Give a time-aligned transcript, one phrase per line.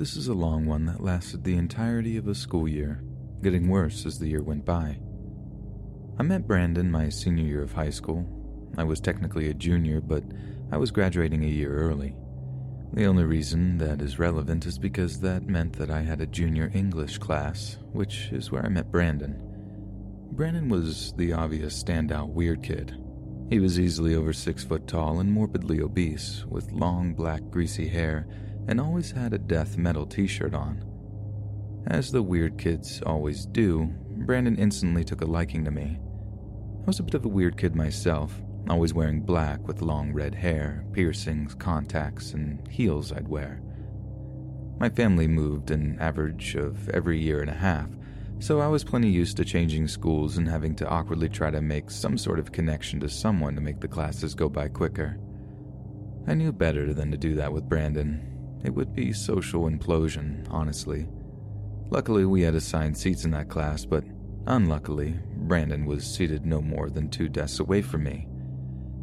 [0.00, 3.04] This is a long one that lasted the entirety of a school year,
[3.42, 4.98] getting worse as the year went by.
[6.18, 8.24] I met Brandon my senior year of high school.
[8.78, 10.24] I was technically a junior, but
[10.72, 12.16] I was graduating a year early.
[12.94, 16.70] The only reason that is relevant is because that meant that I had a junior
[16.72, 19.38] English class, which is where I met Brandon.
[20.32, 22.96] Brandon was the obvious standout weird kid.
[23.50, 28.26] He was easily over six foot tall and morbidly obese, with long black greasy hair,
[28.70, 30.84] and always had a death metal t shirt on.
[31.88, 35.98] As the weird kids always do, Brandon instantly took a liking to me.
[36.82, 40.36] I was a bit of a weird kid myself, always wearing black with long red
[40.36, 43.60] hair, piercings, contacts, and heels I'd wear.
[44.78, 47.88] My family moved an average of every year and a half,
[48.38, 51.90] so I was plenty used to changing schools and having to awkwardly try to make
[51.90, 55.18] some sort of connection to someone to make the classes go by quicker.
[56.28, 58.39] I knew better than to do that with Brandon.
[58.62, 61.08] It would be social implosion, honestly.
[61.90, 64.04] Luckily, we had assigned seats in that class, but
[64.46, 68.28] unluckily, Brandon was seated no more than two desks away from me.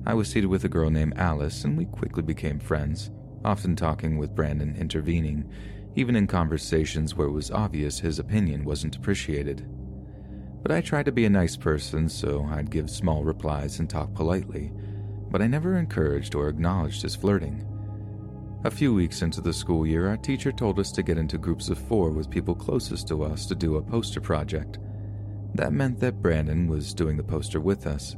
[0.05, 3.11] I was seated with a girl named Alice, and we quickly became friends,
[3.43, 5.49] often talking with Brandon intervening,
[5.95, 9.67] even in conversations where it was obvious his opinion wasn't appreciated.
[10.61, 14.13] But I tried to be a nice person, so I'd give small replies and talk
[14.13, 14.71] politely,
[15.29, 17.65] but I never encouraged or acknowledged his flirting.
[18.63, 21.69] A few weeks into the school year, our teacher told us to get into groups
[21.69, 24.79] of four with people closest to us to do a poster project.
[25.53, 28.15] That meant that Brandon was doing the poster with us.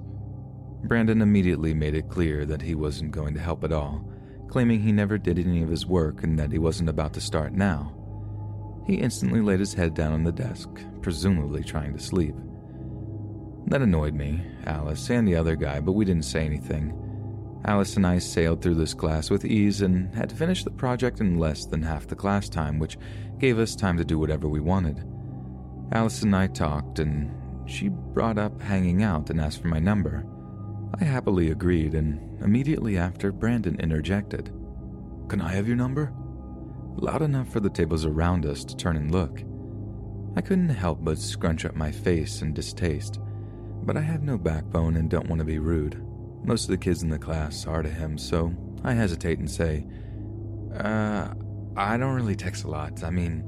[0.85, 4.09] Brandon immediately made it clear that he wasn't going to help at all,
[4.47, 7.51] claiming he never did any of his work and that he wasn't about to start
[7.51, 7.93] now.
[8.87, 10.69] He instantly laid his head down on the desk,
[11.01, 12.33] presumably trying to sleep.
[13.67, 17.08] That annoyed me, Alice, and the other guy, but we didn't say anything.
[17.65, 21.37] Alice and I sailed through this class with ease and had finished the project in
[21.37, 22.97] less than half the class time, which
[23.37, 25.03] gave us time to do whatever we wanted.
[25.91, 27.31] Alice and I talked, and
[27.69, 30.25] she brought up hanging out and asked for my number.
[30.99, 34.53] I happily agreed, and immediately after, Brandon interjected.
[35.27, 36.13] Can I have your number?
[36.95, 39.43] Loud enough for the tables around us to turn and look.
[40.35, 43.19] I couldn't help but scrunch up my face in distaste,
[43.83, 46.01] but I have no backbone and don't want to be rude.
[46.49, 48.51] Most of the kids in the class are to him, so
[48.83, 49.85] I hesitate and say,
[50.75, 51.27] Uh,
[51.77, 53.03] I don't really text a lot.
[53.03, 53.43] I mean,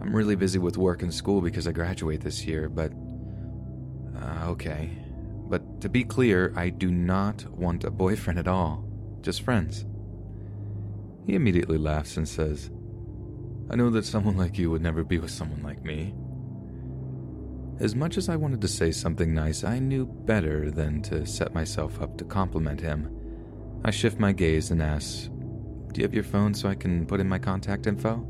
[0.00, 2.90] I'm really busy with work and school because I graduate this year, but.
[4.16, 4.88] Uh, okay.
[5.50, 8.82] But to be clear, I do not want a boyfriend at all,
[9.20, 9.84] just friends.
[11.26, 12.70] He immediately laughs and says,
[13.68, 16.14] I know that someone like you would never be with someone like me.
[17.80, 21.54] As much as I wanted to say something nice, I knew better than to set
[21.54, 23.08] myself up to compliment him.
[23.84, 25.26] I shift my gaze and ask,
[25.92, 28.26] Do you have your phone so I can put in my contact info?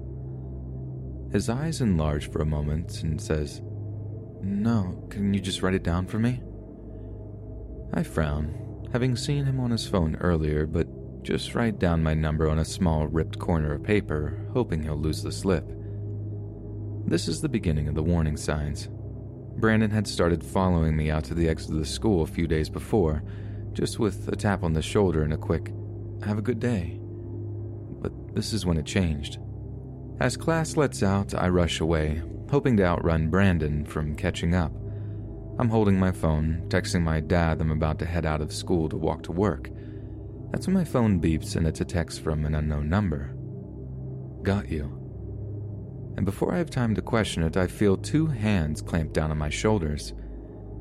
[1.32, 3.62] His eyes enlarge for a moment and says,
[4.42, 6.42] No, can you just write it down for me?
[7.94, 10.88] I frown, having seen him on his phone earlier, but
[11.22, 15.22] just write down my number on a small ripped corner of paper, hoping he'll lose
[15.22, 15.64] the slip.
[17.06, 18.90] This is the beginning of the warning signs.
[19.58, 22.68] Brandon had started following me out to the exit of the school a few days
[22.68, 23.24] before,
[23.72, 25.72] just with a tap on the shoulder and a quick,
[26.24, 27.00] have a good day.
[28.00, 29.38] But this is when it changed.
[30.20, 34.72] As class lets out, I rush away, hoping to outrun Brandon from catching up.
[35.58, 38.96] I'm holding my phone, texting my dad I'm about to head out of school to
[38.96, 39.70] walk to work.
[40.52, 43.34] That's when my phone beeps and it's a text from an unknown number.
[44.42, 44.97] Got you.
[46.18, 49.38] And before I have time to question it, I feel two hands clamp down on
[49.38, 50.14] my shoulders.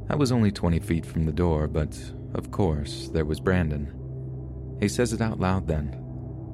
[0.09, 1.95] I was only 20 feet from the door, but
[2.33, 3.93] of course, there was Brandon.
[4.79, 5.95] He says it out loud then.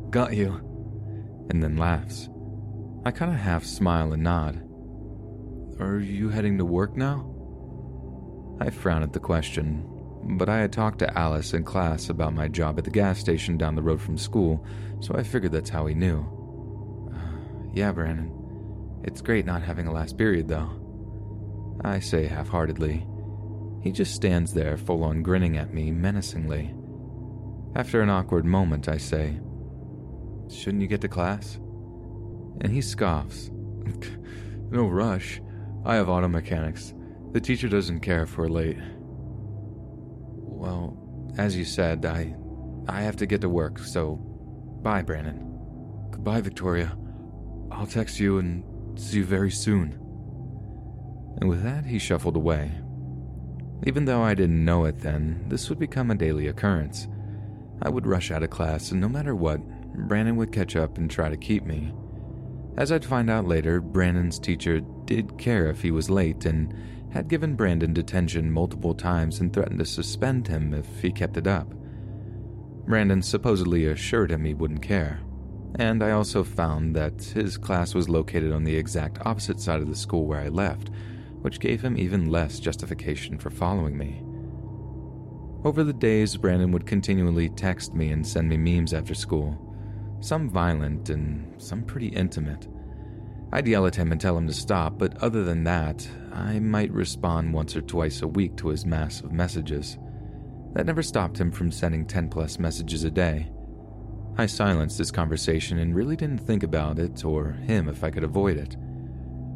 [0.09, 0.55] Got you.
[1.49, 2.27] And then laughs.
[3.05, 4.61] I kind of half smile and nod.
[5.79, 7.33] Are you heading to work now?
[8.59, 9.87] I frown at the question,
[10.37, 13.57] but I had talked to Alice in class about my job at the gas station
[13.57, 14.65] down the road from school,
[14.99, 16.19] so I figured that's how he knew.
[17.15, 18.42] Uh, yeah, Brandon.
[19.03, 20.69] It's great not having a last period, though.
[21.83, 23.05] I say half heartedly.
[23.81, 26.73] He just stands there, full on grinning at me menacingly.
[27.75, 29.39] After an awkward moment, I say,
[30.49, 31.55] Shouldn't you get to class?
[32.61, 33.49] And he scoffs.
[34.71, 35.41] no rush.
[35.85, 36.93] I have auto mechanics.
[37.33, 38.77] The teacher doesn't care if we're late.
[40.37, 40.97] Well,
[41.37, 42.35] as you said, I
[42.87, 44.15] I have to get to work, so
[44.81, 45.39] bye, Brandon.
[46.11, 46.95] Goodbye, Victoria.
[47.71, 48.63] I'll text you and
[48.97, 49.99] see you very soon.
[51.39, 52.71] And with that, he shuffled away.
[53.85, 57.07] Even though I didn't know it then, this would become a daily occurrence.
[57.81, 59.61] I would rush out of class, and no matter what,
[60.07, 61.93] Brandon would catch up and try to keep me.
[62.77, 66.73] As I'd find out later, Brandon's teacher did care if he was late and
[67.11, 71.45] had given Brandon detention multiple times and threatened to suspend him if he kept it
[71.45, 71.71] up.
[72.85, 75.19] Brandon supposedly assured him he wouldn't care.
[75.75, 79.87] And I also found that his class was located on the exact opposite side of
[79.87, 80.91] the school where I left,
[81.41, 84.21] which gave him even less justification for following me.
[85.65, 89.57] Over the days, Brandon would continually text me and send me memes after school,
[90.19, 92.67] some violent and some pretty intimate.
[93.51, 96.91] I'd yell at him and tell him to stop, but other than that, I might
[96.91, 99.97] respond once or twice a week to his mass of messages.
[100.73, 103.52] That never stopped him from sending 10 plus messages a day.
[104.35, 108.23] I silenced this conversation and really didn't think about it or him if I could
[108.23, 108.75] avoid it.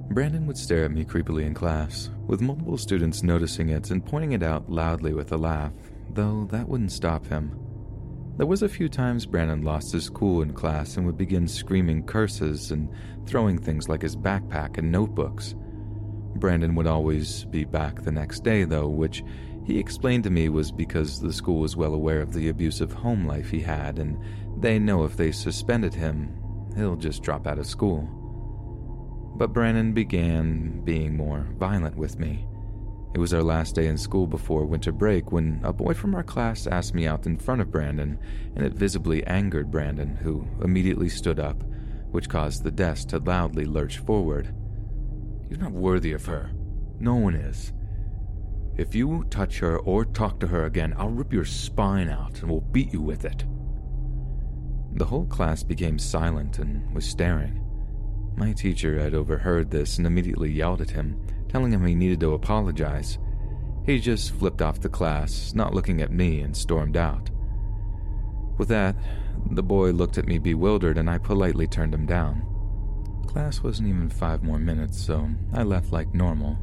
[0.09, 4.33] Brandon would stare at me creepily in class, with multiple students noticing it and pointing
[4.33, 5.74] it out loudly with a laugh,
[6.12, 7.59] though that wouldn't stop him.
[8.38, 12.03] There was a few times Brandon lost his cool in class and would begin screaming
[12.03, 12.88] curses and
[13.25, 15.56] throwing things like his backpack and notebooks.
[16.35, 19.24] Brandon would always be back the next day, though, which
[19.65, 23.25] he explained to me was because the school was well aware of the abusive home
[23.25, 24.18] life he had, and
[24.59, 26.33] they know if they suspended him,
[26.75, 28.07] he'll just drop out of school.
[29.38, 32.48] But Brandon began being more violent with me.
[33.13, 36.24] It was our last day in school before winter break when a boy from our
[36.24, 38.19] class asked me out in front of Brandon,
[38.56, 41.63] and it visibly angered Brandon, who immediately stood up,
[42.12, 44.53] which caused the desk to loudly lurch forward.
[45.50, 46.51] You're not worthy of her.
[47.00, 47.74] No one is.
[48.75, 52.50] If you touch her or talk to her again, I'll rip your spine out and
[52.50, 53.44] will beat you with it.
[54.97, 57.63] The whole class became silent and was staring.
[58.35, 62.33] My teacher had overheard this and immediately yelled at him, telling him he needed to
[62.33, 63.19] apologize.
[63.85, 67.29] He just flipped off the class, not looking at me, and stormed out.
[68.57, 68.95] With that,
[69.51, 72.43] the boy looked at me bewildered and I politely turned him down.
[73.27, 76.57] Class wasn't even five more minutes, so I left like normal,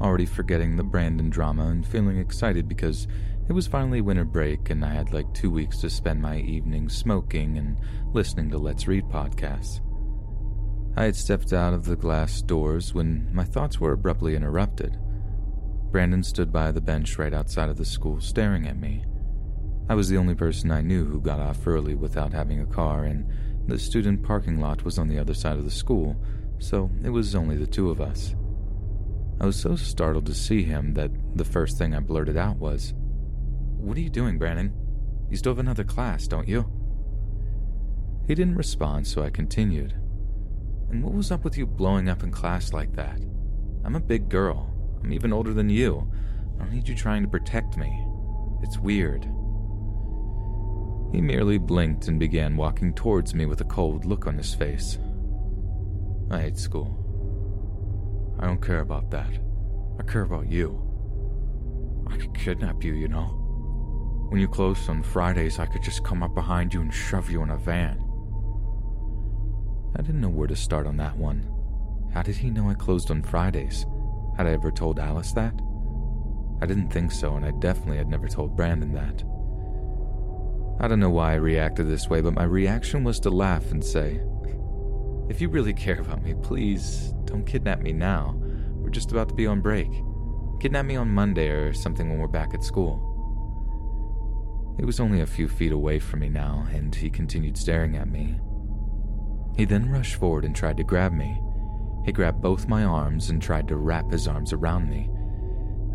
[0.00, 3.08] already forgetting the Brandon drama and feeling excited because
[3.50, 6.96] it was finally winter break and I had like two weeks to spend my evenings
[6.96, 7.76] smoking and
[8.12, 9.80] listening to Let's Read podcasts.
[10.96, 14.96] I had stepped out of the glass doors when my thoughts were abruptly interrupted.
[15.90, 19.04] Brandon stood by the bench right outside of the school staring at me.
[19.88, 23.02] I was the only person I knew who got off early without having a car,
[23.02, 23.26] and
[23.66, 26.16] the student parking lot was on the other side of the school,
[26.60, 28.36] so it was only the two of us.
[29.40, 32.94] I was so startled to see him that the first thing I blurted out was,
[33.80, 34.72] What are you doing, Brandon?
[35.30, 36.70] You still have another class, don't you?
[38.26, 39.94] He didn't respond, so I continued.
[40.90, 43.20] And what was up with you blowing up in class like that?
[43.84, 44.70] I'm a big girl.
[45.02, 46.10] I'm even older than you.
[46.56, 48.06] I don't need you trying to protect me.
[48.62, 49.24] It's weird.
[51.12, 54.98] He merely blinked and began walking towards me with a cold look on his face.
[56.30, 56.96] I hate school.
[58.38, 59.30] I don't care about that.
[59.98, 60.86] I care about you.
[62.08, 63.39] I could kidnap you, you know.
[64.30, 67.42] When you closed on Fridays, I could just come up behind you and shove you
[67.42, 67.98] in a van.
[69.96, 71.50] I didn't know where to start on that one.
[72.14, 73.86] How did he know I closed on Fridays?
[74.36, 75.52] Had I ever told Alice that?
[76.62, 79.24] I didn't think so, and I definitely had never told Brandon that.
[80.78, 83.84] I don't know why I reacted this way, but my reaction was to laugh and
[83.84, 84.20] say,
[85.28, 88.36] if you really care about me, please don't kidnap me now.
[88.76, 89.90] We're just about to be on break.
[90.60, 93.09] Kidnap me on Monday or something when we're back at school.
[94.80, 98.08] He was only a few feet away from me now, and he continued staring at
[98.08, 98.40] me.
[99.54, 101.38] He then rushed forward and tried to grab me.
[102.06, 105.10] He grabbed both my arms and tried to wrap his arms around me.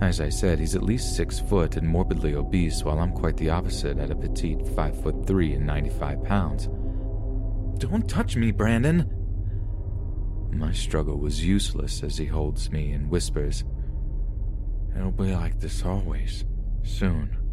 [0.02, 3.50] As I said, he's at least six foot and morbidly obese, while I'm quite the
[3.50, 6.68] opposite at a petite five foot three and 95 pounds.
[7.80, 9.10] Don't touch me, Brandon!
[10.52, 13.64] My struggle was useless as he holds me and whispers,
[14.96, 16.46] It'll be like this always,
[16.84, 17.45] soon.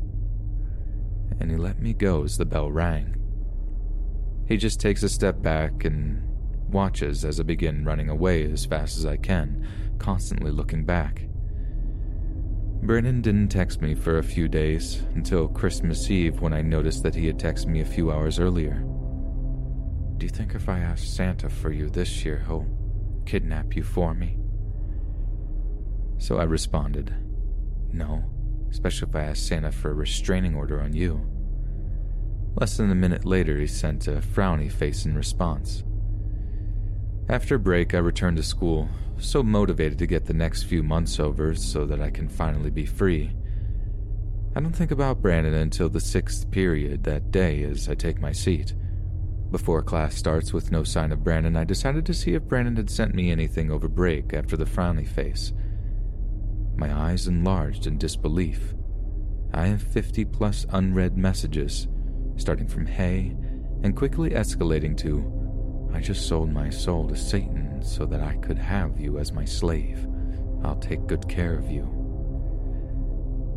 [1.40, 3.16] And he let me go as the bell rang.
[4.46, 6.22] He just takes a step back and
[6.68, 9.66] watches as I begin running away as fast as I can,
[9.98, 11.28] constantly looking back.
[12.82, 17.14] Brennan didn't text me for a few days until Christmas Eve when I noticed that
[17.14, 18.84] he had texted me a few hours earlier.
[20.16, 22.66] Do you think if I ask Santa for you this year, he'll
[23.24, 24.36] kidnap you for me?
[26.18, 27.14] So I responded,
[27.92, 28.24] No,
[28.72, 31.20] especially if I ask Santa for a restraining order on you.
[32.56, 35.84] Less than a minute later, he sent a frowny face in response.
[37.28, 38.88] After break, I returned to school,
[39.18, 42.84] so motivated to get the next few months over so that I can finally be
[42.84, 43.30] free.
[44.56, 48.32] I don't think about Brandon until the sixth period that day as I take my
[48.32, 48.74] seat.
[49.50, 52.90] Before class starts with no sign of Brandon, I decided to see if Brandon had
[52.90, 55.52] sent me anything over break after the frowny face.
[56.76, 58.74] My eyes enlarged in disbelief.
[59.54, 61.88] I have 50 plus unread messages,
[62.36, 63.36] starting from hey
[63.82, 65.42] and quickly escalating to
[65.94, 69.44] I just sold my soul to Satan so that I could have you as my
[69.44, 70.06] slave.
[70.64, 71.98] I'll take good care of you.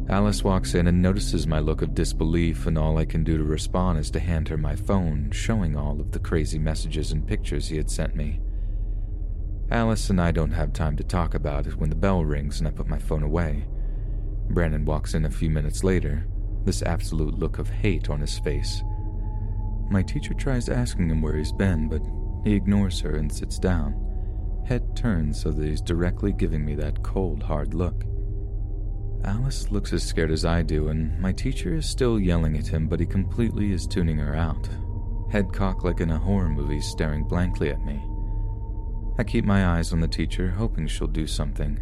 [0.10, 3.44] Alice walks in and notices my look of disbelief, and all I can do to
[3.44, 7.70] respond is to hand her my phone, showing all of the crazy messages and pictures
[7.70, 8.40] he had sent me.
[9.72, 12.68] Alice and I don't have time to talk about it when the bell rings and
[12.68, 13.66] I put my phone away.
[14.50, 16.28] Brandon walks in a few minutes later,
[16.66, 18.84] this absolute look of hate on his face.
[19.90, 22.02] My teacher tries asking him where he's been, but
[22.44, 27.02] he ignores her and sits down, head turned so that he's directly giving me that
[27.02, 28.04] cold, hard look.
[29.24, 32.88] Alice looks as scared as I do, and my teacher is still yelling at him,
[32.88, 34.70] but he completely is tuning her out,
[35.32, 38.04] head cocked like in a horror movie, staring blankly at me.
[39.18, 41.80] I keep my eyes on the teacher, hoping she'll do something,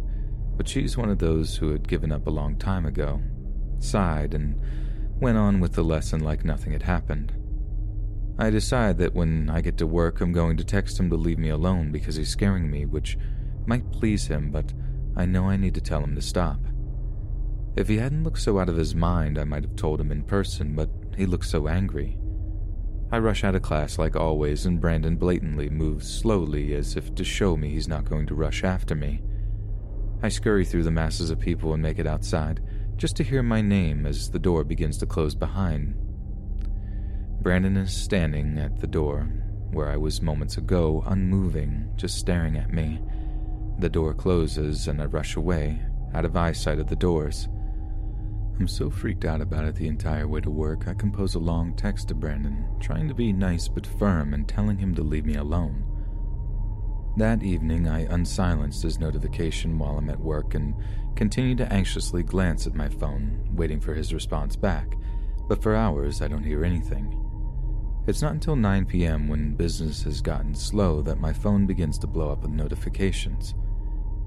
[0.56, 3.20] but she's one of those who had given up a long time ago,
[3.80, 4.60] sighed, and
[5.20, 7.32] went on with the lesson like nothing had happened.
[8.38, 11.38] I decide that when I get to work, I'm going to text him to leave
[11.38, 13.18] me alone because he's scaring me, which
[13.66, 14.72] might please him, but
[15.16, 16.60] I know I need to tell him to stop.
[17.76, 20.22] If he hadn't looked so out of his mind, I might have told him in
[20.22, 22.16] person, but he looks so angry.
[23.14, 27.22] I rush out of class like always, and Brandon blatantly moves slowly as if to
[27.22, 29.22] show me he's not going to rush after me.
[30.20, 32.60] I scurry through the masses of people and make it outside,
[32.96, 35.94] just to hear my name as the door begins to close behind
[37.40, 39.28] Brandon is standing at the door,
[39.70, 43.00] where I was moments ago, unmoving, just staring at me.
[43.78, 45.78] The door closes and I rush away,
[46.14, 47.46] out of eyesight of the doors.
[48.58, 51.74] I'm so freaked out about it the entire way to work, I compose a long
[51.74, 55.34] text to Brandon, trying to be nice but firm and telling him to leave me
[55.34, 55.84] alone.
[57.16, 60.74] That evening, I unsilenced his notification while I'm at work and
[61.16, 64.96] continue to anxiously glance at my phone, waiting for his response back,
[65.48, 67.20] but for hours I don't hear anything.
[68.06, 69.28] It's not until 9 p.m.
[69.28, 73.54] when business has gotten slow that my phone begins to blow up with notifications.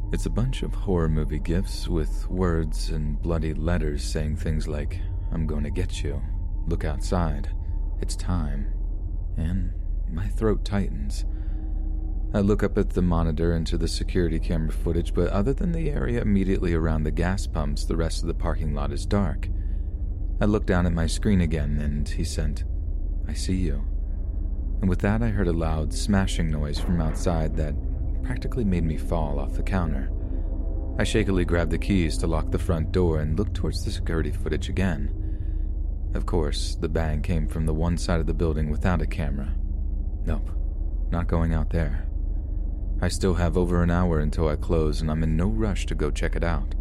[0.10, 5.02] It's a bunch of horror movie gifs with words and bloody letters saying things like,
[5.34, 6.22] I'm going to get you,
[6.66, 7.54] look outside,
[8.00, 8.74] it's time,
[9.36, 9.74] and
[10.10, 11.26] my throat tightens.
[12.34, 15.90] I look up at the monitor into the security camera footage, but other than the
[15.90, 19.50] area immediately around the gas pumps, the rest of the parking lot is dark.
[20.40, 22.64] I look down at my screen again, and he sent,
[23.28, 23.84] I see you.
[24.80, 27.76] And with that, I heard a loud smashing noise from outside that
[28.24, 30.12] practically made me fall off the counter.
[31.00, 34.32] I shakily grabbed the keys to lock the front door and looked towards the security
[34.32, 35.14] footage again.
[36.14, 39.54] Of course, the bang came from the one side of the building without a camera.
[40.26, 40.50] Nope,
[41.12, 42.08] not going out there.
[43.00, 45.96] I still have over an hour until I close, and I'm in no rush to
[45.96, 46.74] go check it out.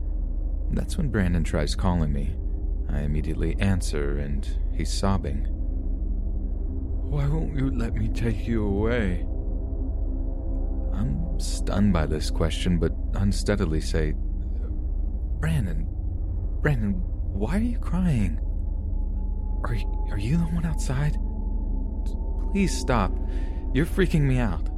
[0.71, 2.35] That's when Brandon tries calling me.
[2.89, 5.47] I immediately answer, and he's sobbing.
[7.11, 9.26] Why won't you let me take you away?
[10.97, 14.15] I'm stunned by this question, but unsteadily say,
[15.41, 15.87] Brandon,
[16.63, 18.41] Brandon, why are you crying?
[19.65, 21.19] Are you, are you the one outside?
[22.53, 23.13] Please stop.
[23.75, 24.71] You're freaking me out.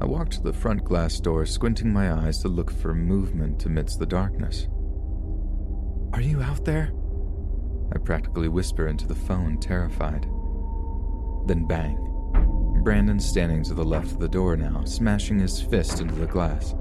[0.00, 3.98] I walked to the front glass door, squinting my eyes to look for movement amidst
[3.98, 4.68] the darkness.
[6.12, 6.92] Are you out there?
[7.92, 10.22] I practically whisper into the phone, terrified.
[11.46, 12.05] Then bang.
[12.86, 16.72] Brandon's standing to the left of the door now, smashing his fist into the glass.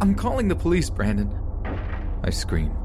[0.00, 1.32] I'm calling the police, Brandon.
[2.24, 2.76] I scream.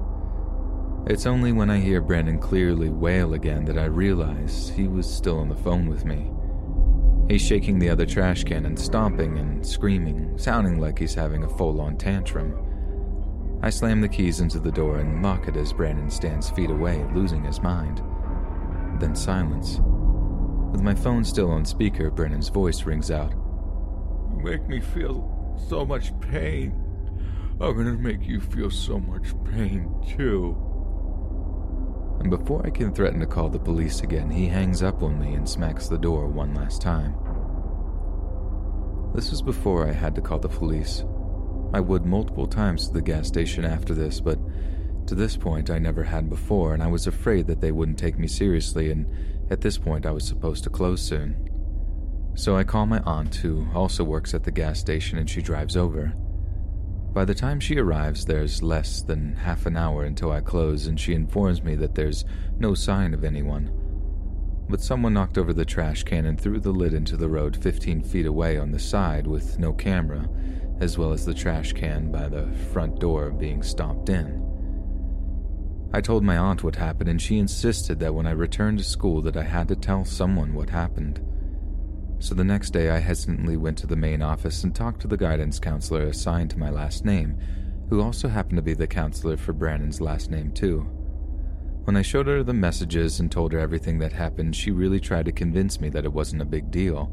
[1.08, 5.40] It's only when I hear Brandon clearly wail again that I realize he was still
[5.40, 6.30] on the phone with me.
[7.34, 11.50] He's shaking the other trash can and stomping and screaming, sounding like he's having a
[11.58, 13.60] full on tantrum.
[13.64, 17.04] I slam the keys into the door and lock it as Brandon stands feet away,
[17.16, 18.04] losing his mind.
[19.00, 19.82] Then silence.
[20.78, 23.32] With my phone still on speaker, Brennan's voice rings out.
[23.32, 26.72] You make me feel so much pain.
[27.60, 30.56] I'm gonna make you feel so much pain, too.
[32.20, 35.34] And before I can threaten to call the police again, he hangs up on me
[35.34, 37.16] and smacks the door one last time.
[39.16, 41.04] This was before I had to call the police.
[41.74, 44.38] I would multiple times to the gas station after this, but
[45.08, 48.20] to this point I never had before, and I was afraid that they wouldn't take
[48.20, 49.08] me seriously, and
[49.50, 51.48] at this point I was supposed to close soon.
[52.36, 55.76] So I call my aunt, who also works at the gas station, and she drives
[55.76, 56.14] over.
[57.14, 61.00] By the time she arrives, there's less than half an hour until I close, and
[61.00, 62.26] she informs me that there's
[62.60, 63.72] no sign of anyone.
[64.70, 68.04] But someone knocked over the trash can and threw the lid into the road 15
[68.04, 70.30] feet away on the side with no camera,
[70.80, 74.47] as well as the trash can by the front door being stomped in.
[75.98, 79.20] I told my aunt what happened, and she insisted that when I returned to school
[79.24, 81.20] that I had to tell someone what happened.
[82.20, 85.18] So the next day, I hesitantly went to the main office and talked to the
[85.18, 87.40] guidance counselor assigned to my last name,
[87.90, 90.82] who also happened to be the counselor for Brandon's last name, too.
[91.86, 95.26] When I showed her the messages and told her everything that happened, she really tried
[95.26, 97.12] to convince me that it wasn't a big deal,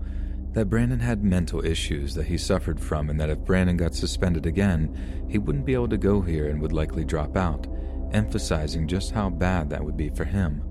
[0.53, 4.45] that Brandon had mental issues that he suffered from, and that if Brandon got suspended
[4.45, 7.67] again, he wouldn't be able to go here and would likely drop out,
[8.15, 10.63] emphasizing just how bad that would be for him.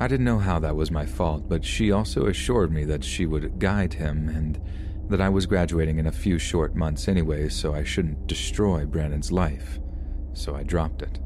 [0.00, 3.26] I didn't know how that was my fault, but she also assured me that she
[3.26, 4.60] would guide him and
[5.08, 9.32] that I was graduating in a few short months anyway, so I shouldn't destroy Brandon's
[9.32, 9.80] life.
[10.34, 11.18] So I dropped it.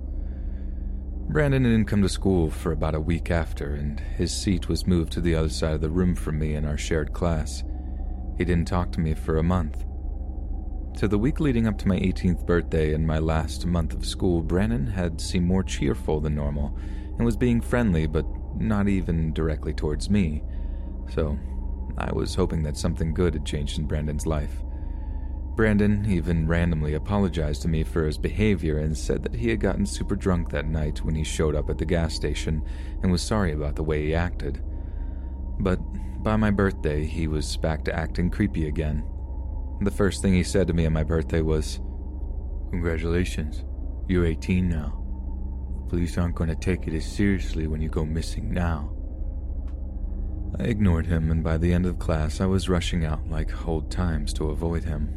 [1.28, 5.12] Brandon didn't come to school for about a week after, and his seat was moved
[5.12, 7.64] to the other side of the room from me in our shared class.
[8.38, 9.84] He didn't talk to me for a month.
[10.96, 14.40] To the week leading up to my 18th birthday and my last month of school,
[14.40, 16.76] Brandon had seemed more cheerful than normal
[17.16, 18.24] and was being friendly but
[18.60, 20.42] not even directly towards me,
[21.12, 21.38] so
[21.98, 24.62] I was hoping that something good had changed in Brandon's life.
[25.56, 29.84] Brandon even randomly apologized to me for his behavior and said that he had gotten
[29.84, 32.62] super drunk that night when he showed up at the gas station
[33.02, 34.62] and was sorry about the way he acted.
[35.58, 35.78] But
[36.22, 39.04] by my birthday, he was back to acting creepy again.
[39.84, 41.80] The first thing he said to me on my birthday was,
[42.70, 43.64] Congratulations,
[44.06, 45.02] you're 18 now
[45.82, 48.94] The police aren't going to take it as seriously when you go missing now.
[50.56, 53.90] I ignored him, and by the end of class, I was rushing out like old
[53.90, 55.10] times to avoid him.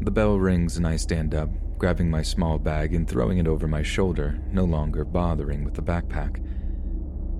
[0.00, 3.68] The bell rings, and I stand up, grabbing my small bag and throwing it over
[3.68, 6.44] my shoulder, no longer bothering with the backpack.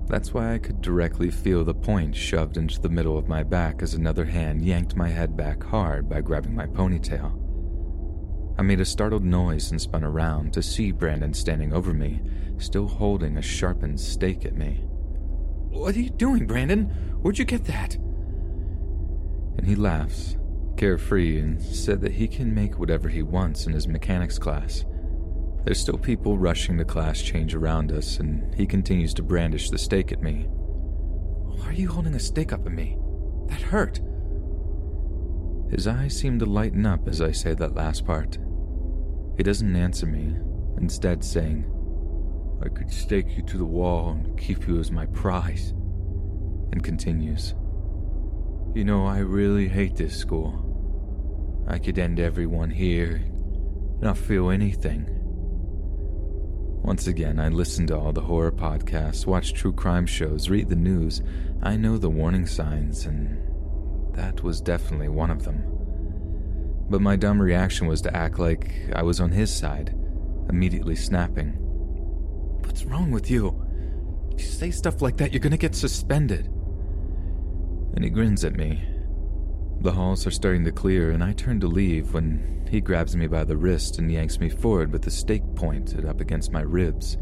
[0.07, 3.81] That's why I could directly feel the point shoved into the middle of my back
[3.81, 7.41] as another hand yanked my head back hard by grabbing my ponytail.
[8.57, 12.21] I made a startled noise and spun around to see Brandon standing over me,
[12.57, 14.85] still holding a sharpened stake at me.
[15.69, 16.85] What are you doing, Brandon?
[17.21, 17.95] Where'd you get that?
[19.57, 20.37] And he laughs,
[20.77, 24.85] carefree, and said that he can make whatever he wants in his mechanics class.
[25.65, 29.79] There's still people rushing to class change around us, and he continues to brandish the
[29.79, 30.45] stake at me.
[30.47, 32.99] Why are you holding a stake up at me?
[33.47, 33.99] That hurt.
[35.71, 38.37] His eyes seem to lighten up as I say that last part.
[39.37, 40.37] He doesn't answer me,
[40.77, 41.65] instead saying,
[42.63, 45.71] I could stake you to the wall and keep you as my prize,
[46.71, 47.55] and continues,
[48.75, 50.61] You know, I really hate this school.
[51.67, 53.23] I could end everyone here,
[53.99, 55.09] not feel anything.
[56.85, 60.75] Once again, I listen to all the horror podcasts, watch true crime shows, read the
[60.75, 61.23] news.
[61.63, 63.39] I know the warning signs, and
[64.13, 65.63] that was definitely one of them.
[66.87, 69.95] But my dumb reaction was to act like I was on his side,
[70.47, 71.53] immediately snapping.
[72.63, 73.59] What's wrong with you?
[74.33, 76.45] If you say stuff like that, you're gonna get suspended.
[77.95, 78.87] And he grins at me.
[79.85, 83.27] The halls are starting to clear, and I turn to leave when he grabs me
[83.27, 87.19] by the wrist and yanks me forward with the stake pointed up against my ribs.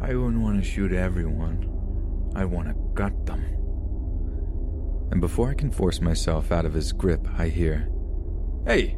[0.00, 2.30] I wouldn't want to shoot everyone.
[2.36, 3.42] I want to gut them.
[5.10, 7.88] And before I can force myself out of his grip, I hear,
[8.64, 8.96] Hey!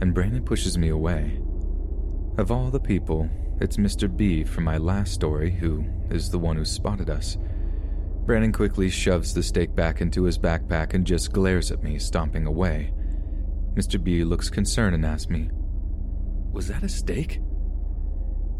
[0.00, 1.38] And Brandon pushes me away.
[2.38, 3.28] Of all the people,
[3.60, 4.08] it's Mr.
[4.08, 7.36] B from my last story who is the one who spotted us.
[8.26, 12.44] Brandon quickly shoves the stake back into his backpack and just glares at me, stomping
[12.46, 12.92] away.
[13.74, 14.02] Mr.
[14.02, 15.48] B looks concerned and asks me,
[16.52, 17.40] Was that a stake?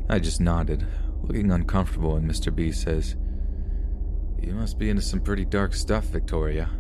[0.09, 0.87] I just nodded,
[1.23, 2.55] looking uncomfortable, and Mr.
[2.55, 3.17] B says,
[4.41, 6.71] You must be into some pretty dark stuff, Victoria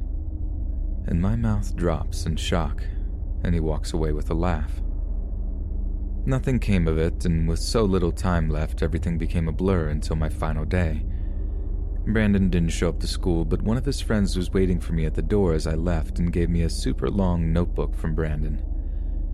[1.07, 2.83] and my mouth drops in shock,
[3.45, 4.81] and he walks away with a laugh.
[6.25, 10.17] Nothing came of it, and with so little time left, everything became a blur until
[10.17, 11.05] my final day.
[12.07, 15.07] Brandon didn't show up to school, but one of his friends was waiting for me
[15.07, 18.63] at the door as I left and gave me a super long notebook from Brandon.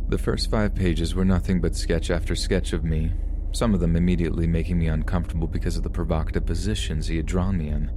[0.09, 3.13] The first five pages were nothing but sketch after sketch of me,
[3.53, 7.59] some of them immediately making me uncomfortable because of the provocative positions he had drawn
[7.59, 7.91] me in.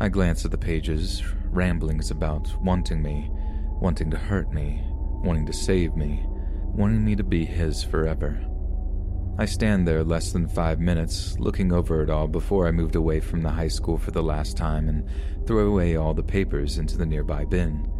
[0.00, 3.30] I glanced at the pages, ramblings about wanting me,
[3.80, 4.82] wanting to hurt me,
[5.22, 6.24] wanting to save me,
[6.74, 8.44] wanting me to be his forever.
[9.36, 13.18] I stand there less than five minutes, looking over it all before I moved away
[13.18, 15.04] from the high school for the last time and
[15.44, 17.90] threw away all the papers into the nearby bin.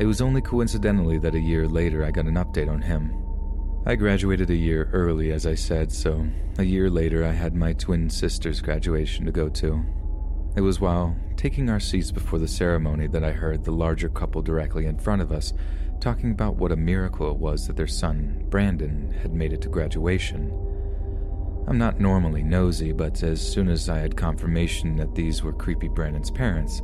[0.00, 3.12] It was only coincidentally that a year later I got an update on him.
[3.84, 6.26] I graduated a year early, as I said, so
[6.58, 9.84] a year later I had my twin sister's graduation to go to.
[10.56, 14.40] It was while taking our seats before the ceremony that I heard the larger couple
[14.40, 15.52] directly in front of us
[16.00, 19.68] talking about what a miracle it was that their son, Brandon, had made it to
[19.68, 20.50] graduation.
[21.68, 25.88] I'm not normally nosy, but as soon as I had confirmation that these were creepy
[25.88, 26.80] Brandon's parents,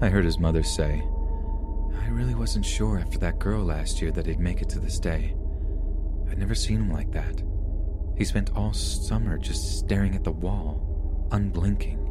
[0.00, 1.02] I heard his mother say,
[2.00, 4.98] I really wasn't sure after that girl last year that he'd make it to this
[4.98, 5.34] day.
[6.28, 7.42] I'd never seen him like that.
[8.16, 12.03] He spent all summer just staring at the wall, unblinking.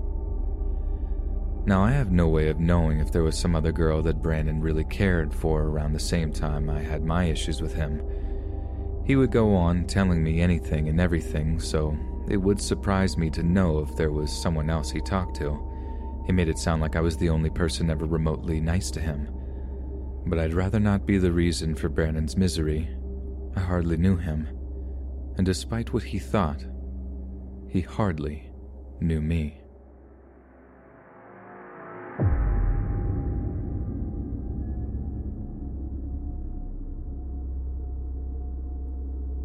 [1.66, 4.60] Now, I have no way of knowing if there was some other girl that Brandon
[4.60, 8.02] really cared for around the same time I had my issues with him.
[9.06, 11.98] He would go on telling me anything and everything, so
[12.30, 15.58] it would surprise me to know if there was someone else he talked to.
[16.26, 19.28] He made it sound like I was the only person ever remotely nice to him
[20.26, 22.90] but I'd rather not be the reason for Brandon's misery.
[23.56, 24.48] I hardly knew him,
[25.38, 26.66] and despite what he thought,
[27.68, 28.50] he hardly
[29.00, 29.60] knew me.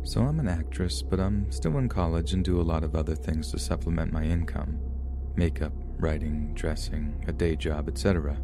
[0.09, 3.15] So I'm an actress, but I'm still in college and do a lot of other
[3.15, 4.79] things to supplement my income
[5.37, 8.39] makeup, writing, dressing, a day job, etc.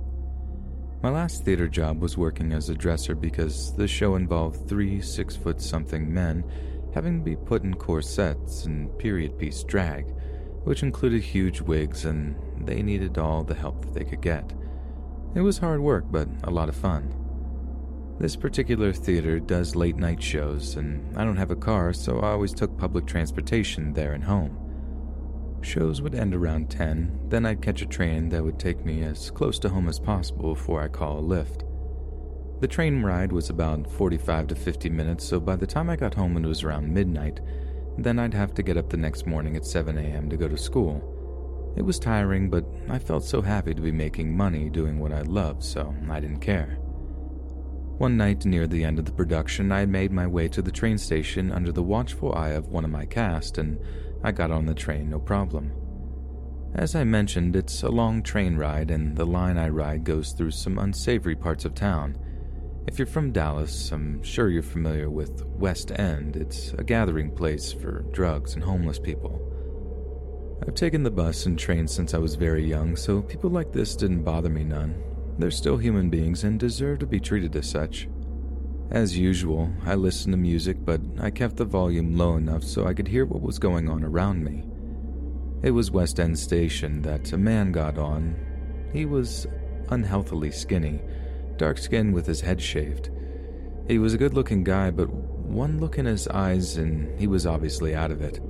[1.03, 5.37] My last theater job was working as a dresser because the show involved three six
[5.37, 6.45] foot something men
[6.95, 10.07] having to be put in corsets and period piece drag,
[10.65, 14.53] which included huge wigs, and they needed all the help that they could get.
[15.35, 17.15] It was hard work, but a lot of fun.
[18.21, 22.31] This particular theater does late night shows, and I don't have a car, so I
[22.31, 24.57] always took public transportation there and home.
[25.63, 29.31] Shows would end around 10, then I'd catch a train that would take me as
[29.31, 31.63] close to home as possible before I call a Lyft.
[32.61, 36.15] The train ride was about 45 to 50 minutes, so by the time I got
[36.15, 37.41] home it was around midnight.
[37.99, 40.31] Then I'd have to get up the next morning at 7 a.m.
[40.31, 41.14] to go to school.
[41.77, 45.23] It was tiring, but I felt so happy to be making money doing what I
[45.23, 46.79] loved, so I didn't care.
[47.99, 50.99] One night near the end of the production, I made my way to the train
[50.99, 53.79] station under the watchful eye of one of my cast and
[54.25, 55.73] I got on the train no problem.
[56.75, 60.51] As I mentioned, it's a long train ride, and the line I ride goes through
[60.51, 62.19] some unsavory parts of town.
[62.89, 66.35] If you're from Dallas, I'm sure you're familiar with West End.
[66.35, 69.54] It's a gathering place for drugs and homeless people.
[70.67, 73.95] I've taken the bus and train since I was very young, so people like this
[73.95, 74.95] didn't bother me none.
[75.39, 78.09] They're still human beings and deserve to be treated as such.
[78.91, 82.95] As usual, I listened to music, but I kept the volume low enough so I
[82.95, 84.65] could hear what was going on around me.
[85.63, 88.35] It was West End Station that a man got on.
[88.91, 89.47] He was
[89.91, 91.03] unhealthily skinny,
[91.59, 93.11] dark skinned with his head shaved.
[93.87, 97.45] He was a good looking guy, but one look in his eyes and he was
[97.45, 98.41] obviously out of it.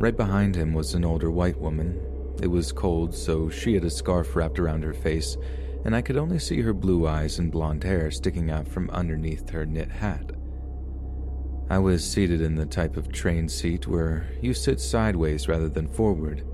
[0.00, 2.00] Right behind him was an older white woman.
[2.42, 5.36] It was cold, so she had a scarf wrapped around her face
[5.84, 9.48] and I could only see her blue eyes and blonde hair sticking out from underneath
[9.50, 10.32] her knit hat.
[11.70, 15.88] I was seated in the type of train seat where you sit sideways rather than
[15.88, 16.44] forward.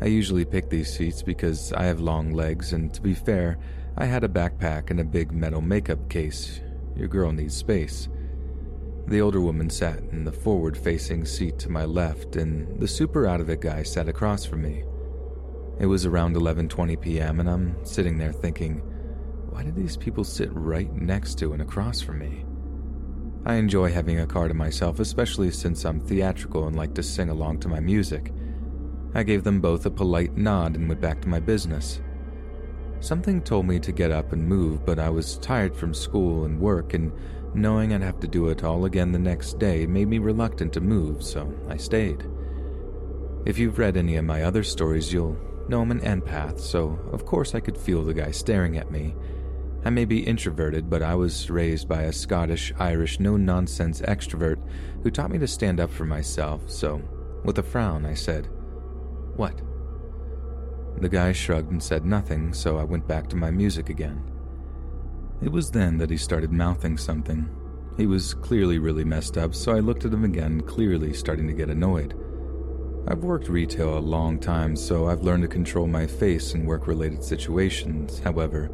[0.00, 3.58] I usually pick these seats because I have long legs, and to be fair,
[3.96, 6.60] I had a backpack and a big metal makeup case.
[6.96, 8.08] Your girl needs space.
[9.12, 13.26] The older woman sat in the forward facing seat to my left, and the super
[13.26, 14.84] out of it guy sat across from me.
[15.78, 17.38] It was around 11:20 p.m.
[17.38, 18.78] and I'm sitting there thinking,
[19.50, 22.46] why did these people sit right next to and across from me?
[23.44, 27.28] I enjoy having a car to myself, especially since I'm theatrical and like to sing
[27.28, 28.32] along to my music.
[29.14, 32.00] I gave them both a polite nod and went back to my business.
[33.00, 36.58] Something told me to get up and move, but I was tired from school and
[36.58, 37.12] work, and
[37.54, 40.80] knowing I'd have to do it all again the next day made me reluctant to
[40.80, 42.26] move, so I stayed.
[43.44, 45.36] If you've read any of my other stories, you'll
[45.68, 49.14] know I'm an empath, so of course I could feel the guy staring at me.
[49.84, 54.62] I may be introverted, but I was raised by a Scottish, Irish, no nonsense extrovert
[55.02, 57.02] who taught me to stand up for myself, so
[57.44, 58.48] with a frown I said,
[59.36, 59.60] What?
[60.98, 64.31] The guy shrugged and said nothing, so I went back to my music again.
[65.42, 67.48] It was then that he started mouthing something.
[67.96, 71.52] He was clearly really messed up, so I looked at him again, clearly starting to
[71.52, 72.14] get annoyed.
[73.08, 76.86] I've worked retail a long time, so I've learned to control my face in work
[76.86, 78.20] related situations.
[78.20, 78.70] However,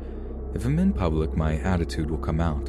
[0.54, 2.68] if I'm in public, my attitude will come out.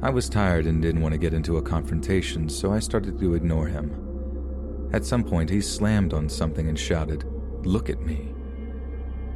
[0.00, 3.34] I was tired and didn't want to get into a confrontation, so I started to
[3.34, 4.88] ignore him.
[4.92, 7.24] At some point, he slammed on something and shouted,
[7.64, 8.32] Look at me.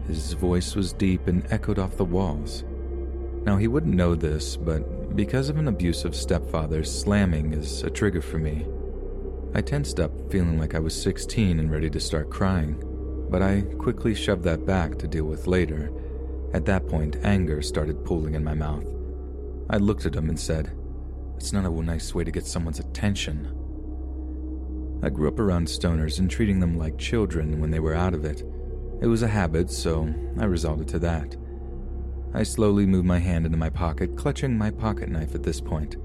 [0.06, 2.64] His voice was deep and echoed off the walls.
[3.44, 8.22] Now, he wouldn't know this, but because of an abusive stepfather, slamming is a trigger
[8.22, 8.66] for me.
[9.54, 12.82] I tensed up, feeling like I was 16 and ready to start crying,
[13.28, 15.92] but I quickly shoved that back to deal with later.
[16.54, 18.86] At that point, anger started pooling in my mouth.
[19.68, 20.72] I looked at him and said,
[21.36, 23.58] It's not a nice way to get someone's attention.
[25.02, 28.24] I grew up around stoners and treating them like children when they were out of
[28.24, 28.42] it.
[29.00, 31.34] It was a habit, so I resorted to that.
[32.34, 35.96] I slowly moved my hand into my pocket, clutching my pocket knife at this point.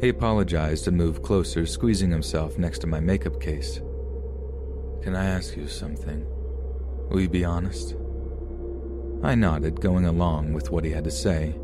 [0.00, 3.80] He apologized and moved closer, squeezing himself next to my makeup case.
[5.02, 6.26] Can I ask you something?
[7.10, 7.94] Will you be honest?
[9.22, 11.58] I nodded, going along with what he had to say.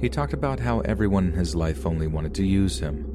[0.00, 3.10] He talked about how everyone in his life only wanted to use him.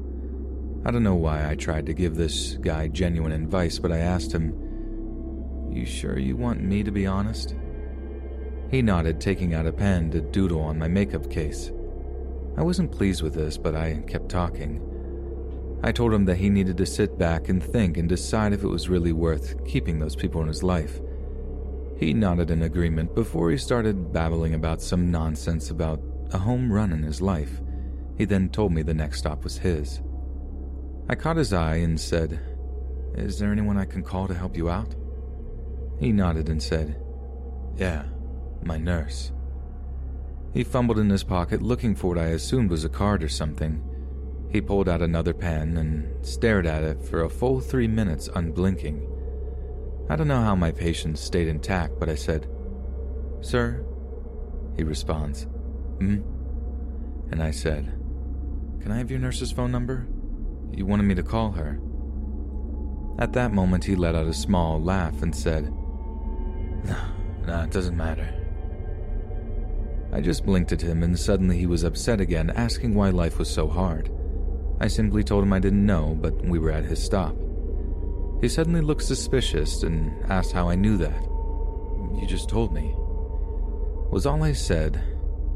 [0.84, 4.32] I don't know why I tried to give this guy genuine advice, but I asked
[4.32, 4.54] him,
[5.70, 7.54] You sure you want me to be honest?
[8.70, 11.72] He nodded, taking out a pen to doodle on my makeup case.
[12.56, 14.86] I wasn't pleased with this, but I kept talking.
[15.82, 18.68] I told him that he needed to sit back and think and decide if it
[18.68, 21.00] was really worth keeping those people in his life.
[21.98, 26.00] He nodded in agreement before he started babbling about some nonsense about
[26.32, 27.60] a home run in his life.
[28.16, 30.00] He then told me the next stop was his.
[31.08, 32.38] I caught his eye and said,
[33.14, 34.94] Is there anyone I can call to help you out?
[35.98, 37.02] He nodded and said,
[37.76, 38.04] Yeah,
[38.64, 39.32] my nurse.
[40.52, 43.82] He fumbled in his pocket looking for what I assumed was a card or something.
[44.50, 49.06] He pulled out another pen and stared at it for a full three minutes, unblinking.
[50.08, 52.48] I don't know how my patience stayed intact, but I said,
[53.40, 53.84] Sir?
[54.76, 55.44] He responds,
[55.98, 56.22] Hmm?
[57.30, 57.96] And I said,
[58.82, 60.08] Can I have your nurse's phone number?
[60.72, 61.80] You wanted me to call her.
[63.20, 65.72] At that moment, he let out a small laugh and said,
[66.84, 66.96] No,
[67.46, 68.39] no, it doesn't matter.
[70.12, 73.48] I just blinked at him, and suddenly he was upset again, asking why life was
[73.48, 74.10] so hard.
[74.80, 77.36] I simply told him I didn't know, but we were at his stop.
[78.40, 81.22] He suddenly looked suspicious and asked how I knew that.
[82.18, 82.94] You just told me.
[84.10, 85.00] Was all I said.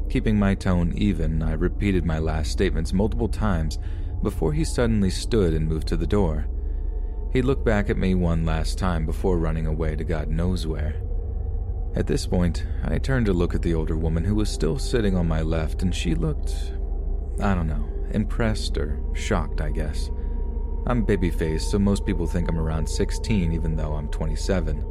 [0.09, 3.79] Keeping my tone even, I repeated my last statements multiple times
[4.21, 6.47] before he suddenly stood and moved to the door.
[7.33, 11.01] He looked back at me one last time before running away to God knows where.
[11.95, 15.15] At this point, I turned to look at the older woman who was still sitting
[15.15, 16.73] on my left, and she looked,
[17.41, 20.09] I don't know, impressed or shocked, I guess.
[20.87, 24.85] I'm baby-faced, so most people think I'm around 16, even though I'm 27.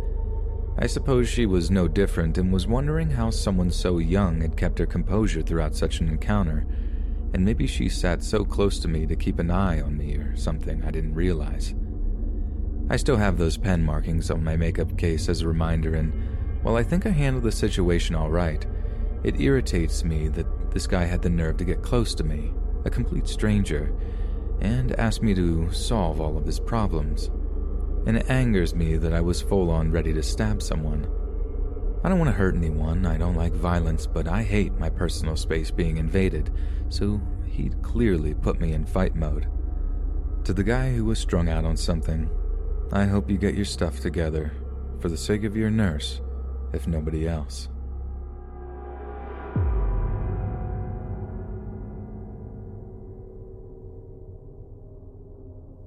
[0.79, 4.79] I suppose she was no different and was wondering how someone so young had kept
[4.79, 6.67] her composure throughout such an encounter,
[7.35, 10.35] and maybe she sat so close to me to keep an eye on me or
[10.37, 11.75] something I didn't realize.
[12.89, 16.13] I still have those pen markings on my makeup case as a reminder, and
[16.65, 18.67] while I think I handled the situation all right,
[19.23, 22.55] it irritates me that this guy had the nerve to get close to me,
[22.87, 23.95] a complete stranger,
[24.63, 27.27] and ask me to solve all of his problems.
[28.07, 31.07] And it angers me that I was full on ready to stab someone.
[32.03, 35.37] I don't want to hurt anyone, I don't like violence, but I hate my personal
[35.37, 36.51] space being invaded,
[36.89, 39.49] so he'd clearly put me in fight mode.
[40.45, 42.31] To the guy who was strung out on something,
[42.91, 44.55] I hope you get your stuff together,
[44.99, 46.23] for the sake of your nurse
[46.75, 47.69] if nobody else.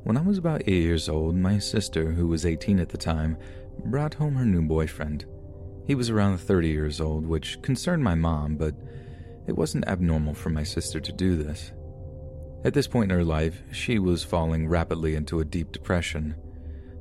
[0.04, 3.38] When I was about eight years old, my sister, who was 18 at the time,
[3.86, 5.26] brought home her new boyfriend.
[5.86, 8.74] He was around 30 years old, which concerned my mom, but
[9.48, 11.74] it wasn't abnormal for my sister to do this.
[12.64, 16.36] At this point in her life, she was falling rapidly into a deep depression.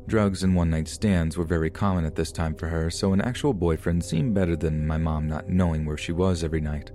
[0.06, 3.20] Drugs and one night stands were very common at this time for her, so an
[3.20, 6.92] actual boyfriend seemed better than my mom not knowing where she was every night.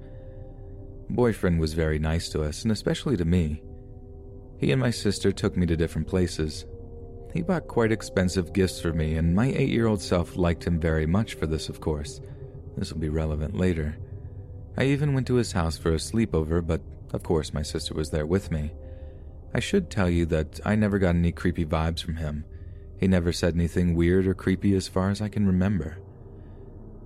[1.09, 3.61] Boyfriend was very nice to us, and especially to me.
[4.57, 6.65] He and my sister took me to different places.
[7.33, 10.79] He bought quite expensive gifts for me, and my eight year old self liked him
[10.79, 12.21] very much for this, of course.
[12.77, 13.97] This will be relevant later.
[14.77, 18.09] I even went to his house for a sleepover, but of course my sister was
[18.09, 18.71] there with me.
[19.53, 22.45] I should tell you that I never got any creepy vibes from him.
[23.01, 25.97] He never said anything weird or creepy as far as I can remember.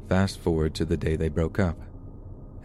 [0.10, 1.80] Fast forward to the day they broke up.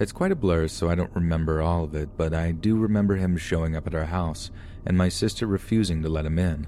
[0.00, 3.14] It's quite a blur, so I don't remember all of it, but I do remember
[3.16, 4.50] him showing up at our house
[4.84, 6.66] and my sister refusing to let him in.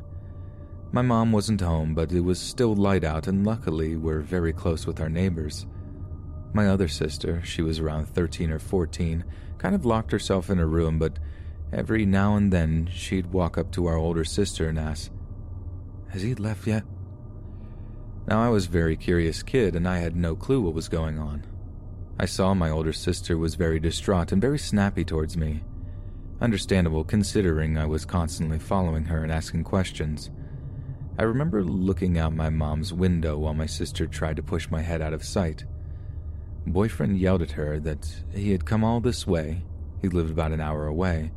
[0.92, 4.86] My mom wasn't home, but it was still light out, and luckily we're very close
[4.86, 5.66] with our neighbors.
[6.52, 9.24] My other sister, she was around 13 or 14,
[9.58, 11.18] kind of locked herself in her room, but
[11.72, 15.10] every now and then she'd walk up to our older sister and ask,
[16.12, 16.84] Has he left yet?
[18.28, 21.18] Now, I was a very curious kid and I had no clue what was going
[21.18, 21.44] on.
[22.18, 25.62] I saw my older sister was very distraught and very snappy towards me.
[26.40, 30.30] Understandable considering I was constantly following her and asking questions.
[31.18, 35.00] I remember looking out my mom's window while my sister tried to push my head
[35.00, 35.64] out of sight.
[36.66, 39.62] Boyfriend yelled at her that he had come all this way,
[40.02, 41.32] he lived about an hour away,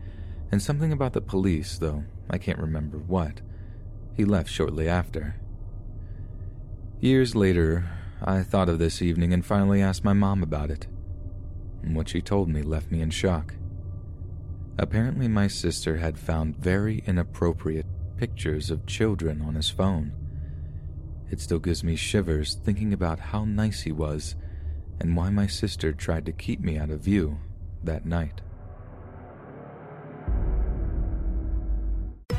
[0.52, 3.42] and something about the police, though I can't remember what.
[4.16, 5.36] He left shortly after.
[7.02, 7.90] Years later,
[8.22, 10.88] I thought of this evening and finally asked my mom about it.
[11.84, 13.56] What she told me left me in shock.
[14.78, 17.86] Apparently, my sister had found very inappropriate
[18.18, 20.14] pictures of children on his phone.
[21.30, 24.36] It still gives me shivers thinking about how nice he was
[25.00, 27.40] and why my sister tried to keep me out of view
[27.84, 28.42] that night.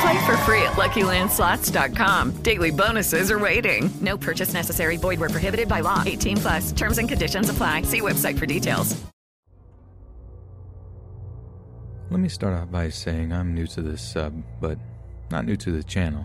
[0.00, 2.42] Play for free at LuckyLandSlots.com.
[2.42, 3.88] Daily bonuses are waiting.
[4.00, 4.96] No purchase necessary.
[4.96, 6.02] Void where prohibited by law.
[6.04, 6.72] 18 plus.
[6.72, 7.82] Terms and conditions apply.
[7.82, 8.96] See website for details.
[12.08, 14.78] Let me start off by saying I'm new to this sub, but
[15.30, 16.24] not new to the channel.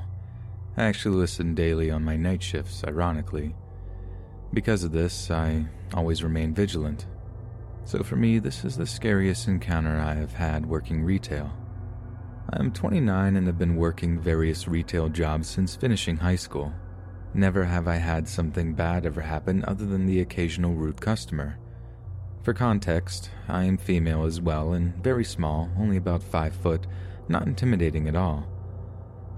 [0.78, 3.56] I actually listen daily on my night shifts, ironically.
[4.54, 7.08] Because of this, I always remain vigilant.
[7.86, 11.52] So for me, this is the scariest encounter I have had working retail.
[12.54, 16.74] I am 29 and have been working various retail jobs since finishing high school.
[17.34, 21.58] Never have I had something bad ever happen other than the occasional rude customer.
[22.44, 26.88] For context, I am female as well and very small, only about 5 foot,
[27.30, 28.46] not intimidating at all.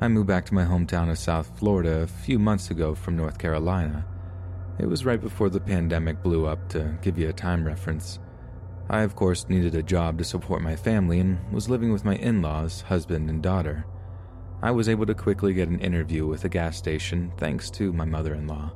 [0.01, 3.37] I moved back to my hometown of South Florida a few months ago from North
[3.37, 4.07] Carolina.
[4.79, 8.17] It was right before the pandemic blew up, to give you a time reference.
[8.89, 12.15] I, of course, needed a job to support my family and was living with my
[12.15, 13.85] in laws, husband, and daughter.
[14.61, 18.05] I was able to quickly get an interview with a gas station thanks to my
[18.05, 18.73] mother in law.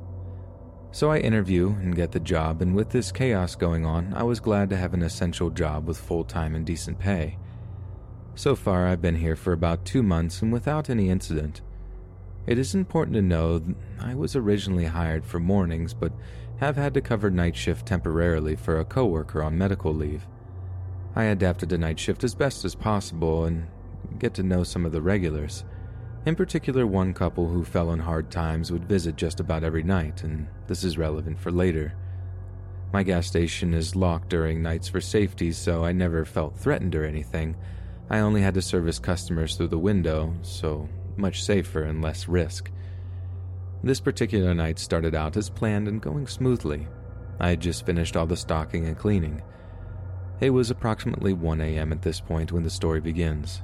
[0.90, 4.40] So I interview and get the job, and with this chaos going on, I was
[4.40, 7.38] glad to have an essential job with full time and decent pay.
[8.34, 11.60] So far, I've been here for about two months and without any incident.
[12.46, 13.62] It is important to know
[14.00, 16.12] I was originally hired for mornings, but
[16.58, 20.26] have had to cover night shift temporarily for a coworker on medical leave.
[21.14, 23.66] I adapted to night shift as best as possible and
[24.18, 25.64] get to know some of the regulars.
[26.26, 30.24] In particular, one couple who fell on hard times would visit just about every night,
[30.24, 31.94] and this is relevant for later.
[32.92, 37.04] My gas station is locked during nights for safety, so I never felt threatened or
[37.04, 37.56] anything.
[38.10, 42.70] I only had to service customers through the window, so much safer and less risk.
[43.82, 46.88] This particular night started out as planned and going smoothly.
[47.38, 49.42] I had just finished all the stocking and cleaning.
[50.40, 51.92] It was approximately 1 a.m.
[51.92, 53.62] at this point when the story begins.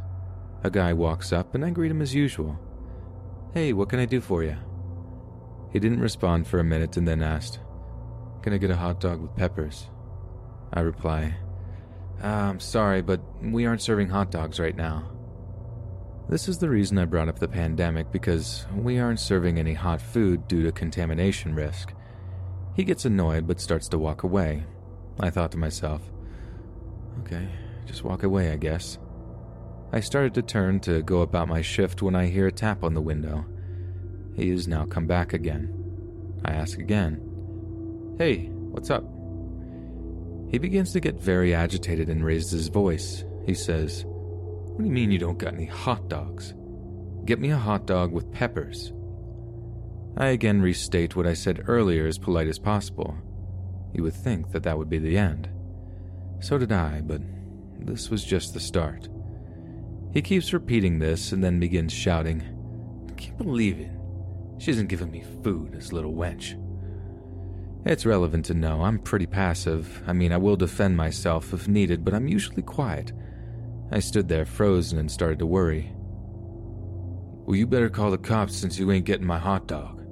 [0.63, 2.59] A guy walks up and I greet him as usual.
[3.53, 4.57] Hey, what can I do for you?
[5.73, 7.59] He didn't respond for a minute and then asked,
[8.43, 9.89] Can I get a hot dog with peppers?
[10.73, 11.37] I reply,
[12.23, 15.11] ah, I'm sorry, but we aren't serving hot dogs right now.
[16.29, 20.01] This is the reason I brought up the pandemic because we aren't serving any hot
[20.01, 21.93] food due to contamination risk.
[22.75, 24.65] He gets annoyed but starts to walk away.
[25.21, 26.01] I thought to myself,
[27.21, 27.47] okay,
[27.85, 28.99] just walk away, I guess.
[29.93, 32.95] I started to turn to go about my shift when I hear a tap on
[32.95, 33.45] the window.
[34.35, 36.41] He has now come back again.
[36.45, 37.21] I ask again,
[38.19, 39.05] Hey, what's up?
[40.51, 43.25] He begins to get very agitated and raises his voice.
[43.45, 44.07] He says,
[44.75, 46.53] What do you mean you don't got any hot dogs?
[47.27, 48.93] Get me a hot dog with peppers.
[50.17, 53.17] I again restate what I said earlier as polite as possible.
[53.93, 55.49] You would think that that would be the end.
[56.41, 57.23] So did I, but
[57.79, 59.09] this was just the start.
[60.13, 62.43] He keeps repeating this and then begins shouting,
[63.09, 63.93] I can't believe it.
[64.59, 66.61] She isn't giving me food, this little wench.
[67.87, 70.03] It's relevant to know I'm pretty passive.
[70.05, 73.13] I mean, I will defend myself if needed, but I'm usually quiet.
[73.91, 75.93] I stood there frozen and started to worry.
[77.47, 80.03] Well, you better call the cops since you ain't getting my hot dog,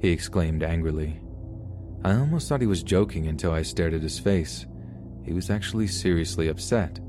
[0.00, 1.20] he exclaimed angrily.
[2.04, 4.66] I almost thought he was joking until I stared at his face.
[5.24, 7.00] He was actually seriously upset.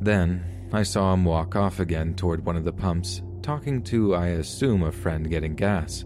[0.00, 4.28] Then, I saw him walk off again toward one of the pumps, talking to, I
[4.28, 6.04] assume, a friend getting gas.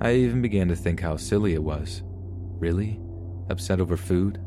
[0.00, 2.02] I even began to think how silly it was.
[2.58, 3.00] Really?
[3.48, 4.40] Upset over food?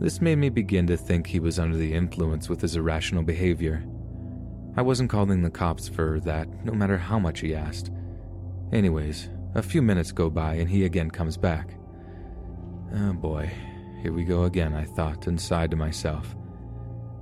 [0.00, 3.84] This made me begin to think he was under the influence with his irrational behavior.
[4.76, 7.92] I wasn't calling the cops for that, no matter how much he asked.
[8.72, 11.76] Anyways, a few minutes go by and he again comes back.
[12.96, 13.50] Oh boy,
[14.02, 16.34] here we go again, I thought and sighed to myself.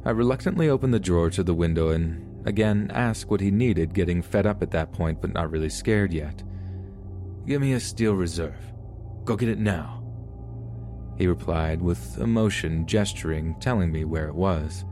[0.04, 4.22] I reluctantly opened the drawer to the window and again asked what he needed, getting
[4.22, 6.42] fed up at that point but not really scared yet.
[7.46, 8.72] Give me a steel reserve.
[9.24, 10.01] Go get it now.
[11.22, 14.84] He replied with emotion, gesturing, telling me where it was.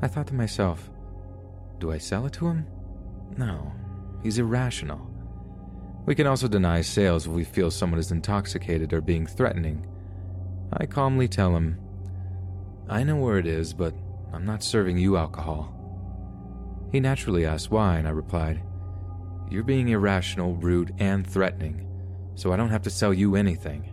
[0.00, 0.90] I thought to myself,
[1.78, 2.66] do I sell it to him?
[3.36, 3.70] No,
[4.22, 5.06] he's irrational.
[6.06, 9.86] We can also deny sales if we feel someone is intoxicated or being threatening.
[10.72, 11.78] I calmly tell him,
[12.88, 13.92] I know where it is, but
[14.32, 15.74] I'm not serving you alcohol.
[16.92, 18.62] He naturally asked why, and I replied,
[19.50, 21.86] You're being irrational, rude, and threatening,
[22.36, 23.91] so I don't have to sell you anything.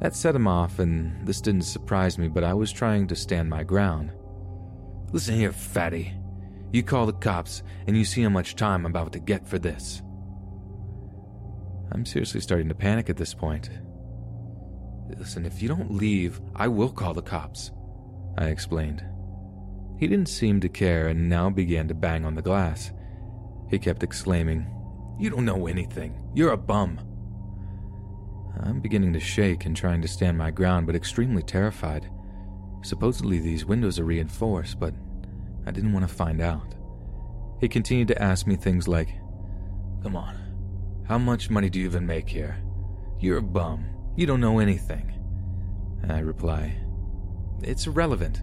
[0.00, 3.50] That set him off, and this didn't surprise me, but I was trying to stand
[3.50, 4.12] my ground.
[5.12, 6.14] Listen here, fatty.
[6.72, 9.58] You call the cops, and you see how much time I'm about to get for
[9.58, 10.02] this.
[11.92, 13.68] I'm seriously starting to panic at this point.
[15.18, 17.72] Listen, if you don't leave, I will call the cops,
[18.38, 19.04] I explained.
[19.98, 22.92] He didn't seem to care and now began to bang on the glass.
[23.68, 24.66] He kept exclaiming,
[25.18, 26.14] You don't know anything.
[26.34, 27.00] You're a bum.
[28.62, 32.10] I'm beginning to shake and trying to stand my ground, but extremely terrified.
[32.82, 34.94] Supposedly, these windows are reinforced, but
[35.66, 36.74] I didn't want to find out.
[37.60, 39.08] He continued to ask me things like,
[40.02, 40.36] Come on,
[41.06, 42.62] how much money do you even make here?
[43.18, 43.84] You're a bum.
[44.16, 45.12] You don't know anything.
[46.08, 46.74] I reply,
[47.62, 48.42] It's irrelevant.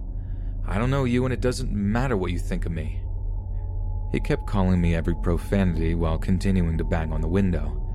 [0.68, 3.02] I don't know you, and it doesn't matter what you think of me.
[4.12, 7.87] He kept calling me every profanity while continuing to bang on the window.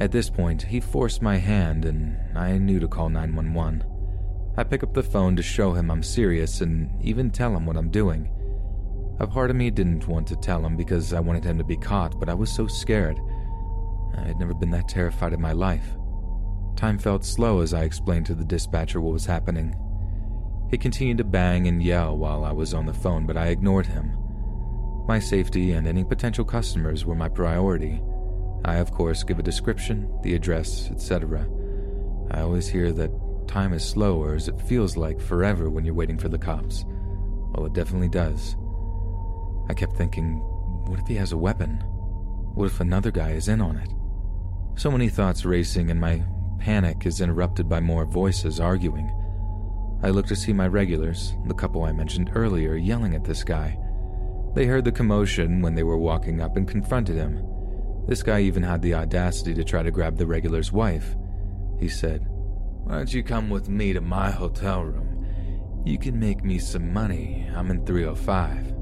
[0.00, 3.84] At this point, he forced my hand, and I knew to call 911.
[4.56, 7.76] I pick up the phone to show him I'm serious and even tell him what
[7.76, 8.30] I'm doing.
[9.20, 11.76] A part of me didn't want to tell him because I wanted him to be
[11.76, 13.20] caught, but I was so scared.
[14.16, 15.96] I had never been that terrified in my life.
[16.76, 19.76] Time felt slow as I explained to the dispatcher what was happening.
[20.70, 23.86] He continued to bang and yell while I was on the phone, but I ignored
[23.86, 24.16] him.
[25.06, 28.00] My safety and any potential customers were my priority.
[28.64, 31.48] I, of course, give a description, the address, etc.
[32.30, 33.10] I always hear that
[33.48, 36.84] time is slower as it feels like forever when you're waiting for the cops.
[37.52, 38.56] Well, it definitely does.
[39.68, 40.36] I kept thinking,
[40.86, 41.82] what if he has a weapon?
[42.54, 43.90] What if another guy is in on it?
[44.76, 46.22] So many thoughts racing, and my
[46.58, 49.10] panic is interrupted by more voices arguing.
[50.02, 53.78] I look to see my regulars, the couple I mentioned earlier, yelling at this guy.
[54.54, 57.44] They heard the commotion when they were walking up and confronted him.
[58.10, 61.14] This guy even had the audacity to try to grab the regular's wife.
[61.78, 62.26] He said,
[62.82, 65.84] Why don't you come with me to my hotel room?
[65.86, 67.48] You can make me some money.
[67.54, 68.74] I'm in 305.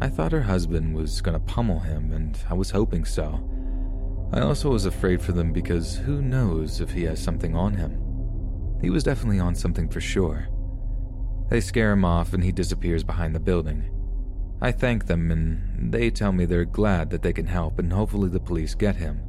[0.00, 3.48] I thought her husband was going to pummel him, and I was hoping so.
[4.32, 7.92] I also was afraid for them because who knows if he has something on him.
[8.82, 10.48] He was definitely on something for sure.
[11.48, 13.95] They scare him off and he disappears behind the building.
[14.60, 18.28] I thank them and they tell me they're glad that they can help and hopefully
[18.28, 19.20] the police get him.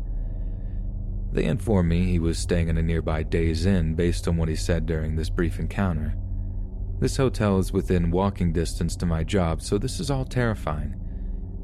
[1.32, 4.55] They inform me he was staying in a nearby Days Inn based on what he
[4.55, 6.15] said during this brief encounter.
[6.99, 10.95] This hotel is within walking distance to my job, so this is all terrifying.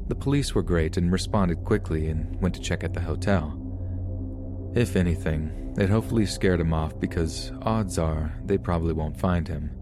[0.06, 3.58] The police were great and responded quickly and went to check at the hotel.
[4.74, 9.73] If anything, it hopefully scared him off because odds are they probably won't find him.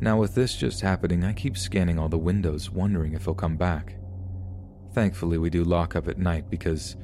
[0.00, 3.56] Now, with this just happening, I keep scanning all the windows, wondering if he'll come
[3.56, 3.96] back.
[4.92, 6.96] Thankfully, we do lock up at night because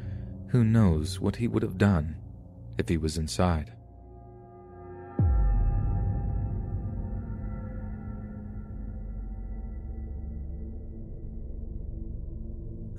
[0.49, 2.17] who knows what he would have done
[2.79, 3.73] if he was inside.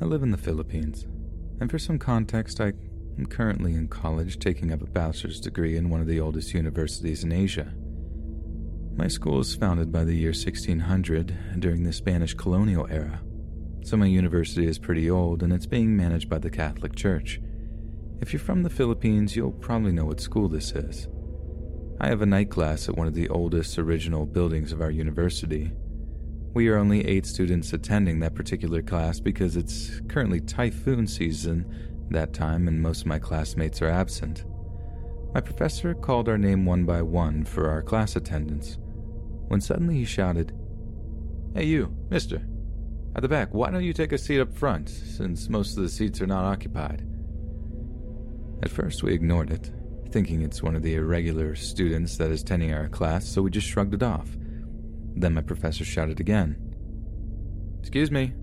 [0.01, 1.05] I live in the Philippines.
[1.61, 2.73] And for some context, I
[3.17, 7.23] am currently in college taking up a bachelor's degree in one of the oldest universities
[7.23, 7.73] in Asia.
[8.97, 13.21] My school was founded by the year 1600 during the Spanish colonial era,
[13.83, 17.41] so my university is pretty old and it's being managed by the Catholic Church.
[18.21, 21.09] If you're from the Philippines, you'll probably know what school this is.
[21.99, 25.73] I have a night class at one of the oldest original buildings of our university.
[26.53, 31.65] We are only eight students attending that particular class because it's currently typhoon season
[32.11, 34.45] that time and most of my classmates are absent.
[35.33, 38.77] My professor called our name one by one for our class attendance,
[39.47, 40.53] when suddenly he shouted,
[41.53, 42.41] Hey, you, mister,
[43.15, 45.89] at the back, why don't you take a seat up front, since most of the
[45.89, 47.07] seats are not occupied?
[48.61, 49.71] At first, we ignored it,
[50.11, 53.67] thinking it's one of the irregular students that is attending our class, so we just
[53.67, 54.35] shrugged it off.
[55.15, 56.57] Then my professor shouted again
[57.79, 58.33] Excuse me,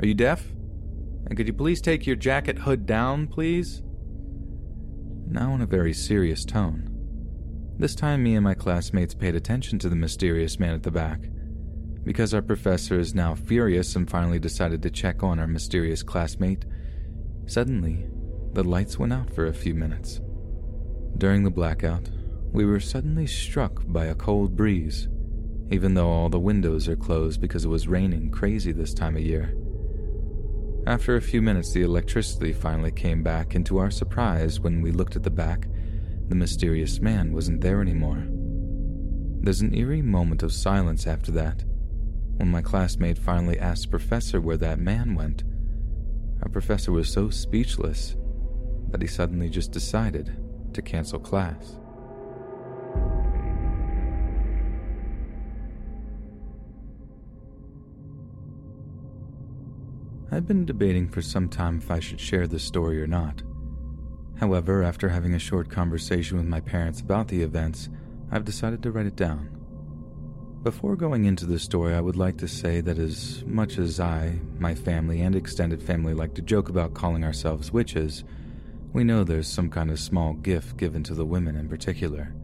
[0.00, 0.48] are you deaf?
[1.26, 3.82] And could you please take your jacket hood down, please?
[5.28, 6.95] Now, in a very serious tone.
[7.78, 11.20] This time, me and my classmates paid attention to the mysterious man at the back.
[12.04, 16.64] Because our professor is now furious and finally decided to check on our mysterious classmate,
[17.46, 18.06] suddenly,
[18.54, 20.20] the lights went out for a few minutes.
[21.18, 22.08] During the blackout,
[22.50, 25.08] we were suddenly struck by a cold breeze,
[25.70, 29.22] even though all the windows are closed because it was raining crazy this time of
[29.22, 29.54] year.
[30.86, 34.92] After a few minutes, the electricity finally came back, and to our surprise, when we
[34.92, 35.66] looked at the back,
[36.28, 38.26] the mysterious man wasn't there anymore.
[39.42, 41.64] There's an eerie moment of silence after that,
[42.36, 45.44] when my classmate finally asked the professor where that man went.
[46.42, 48.16] Our professor was so speechless
[48.90, 50.36] that he suddenly just decided
[50.74, 51.76] to cancel class.
[60.30, 63.42] I've been debating for some time if I should share this story or not.
[64.38, 67.88] However, after having a short conversation with my parents about the events,
[68.30, 69.50] I've decided to write it down.
[70.62, 74.40] Before going into the story, I would like to say that as much as I,
[74.58, 78.24] my family, and extended family like to joke about calling ourselves witches,
[78.92, 82.34] we know there's some kind of small gift given to the women in particular.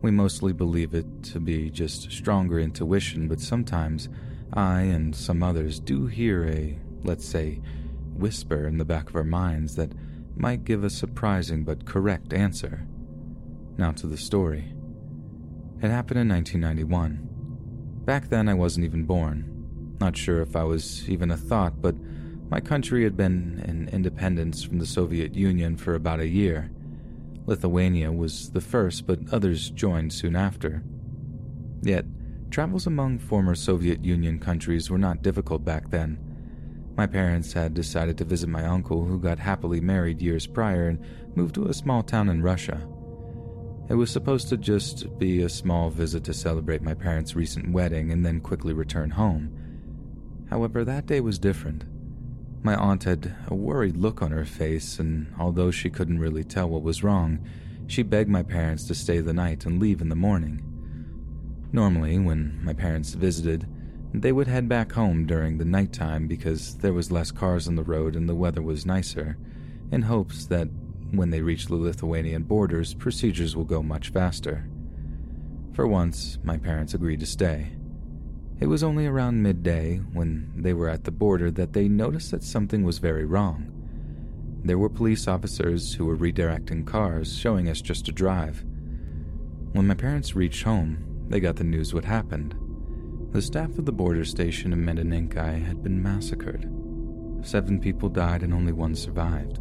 [0.00, 4.08] We mostly believe it to be just stronger intuition, but sometimes
[4.52, 7.60] I and some others do hear a, let's say,
[8.14, 9.92] whisper in the back of our minds that
[10.36, 12.86] might give a surprising but correct answer.
[13.78, 14.72] Now to the story.
[15.82, 18.02] It happened in 1991.
[18.04, 19.96] Back then, I wasn't even born.
[20.00, 21.94] Not sure if I was even a thought, but
[22.48, 26.70] my country had been in independence from the Soviet Union for about a year.
[27.46, 30.82] Lithuania was the first, but others joined soon after.
[31.82, 32.04] Yet,
[32.50, 36.18] travels among former Soviet Union countries were not difficult back then.
[36.96, 40.98] My parents had decided to visit my uncle, who got happily married years prior and
[41.34, 42.88] moved to a small town in Russia.
[43.88, 48.10] It was supposed to just be a small visit to celebrate my parents' recent wedding
[48.10, 49.52] and then quickly return home.
[50.48, 51.84] However, that day was different.
[52.62, 56.68] My aunt had a worried look on her face, and although she couldn't really tell
[56.68, 57.46] what was wrong,
[57.86, 60.62] she begged my parents to stay the night and leave in the morning.
[61.72, 63.68] Normally, when my parents visited,
[64.22, 67.82] they would head back home during the nighttime because there was less cars on the
[67.82, 69.36] road and the weather was nicer,
[69.92, 70.68] in hopes that
[71.10, 74.68] when they reach the Lithuanian borders, procedures will go much faster.
[75.74, 77.72] For once, my parents agreed to stay.
[78.58, 82.42] It was only around midday, when they were at the border, that they noticed that
[82.42, 83.70] something was very wrong.
[84.64, 88.64] There were police officers who were redirecting cars, showing us just to drive.
[89.72, 92.54] When my parents reached home, they got the news what happened.
[93.32, 96.70] The staff of the border station in Medininkai had been massacred.
[97.42, 99.60] Seven people died and only one survived.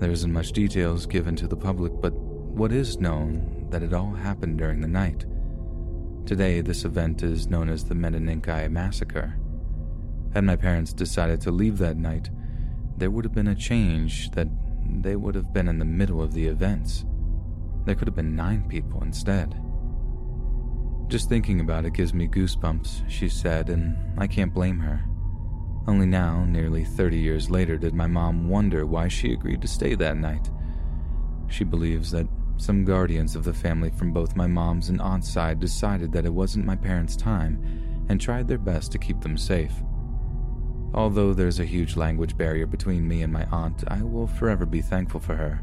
[0.00, 4.12] There isn't much details given to the public, but what is known that it all
[4.12, 5.24] happened during the night.
[6.26, 9.36] Today, this event is known as the Medininkai Massacre.
[10.34, 12.28] Had my parents decided to leave that night,
[12.96, 14.48] there would have been a change that
[15.00, 17.04] they would have been in the middle of the events.
[17.84, 19.60] There could have been nine people instead.
[21.08, 25.04] Just thinking about it gives me goosebumps, she said, and I can't blame her.
[25.86, 29.94] Only now, nearly 30 years later, did my mom wonder why she agreed to stay
[29.96, 30.50] that night.
[31.48, 32.26] She believes that
[32.56, 36.32] some guardians of the family from both my mom's and aunt's side decided that it
[36.32, 39.72] wasn't my parents' time and tried their best to keep them safe.
[40.94, 44.80] Although there's a huge language barrier between me and my aunt, I will forever be
[44.80, 45.60] thankful for her.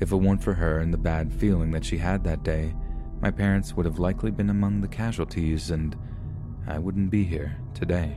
[0.00, 2.74] If it weren't for her and the bad feeling that she had that day,
[3.20, 5.96] my parents would have likely been among the casualties, and
[6.66, 8.16] I wouldn't be here today.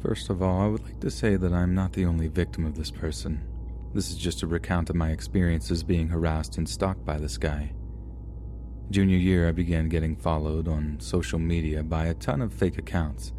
[0.00, 2.74] First of all, I would like to say that I'm not the only victim of
[2.74, 3.46] this person.
[3.92, 7.72] This is just a recount of my experiences being harassed and stalked by this guy.
[8.90, 13.32] Junior year, I began getting followed on social media by a ton of fake accounts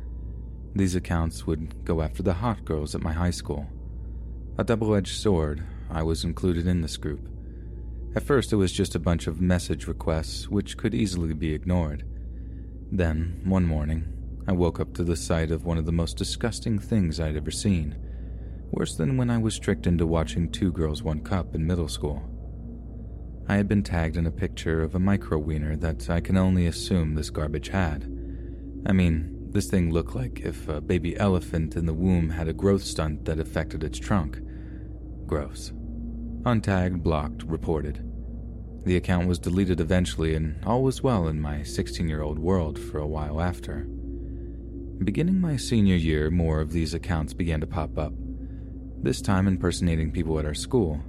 [0.74, 3.68] these accounts would go after the hot girls at my high school.
[4.58, 7.28] A double edged sword, I was included in this group.
[8.16, 12.06] At first, it was just a bunch of message requests, which could easily be ignored.
[12.92, 14.06] Then, one morning,
[14.48, 17.52] I woke up to the sight of one of the most disgusting things I'd ever
[17.52, 17.96] seen.
[18.72, 22.24] Worse than when I was tricked into watching Two Girls, One Cup in middle school.
[23.48, 26.68] I had been tagged in a picture of a micro wiener that I can only
[26.68, 28.04] assume this garbage had.
[28.86, 32.54] I mean, this thing looked like if a baby elephant in the womb had a
[32.54, 34.40] growth stunt that affected its trunk.
[35.26, 35.72] Gross.
[36.44, 38.04] Untagged, blocked, reported.
[38.86, 42.80] The account was deleted eventually, and all was well in my 16 year old world
[42.80, 43.88] for a while after.
[45.04, 48.14] Beginning my senior year, more of these accounts began to pop up,
[49.02, 51.02] this time impersonating people at our school.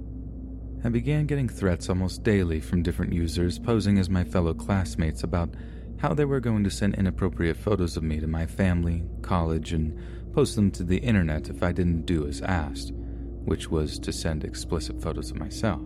[0.83, 5.55] I began getting threats almost daily from different users posing as my fellow classmates about
[6.03, 9.97] how they were going to send inappropriate photos of me to my family, college, and
[10.33, 12.91] post them to the internet if I didn't do as asked,
[13.45, 15.81] which was to send explicit photos of myself.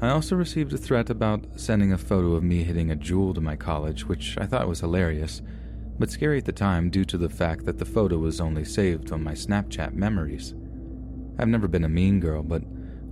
[0.00, 3.40] I also received a threat about sending a photo of me hitting a Juul to
[3.42, 5.42] my college, which I thought was hilarious
[5.98, 9.12] but scary at the time due to the fact that the photo was only saved
[9.12, 10.54] on my Snapchat memories.
[11.38, 12.62] I've never been a mean girl, but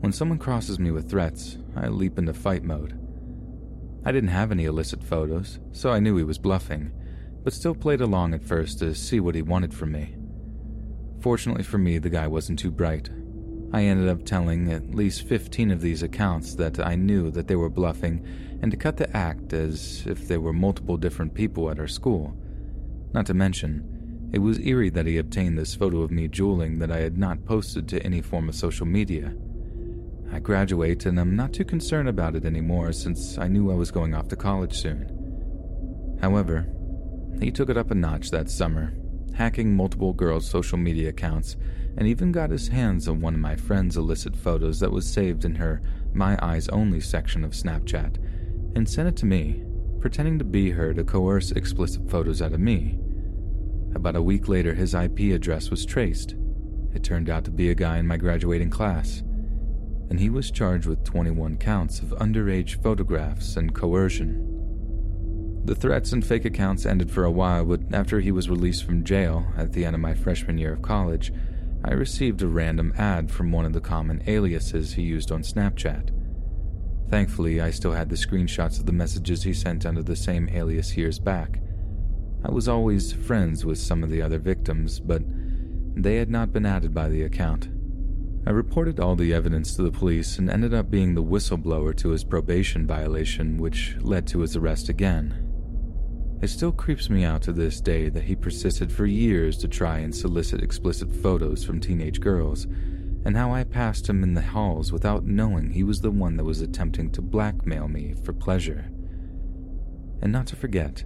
[0.01, 2.99] when someone crosses me with threats, I leap into fight mode.
[4.07, 6.93] I didn't have any illicit photos, so I knew he was bluffing,
[7.43, 10.15] but still played along at first to see what he wanted from me.
[11.21, 13.09] Fortunately for me, the guy wasn't too bright.
[13.73, 17.57] I ended up telling at least 15 of these accounts that I knew that they
[17.57, 18.25] were bluffing
[18.61, 22.37] and to cut the act as if they were multiple different people at our school.
[23.15, 26.91] Not to mention, it was eerie that he obtained this photo of me juuling that
[26.91, 29.35] I had not posted to any form of social media.
[30.35, 33.93] I graduate and I'm not too concerned about it anymore since I knew I was
[33.93, 36.19] going off to college soon.
[36.21, 36.67] However,
[37.41, 38.93] he took it up a notch that summer,
[39.35, 41.57] hacking multiple girls' social media accounts,
[41.97, 45.45] and even got his hands on one of my friend's illicit photos that was saved
[45.45, 45.81] in her
[46.13, 48.17] My Eyes Only section of Snapchat,
[48.75, 49.63] and sent it to me,
[50.01, 52.99] pretending to be her to coerce explicit photos out of me.
[53.95, 56.35] About a week later, his IP address was traced.
[56.93, 59.23] It turned out to be a guy in my graduating class,
[60.11, 64.51] and he was charged with 21 counts of underage photographs and coercion.
[65.65, 69.03] The threats and fake accounts ended for a while, but after he was released from
[69.03, 71.33] jail at the end of my freshman year of college,
[71.85, 76.11] I received a random add from one of the common aliases he used on Snapchat.
[77.09, 80.97] Thankfully, I still had the screenshots of the messages he sent under the same alias
[80.97, 81.61] years back.
[82.45, 85.23] I was always friends with some of the other victims, but
[85.95, 87.69] they had not been added by the account.
[88.47, 92.11] I reported all the evidence to the police and ended up being the whistleblower to
[92.11, 95.41] his probation violation, which led to his arrest again.
[96.43, 100.01] It still creeps me out to this day that he persisted for years to try
[100.01, 102.67] and solicit explicit photos from teenage girls,
[103.25, 106.45] and how I passed him in the halls without knowing he was the one that
[106.45, 108.91] was attempting to blackmail me for pleasure.
[110.21, 111.03] And not to forget,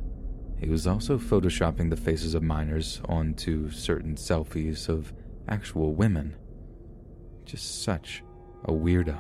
[0.58, 5.12] he was also photoshopping the faces of minors onto certain selfies of
[5.46, 6.34] actual women.
[7.48, 8.22] Just such
[8.66, 9.18] a weirdo.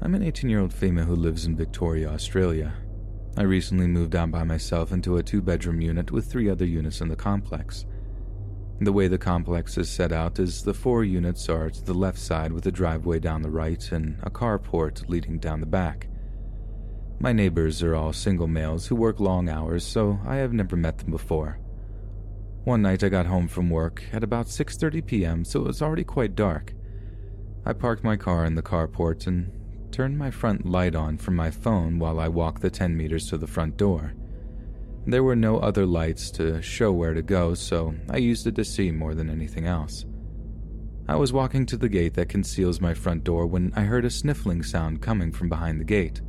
[0.00, 2.72] I'm an 18 year old female who lives in Victoria, Australia.
[3.36, 7.00] I recently moved out by myself into a two bedroom unit with three other units
[7.00, 7.86] in the complex.
[8.80, 12.20] The way the complex is set out is the four units are to the left
[12.20, 16.06] side with a driveway down the right and a carport leading down the back.
[17.20, 20.98] My neighbors are all single males who work long hours, so I have never met
[20.98, 21.58] them before.
[22.64, 26.04] One night I got home from work at about 6:30 p.m., so it was already
[26.04, 26.74] quite dark.
[27.64, 29.50] I parked my car in the carport and
[29.90, 33.38] turned my front light on from my phone while I walked the 10 meters to
[33.38, 34.12] the front door.
[35.06, 38.64] There were no other lights to show where to go, so I used it to
[38.64, 40.06] see more than anything else.
[41.06, 44.10] I was walking to the gate that conceals my front door when I heard a
[44.10, 46.22] sniffling sound coming from behind the gate.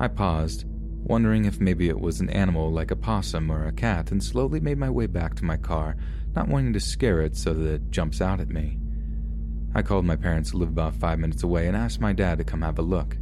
[0.00, 0.64] I paused,
[1.02, 4.60] wondering if maybe it was an animal like a possum or a cat, and slowly
[4.60, 5.96] made my way back to my car,
[6.36, 8.78] not wanting to scare it so that it jumps out at me.
[9.74, 12.44] I called my parents who live about five minutes away and asked my dad to
[12.44, 13.16] come have a look.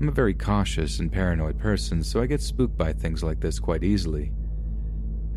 [0.00, 3.60] I'm a very cautious and paranoid person, so I get spooked by things like this
[3.60, 4.32] quite easily.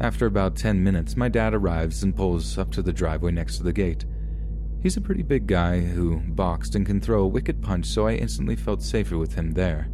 [0.02, 3.64] After about 10 minutes, my dad arrives and pulls up to the driveway next to
[3.64, 4.06] the gate.
[4.82, 8.14] He's a pretty big guy who boxed and can throw a wicked punch, so I
[8.14, 9.90] instantly felt safer with him there.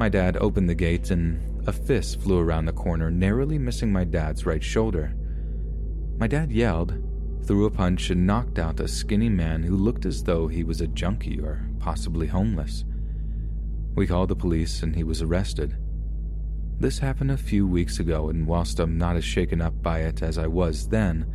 [0.00, 4.04] My dad opened the gate and a fist flew around the corner, narrowly missing my
[4.04, 5.14] dad's right shoulder.
[6.16, 6.94] My dad yelled,
[7.44, 10.80] threw a punch, and knocked out a skinny man who looked as though he was
[10.80, 12.86] a junkie or possibly homeless.
[13.94, 15.76] We called the police and he was arrested.
[16.78, 20.22] This happened a few weeks ago, and whilst I'm not as shaken up by it
[20.22, 21.26] as I was then,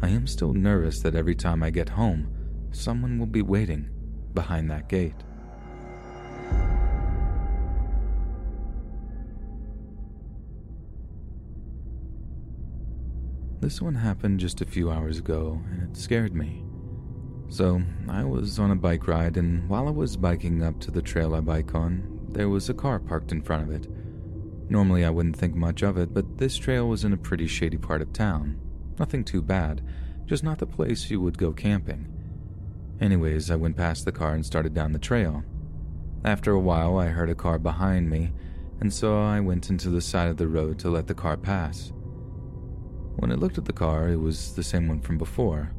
[0.00, 2.32] I am still nervous that every time I get home,
[2.72, 3.90] someone will be waiting
[4.32, 5.22] behind that gate.
[13.60, 16.64] This one happened just a few hours ago, and it scared me.
[17.50, 21.02] So, I was on a bike ride, and while I was biking up to the
[21.02, 23.86] trail I bike on, there was a car parked in front of it.
[24.70, 27.76] Normally, I wouldn't think much of it, but this trail was in a pretty shady
[27.76, 28.58] part of town.
[28.98, 29.82] Nothing too bad,
[30.24, 32.06] just not the place you would go camping.
[32.98, 35.44] Anyways, I went past the car and started down the trail.
[36.24, 38.32] After a while, I heard a car behind me,
[38.80, 41.92] and so I went into the side of the road to let the car pass.
[43.16, 45.72] When I looked at the car, it was the same one from before.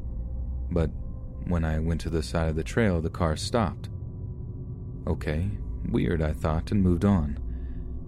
[0.70, 0.90] But
[1.46, 3.88] when I went to the side of the trail, the car stopped.
[5.06, 5.50] Okay,
[5.88, 7.38] weird, I thought, and moved on.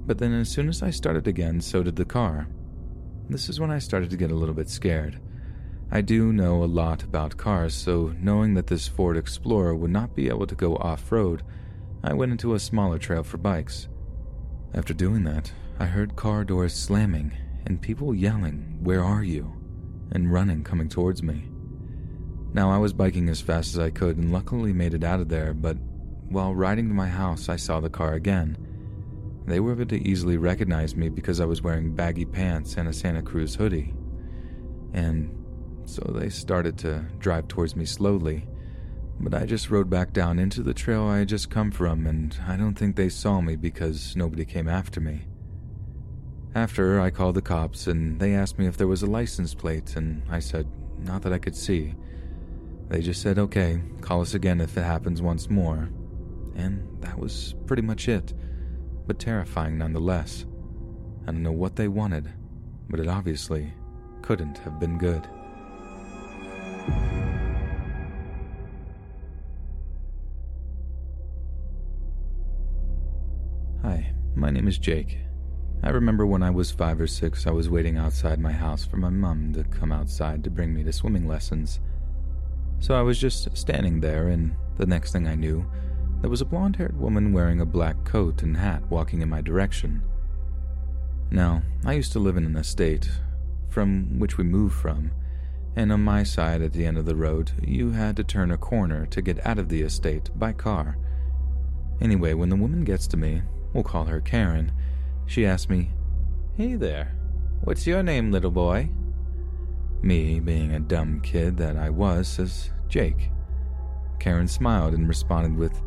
[0.07, 2.47] But then as soon as I started again, so did the car.
[3.29, 5.21] This is when I started to get a little bit scared.
[5.91, 10.15] I do know a lot about cars, so knowing that this Ford Explorer would not
[10.15, 11.43] be able to go off road,
[12.03, 13.89] I went into a smaller trail for bikes.
[14.75, 17.33] After doing that, I heard car doors slamming
[17.67, 19.55] and people yelling, Where are you?
[20.13, 21.51] and running coming towards me.
[22.53, 25.29] Now, I was biking as fast as I could and luckily made it out of
[25.29, 25.77] there, but
[26.29, 28.57] while riding to my house, I saw the car again.
[29.47, 32.93] They were able to easily recognize me because I was wearing baggy pants and a
[32.93, 33.93] Santa Cruz hoodie.
[34.93, 35.37] And
[35.85, 38.47] so they started to drive towards me slowly.
[39.21, 42.37] But I just rode back down into the trail I had just come from, and
[42.47, 45.27] I don't think they saw me because nobody came after me.
[46.55, 49.97] After, I called the cops and they asked me if there was a license plate,
[49.97, 51.95] and I said, not that I could see.
[52.89, 55.91] They just said, okay, call us again if it happens once more.
[56.55, 58.33] And that was pretty much it,
[59.05, 60.47] but terrifying nonetheless.
[61.27, 62.33] I don't know what they wanted,
[62.89, 63.73] but it obviously
[64.23, 65.27] couldn't have been good.
[73.83, 75.19] Hi, my name is Jake.
[75.85, 78.97] I remember when I was five or six, I was waiting outside my house for
[78.97, 81.79] my mum to come outside to bring me to swimming lessons.
[82.79, 85.67] So I was just standing there, and the next thing I knew,
[86.23, 89.43] there was a blonde haired woman wearing a black coat and hat walking in my
[89.43, 90.03] direction.
[91.31, 93.11] Now, I used to live in an estate,
[93.69, 95.11] from which we moved from,
[95.77, 98.57] and on my side at the end of the road, you had to turn a
[98.57, 100.97] corner to get out of the estate by car.
[102.01, 103.43] Anyway, when the woman gets to me,
[103.75, 104.73] we'll call her Karen,
[105.27, 105.91] she asked me,
[106.57, 107.17] Hey there,
[107.63, 108.89] what's your name, little boy?
[110.03, 113.31] Me, being a dumb kid that I was, says Jake.
[114.21, 115.83] Karen smiled and responded with,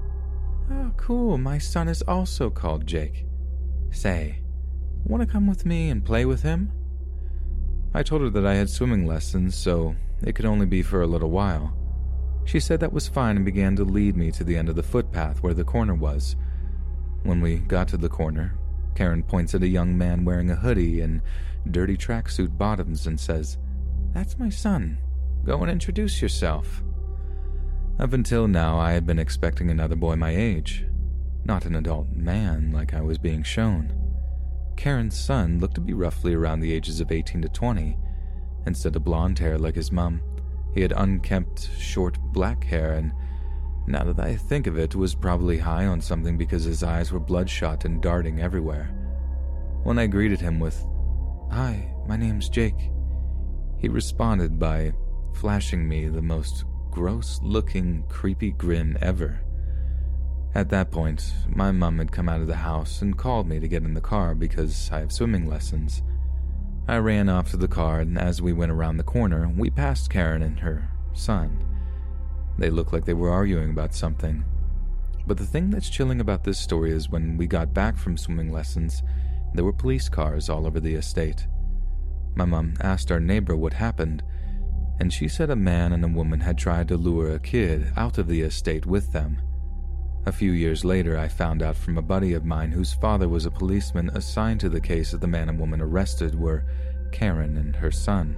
[0.71, 3.25] Oh, cool, my son is also called Jake.
[3.91, 4.39] Say,
[5.05, 6.71] want to come with me and play with him?
[7.93, 11.07] I told her that I had swimming lessons, so it could only be for a
[11.07, 11.73] little while.
[12.45, 14.83] She said that was fine and began to lead me to the end of the
[14.83, 16.35] footpath where the corner was.
[17.23, 18.57] When we got to the corner,
[18.97, 21.21] Karen points at a young man wearing a hoodie and
[21.69, 23.59] dirty tracksuit bottoms and says,
[24.11, 24.97] That's my son.
[25.45, 26.81] Go and introduce yourself.
[27.99, 30.83] Up until now, I had been expecting another boy my age,
[31.45, 33.93] not an adult man like I was being shown.
[34.77, 37.95] Karen's son looked to be roughly around the ages of 18 to 20.
[38.65, 40.23] Instead of blonde hair like his mum,
[40.73, 43.13] he had unkempt, short black hair and
[43.87, 47.19] now that I think of it, was probably high on something because his eyes were
[47.19, 48.93] bloodshot and darting everywhere.
[49.83, 50.85] When I greeted him with,
[51.51, 52.91] Hi, my name's Jake,
[53.79, 54.93] he responded by
[55.33, 59.39] flashing me the most gross looking, creepy grin ever.
[60.53, 63.67] At that point, my mum had come out of the house and called me to
[63.67, 66.01] get in the car because I have swimming lessons.
[66.87, 70.09] I ran off to the car, and as we went around the corner, we passed
[70.09, 71.76] Karen and her son.
[72.57, 74.43] They looked like they were arguing about something.
[75.25, 78.51] But the thing that's chilling about this story is when we got back from swimming
[78.51, 79.03] lessons,
[79.53, 81.47] there were police cars all over the estate.
[82.35, 84.23] My mom asked our neighbor what happened,
[84.99, 88.17] and she said a man and a woman had tried to lure a kid out
[88.17, 89.41] of the estate with them.
[90.25, 93.45] A few years later, I found out from a buddy of mine whose father was
[93.45, 96.65] a policeman assigned to the case of the man and woman arrested were
[97.11, 98.35] Karen and her son.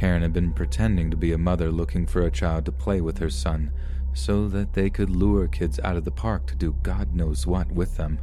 [0.00, 3.18] Karen had been pretending to be a mother looking for a child to play with
[3.18, 3.70] her son
[4.14, 7.70] so that they could lure kids out of the park to do God knows what
[7.70, 8.18] with them.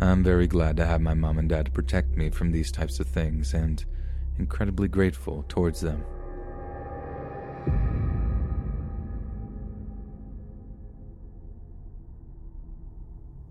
[0.00, 3.08] I'm very glad to have my mom and dad protect me from these types of
[3.08, 3.84] things and
[4.38, 6.04] incredibly grateful towards them.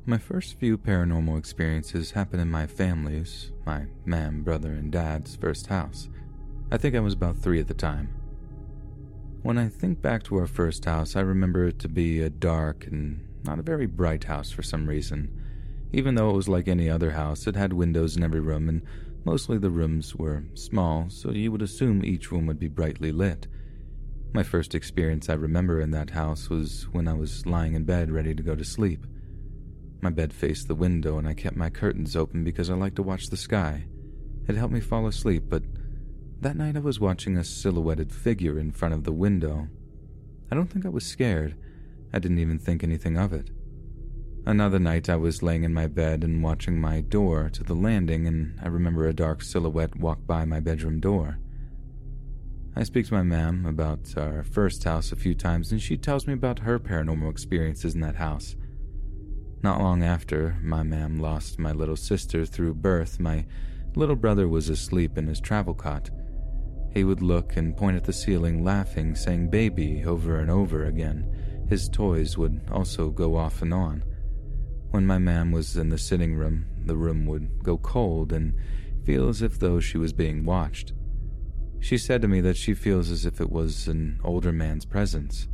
[0.05, 5.67] My first few paranormal experiences happened in my family's, my mam, brother, and dad's first
[5.67, 6.07] house.
[6.71, 8.09] I think I was about three at the time.
[9.41, 12.85] When I think back to our first house, I remember it to be a dark
[12.85, 15.31] and not a very bright house for some reason.
[15.91, 18.83] Even though it was like any other house, it had windows in every room, and
[19.25, 23.47] mostly the rooms were small, so you would assume each room would be brightly lit.
[24.31, 28.11] My first experience I remember in that house was when I was lying in bed
[28.11, 29.07] ready to go to sleep.
[30.01, 33.03] My bed faced the window, and I kept my curtains open because I liked to
[33.03, 33.85] watch the sky.
[34.47, 35.63] It helped me fall asleep, but
[36.41, 39.67] that night I was watching a silhouetted figure in front of the window.
[40.51, 41.55] I don't think I was scared.
[42.13, 43.49] I didn't even think anything of it.
[44.45, 48.25] Another night I was laying in my bed and watching my door to the landing,
[48.25, 51.39] and I remember a dark silhouette walk by my bedroom door.
[52.75, 56.25] I speak to my ma'am about our first house a few times, and she tells
[56.25, 58.55] me about her paranormal experiences in that house.
[59.61, 63.19] Not long after, my ma'am lost my little sister through birth.
[63.19, 63.45] My
[63.93, 66.09] little brother was asleep in his travel cot.
[66.93, 71.65] He would look and point at the ceiling, laughing, saying baby over and over again.
[71.69, 74.03] His toys would also go off and on.
[74.91, 78.55] When my mam was in the sitting room, the room would go cold and
[79.05, 80.93] feel as if though she was being watched.
[81.79, 85.47] She said to me that she feels as if it was an older man's presence.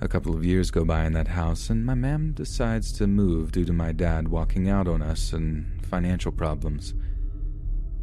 [0.00, 3.52] A couple of years go by in that house, and my mam decides to move
[3.52, 6.92] due to my dad walking out on us and financial problems.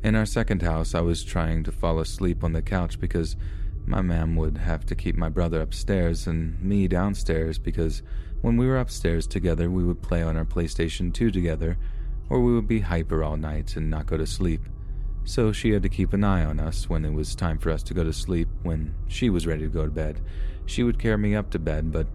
[0.04, 3.36] In our second house, I was trying to fall asleep on the couch because
[3.86, 8.02] my mam would have to keep my brother upstairs and me downstairs because
[8.42, 11.78] when we were upstairs together, we would play on our PlayStation 2 together,
[12.30, 14.62] or we would be hyper all night and not go to sleep.
[15.24, 17.84] So she had to keep an eye on us when it was time for us
[17.84, 20.20] to go to sleep when she was ready to go to bed.
[20.66, 22.08] She would carry me up to bed, but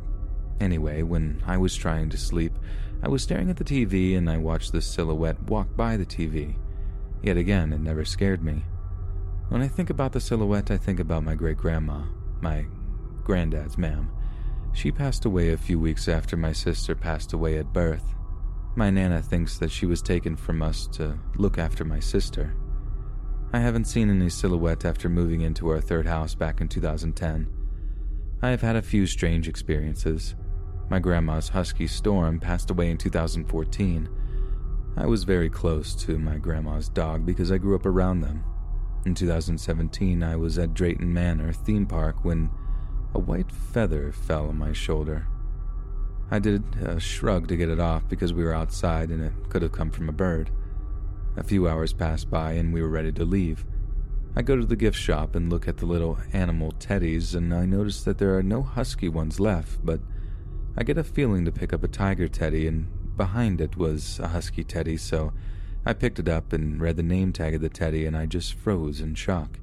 [0.59, 2.53] anyway, when I was trying to sleep,
[3.01, 6.57] I was staring at the TV and I watched the silhouette walk by the TV.
[7.26, 8.62] Yet again, it never scared me.
[9.48, 12.04] When I think about the silhouette, I think about my great grandma,
[12.40, 12.66] my
[13.24, 14.12] granddad's mam.
[14.72, 18.14] She passed away a few weeks after my sister passed away at birth.
[18.76, 22.54] My Nana thinks that she was taken from us to look after my sister.
[23.52, 27.48] I haven't seen any silhouette after moving into our third house back in 2010.
[28.40, 30.36] I have had a few strange experiences.
[30.88, 34.08] My grandma's husky Storm passed away in 2014.
[34.99, 38.44] I was very close to my grandma's dog because I grew up around them.
[39.05, 42.51] In 2017, I was at Drayton Manor theme park when
[43.14, 45.26] a white feather fell on my shoulder.
[46.30, 49.62] I did a shrug to get it off because we were outside and it could
[49.62, 50.51] have come from a bird.
[51.36, 53.66] A few hours passed by and we were ready to leave.
[54.34, 57.64] I go to the gift shop and look at the little animal teddies, and I
[57.64, 60.01] notice that there are no husky ones left, but
[60.76, 62.86] I get a feeling to pick up a tiger teddy, and
[63.16, 65.32] Behind it was a husky teddy, so
[65.84, 68.54] I picked it up and read the name tag of the teddy, and I just
[68.54, 69.58] froze in shock.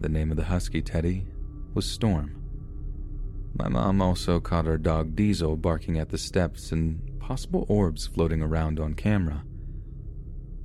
[0.00, 1.26] The name of the husky teddy
[1.74, 2.42] was Storm.
[3.58, 8.42] My mom also caught our dog Diesel barking at the steps and possible orbs floating
[8.42, 9.44] around on camera.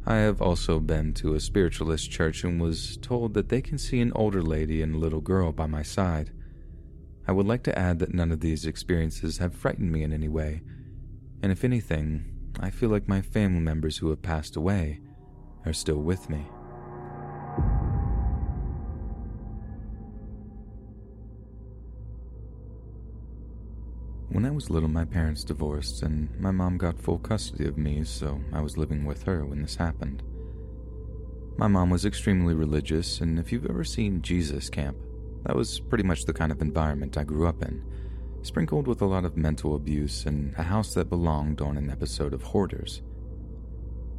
[0.06, 4.02] I have also been to a spiritualist church and was told that they can see
[4.02, 6.32] an older lady and a little girl by my side.
[7.28, 10.28] I would like to add that none of these experiences have frightened me in any
[10.28, 10.62] way,
[11.42, 12.26] and if anything,
[12.60, 15.00] I feel like my family members who have passed away
[15.66, 16.46] are still with me.
[24.30, 28.04] When I was little, my parents divorced, and my mom got full custody of me,
[28.04, 30.24] so I was living with her when this happened.
[31.58, 34.98] My mom was extremely religious, and if you've ever seen Jesus Camp,
[35.44, 37.84] that was pretty much the kind of environment I grew up in
[38.44, 42.34] sprinkled with a lot of mental abuse and a house that belonged on an episode
[42.34, 43.02] of Hoarders.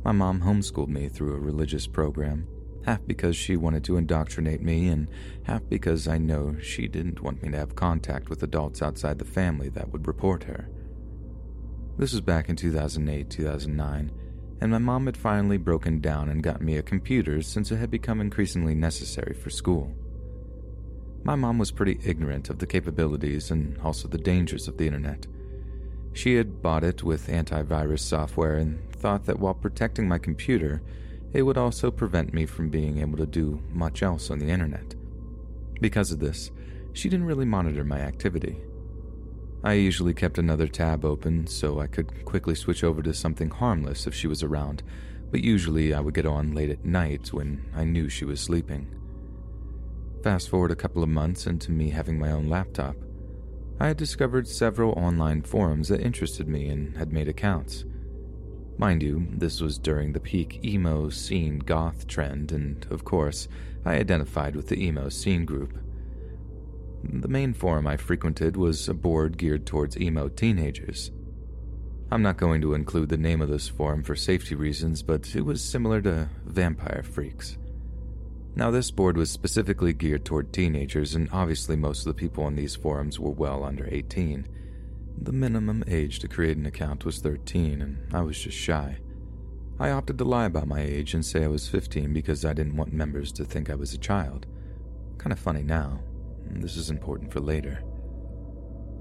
[0.04, 2.46] My mom homeschooled me through a religious program,
[2.84, 5.08] half because she wanted to indoctrinate me, and
[5.44, 9.24] half because I know she didn't want me to have contact with adults outside the
[9.24, 10.68] family that would report her.
[11.98, 14.12] This was back in 2008 2009,
[14.60, 17.90] and my mom had finally broken down and got me a computer since it had
[17.90, 19.94] become increasingly necessary for school.
[21.24, 25.26] My mom was pretty ignorant of the capabilities and also the dangers of the internet.
[26.12, 30.82] She had bought it with antivirus software and thought that while protecting my computer,
[31.32, 34.94] It would also prevent me from being able to do much else on the internet.
[35.80, 36.50] Because of this,
[36.92, 38.58] she didn't really monitor my activity.
[39.64, 44.06] I usually kept another tab open so I could quickly switch over to something harmless
[44.06, 44.82] if she was around,
[45.30, 48.94] but usually I would get on late at night when I knew she was sleeping.
[50.22, 52.94] Fast forward a couple of months into me having my own laptop.
[53.80, 57.84] I had discovered several online forums that interested me and had made accounts.
[58.78, 63.48] Mind you, this was during the peak emo scene goth trend, and of course,
[63.84, 65.76] I identified with the emo scene group.
[67.02, 71.10] The main forum I frequented was a board geared towards emo teenagers.
[72.12, 75.44] I'm not going to include the name of this forum for safety reasons, but it
[75.44, 77.58] was similar to Vampire Freaks.
[78.55, 82.55] Now, this board was specifically geared toward teenagers, and obviously, most of the people on
[82.55, 84.46] these forums were well under 18.
[85.22, 88.98] The minimum age to create an account was 13, and I was just shy.
[89.78, 92.76] I opted to lie about my age and say I was 15 because I didn't
[92.76, 94.46] want members to think I was a child.
[95.16, 96.00] Kind of funny now.
[96.44, 97.82] This is important for later.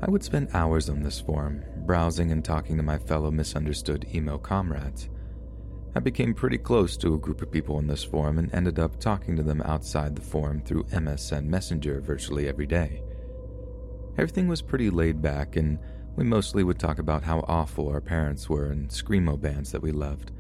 [0.02, 4.38] I would spend hours on this forum, browsing and talking to my fellow misunderstood emo
[4.38, 5.10] comrades.
[5.94, 8.98] I became pretty close to a group of people in this forum and ended up
[8.98, 13.04] talking to them outside the forum through MSN Messenger virtually every day.
[14.18, 15.78] Everything was pretty laid back, and
[16.16, 19.92] we mostly would talk about how awful our parents were and screamo bands that we
[19.92, 20.32] loved.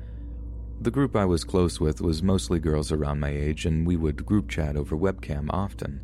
[0.79, 4.25] The group I was close with was mostly girls around my age, and we would
[4.25, 5.99] group chat over webcam often,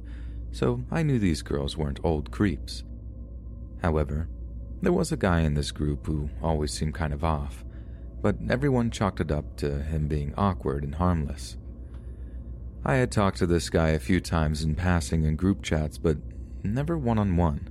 [0.51, 2.83] so I knew these girls weren't old creeps.
[3.81, 4.27] However,
[4.81, 7.63] there was a guy in this group who always seemed kind of off
[8.21, 11.57] but everyone chalked it up to him being awkward and harmless.
[12.83, 16.17] I had talked to this guy a few times in passing in group chats, but
[16.63, 17.69] never one on one.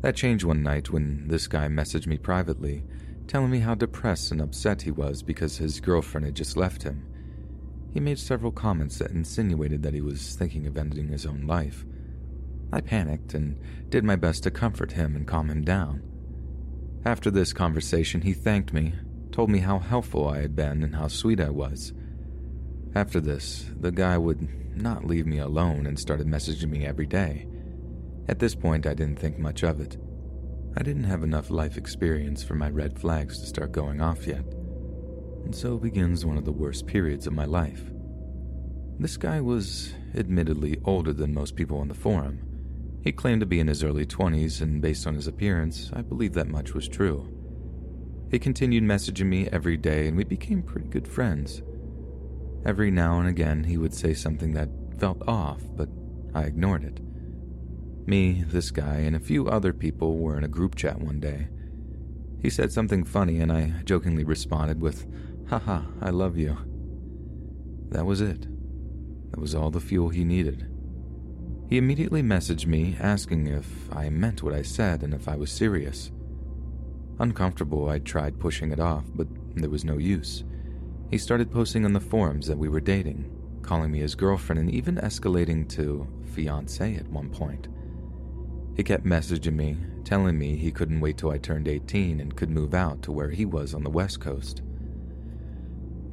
[0.00, 2.84] That changed one night when this guy messaged me privately,
[3.26, 7.04] telling me how depressed and upset he was because his girlfriend had just left him.
[7.92, 11.84] He made several comments that insinuated that he was thinking of ending his own life.
[12.72, 13.58] I panicked and
[13.88, 16.02] did my best to comfort him and calm him down.
[17.04, 18.92] After this conversation, he thanked me
[19.38, 21.92] told me how helpful I had been and how sweet I was.
[22.96, 27.46] After this, the guy would not leave me alone and started messaging me every day.
[28.26, 29.96] At this point, I didn't think much of it.
[30.76, 34.42] I didn't have enough life experience for my red flags to start going off yet.
[35.44, 37.84] And so begins one of the worst periods of my life.
[38.98, 42.40] This guy was admittedly older than most people on the forum.
[43.04, 46.34] He claimed to be in his early 20s, and based on his appearance, I believe
[46.34, 47.37] that much was true.
[48.30, 51.62] He continued messaging me every day, and we became pretty good friends.
[52.64, 54.68] Every now and again, he would say something that
[54.98, 55.88] felt off, but
[56.34, 57.00] I ignored it.
[58.06, 61.48] Me, this guy, and a few other people were in a group chat one day.
[62.42, 65.06] He said something funny, and I jokingly responded with,
[65.48, 66.58] Haha, I love you.
[67.90, 68.46] That was it.
[69.30, 70.70] That was all the fuel he needed.
[71.68, 75.50] He immediately messaged me asking if I meant what I said and if I was
[75.50, 76.10] serious.
[77.20, 80.44] Uncomfortable, I tried pushing it off, but there was no use.
[81.10, 83.30] He started posting on the forums that we were dating,
[83.62, 87.68] calling me his girlfriend, and even escalating to fiance at one point.
[88.76, 92.50] He kept messaging me, telling me he couldn't wait till I turned 18 and could
[92.50, 94.62] move out to where he was on the West Coast.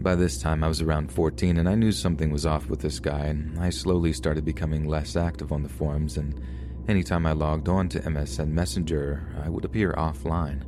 [0.01, 2.99] By this time, I was around 14 and I knew something was off with this
[2.99, 6.17] guy, and I slowly started becoming less active on the forums.
[6.17, 6.41] And
[6.87, 10.63] anytime I logged on to MSN Messenger, I would appear offline.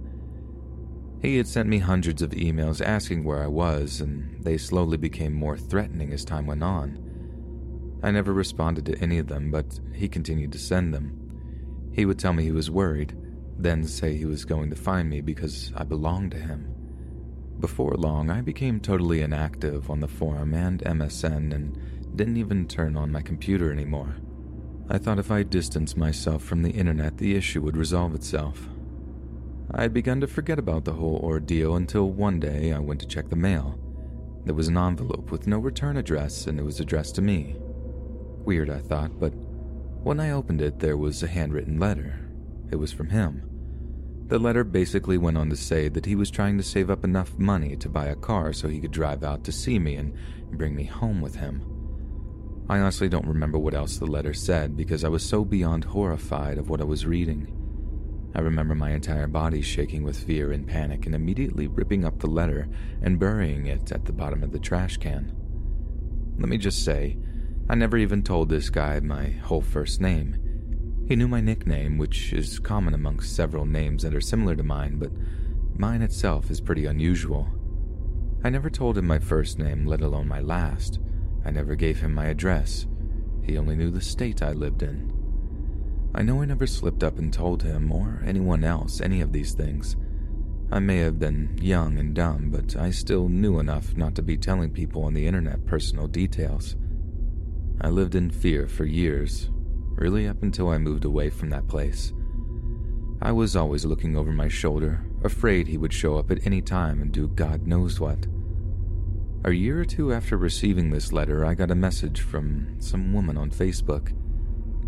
[1.21, 5.33] He had sent me hundreds of emails asking where I was, and they slowly became
[5.33, 7.03] more threatening as time went on.
[8.03, 11.89] I never responded to any of them, but he continued to send them.
[11.91, 13.17] He would tell me he was worried,
[13.57, 16.73] then say he was going to find me because I belonged to him.
[17.59, 22.95] Before long, I became totally inactive on the forum and MSN and didn't even turn
[22.95, 24.17] on my computer anymore.
[24.89, 28.69] I thought if I distanced myself from the internet, the issue would resolve itself.
[29.71, 33.07] I had begun to forget about the whole ordeal until one day I went to
[33.07, 33.77] check the mail.
[34.45, 37.57] There was an envelope with no return address and it was addressed to me.
[38.45, 39.33] Weird, I thought, but
[40.03, 42.17] when I opened it, there was a handwritten letter.
[42.71, 43.43] It was from him.
[44.27, 47.37] The letter basically went on to say that he was trying to save up enough
[47.37, 50.13] money to buy a car so he could drive out to see me and
[50.51, 51.61] bring me home with him.
[52.69, 56.57] I honestly don't remember what else the letter said because I was so beyond horrified
[56.57, 57.56] of what I was reading.
[58.35, 62.27] I remember my entire body shaking with fear and panic and immediately ripping up the
[62.27, 62.67] letter
[63.01, 65.33] and burying it at the bottom of the trash can.
[66.37, 67.17] Let me just say,
[67.69, 70.37] I never even told this guy my whole first name.
[71.07, 74.99] He knew my nickname, which is common amongst several names that are similar to mine,
[74.99, 75.11] but
[75.75, 77.47] mine itself is pretty unusual.
[78.43, 80.99] I never told him my first name, let alone my last.
[81.43, 82.85] I never gave him my address.
[83.41, 85.16] He only knew the state I lived in.
[86.17, 89.53] I know I never slipped up and told him or anyone else any of these
[89.53, 89.95] things.
[90.71, 94.35] I may have been young and dumb, but I still knew enough not to be
[94.35, 96.75] telling people on the internet personal details.
[97.81, 99.51] I lived in fear for years,
[99.93, 102.11] really up until I moved away from that place.
[103.21, 106.99] I was always looking over my shoulder, afraid he would show up at any time
[106.99, 108.25] and do God knows what.
[109.45, 113.37] A year or two after receiving this letter, I got a message from some woman
[113.37, 114.16] on Facebook.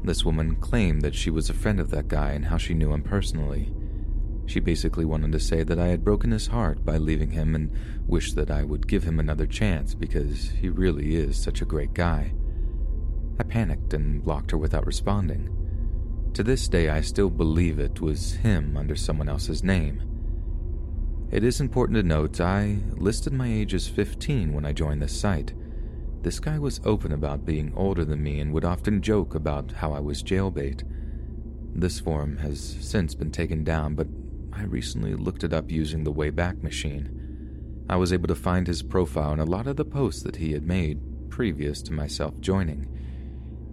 [0.03, 2.93] This woman claimed that she was a friend of that guy and how she knew
[2.93, 3.71] him personally.
[4.45, 7.71] She basically wanted to say that I had broken his heart by leaving him and
[8.07, 11.93] wished that I would give him another chance because he really is such a great
[11.93, 12.33] guy.
[13.39, 15.55] I panicked and blocked her without responding.
[16.33, 20.01] To this day, I still believe it was him under someone else's name.
[21.31, 25.19] It is important to note I listed my age as 15 when I joined this
[25.19, 25.53] site.
[26.21, 29.93] This guy was open about being older than me and would often joke about how
[29.93, 30.83] I was jailbait.
[31.73, 34.07] This forum has since been taken down, but
[34.51, 37.85] I recently looked it up using the Wayback Machine.
[37.89, 40.51] I was able to find his profile and a lot of the posts that he
[40.51, 40.99] had made
[41.29, 42.87] previous to myself joining.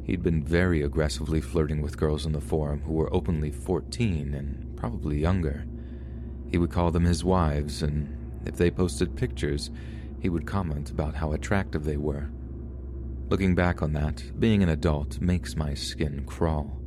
[0.04, 4.76] He'd been very aggressively flirting with girls on the forum who were openly 14 and
[4.76, 5.66] probably younger.
[6.48, 9.72] He would call them his wives, and if they posted pictures,
[10.20, 12.30] he would comment about how attractive they were.
[13.28, 16.80] Looking back on that, being an adult makes my skin crawl.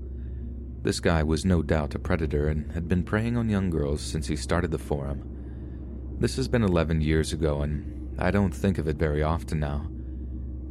[0.82, 4.28] This guy was no doubt a predator and had been preying on young girls since
[4.28, 6.18] he started the forum.
[6.18, 9.88] This has been 11 years ago, and I don't think of it very often now.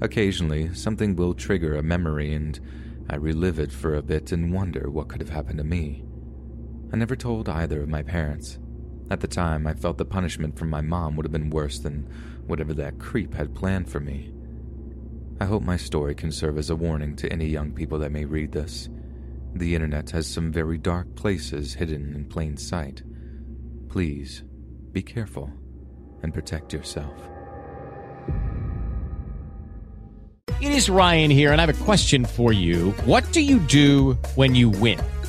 [0.01, 2.59] Occasionally, something will trigger a memory, and
[3.11, 6.03] I relive it for a bit and wonder what could have happened to me.
[6.95, 8.59] I never told either of my parents.
[9.11, 12.09] At the time, I felt the punishment from my mom would have been worse than
[12.47, 14.33] whatever that creep had planned for me.
[15.41, 18.25] I hope my story can serve as a warning to any young people that may
[18.25, 18.89] read this.
[19.55, 23.03] The internet has some very dark places hidden in plain sight.
[23.89, 24.43] Please,
[24.91, 25.51] be careful
[26.23, 27.15] and protect yourself.
[30.61, 32.91] It is Ryan here, and I have a question for you.
[33.05, 34.99] What do you do when you win?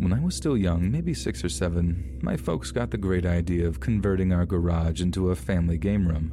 [0.00, 3.68] When I was still young, maybe six or seven, my folks got the great idea
[3.68, 6.32] of converting our garage into a family game room.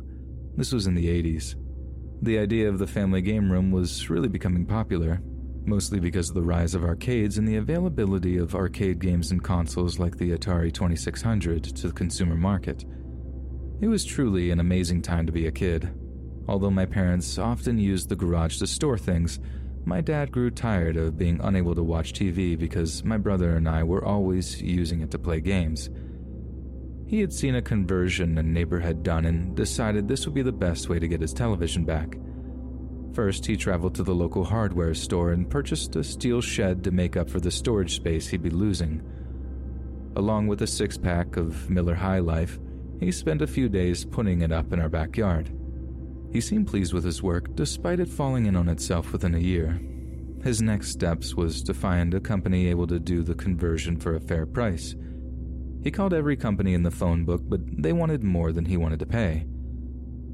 [0.55, 1.55] This was in the 80s.
[2.21, 5.21] The idea of the family game room was really becoming popular,
[5.65, 9.99] mostly because of the rise of arcades and the availability of arcade games and consoles
[9.99, 12.85] like the Atari 2600 to the consumer market.
[13.81, 15.93] It was truly an amazing time to be a kid.
[16.47, 19.41] Although my parents often used the garage to store things,
[19.87, 23.83] my dad grew tired of being unable to watch TV because my brother and I
[23.83, 25.89] were always using it to play games.
[27.07, 30.51] He had seen a conversion a neighbor had done and decided this would be the
[30.51, 32.17] best way to get his television back.
[33.13, 37.15] First, he traveled to the local hardware store and purchased a steel shed to make
[37.15, 39.01] up for the storage space he'd be losing.
[40.17, 42.59] Along with a six pack of Miller High Life,
[42.99, 45.56] he spent a few days putting it up in our backyard.
[46.31, 49.79] He seemed pleased with his work, despite it falling in on itself within a year.
[50.43, 54.19] His next steps was to find a company able to do the conversion for a
[54.19, 54.95] fair price.
[55.83, 58.99] He called every company in the phone book, but they wanted more than he wanted
[58.99, 59.45] to pay.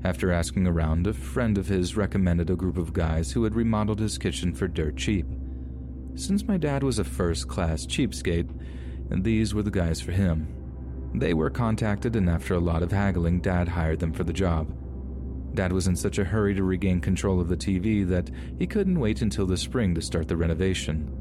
[0.03, 3.99] After asking around, a friend of his recommended a group of guys who had remodeled
[3.99, 5.25] his kitchen for dirt cheap.
[6.15, 8.49] Since my dad was a first class cheapskate,
[9.09, 10.47] these were the guys for him.
[11.13, 14.75] They were contacted, and after a lot of haggling, Dad hired them for the job.
[15.53, 18.99] Dad was in such a hurry to regain control of the TV that he couldn't
[18.99, 21.11] wait until the spring to start the renovation.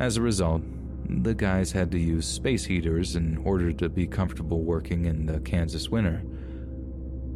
[0.00, 0.62] As a result,
[1.08, 5.38] the guys had to use space heaters in order to be comfortable working in the
[5.40, 6.24] Kansas winter.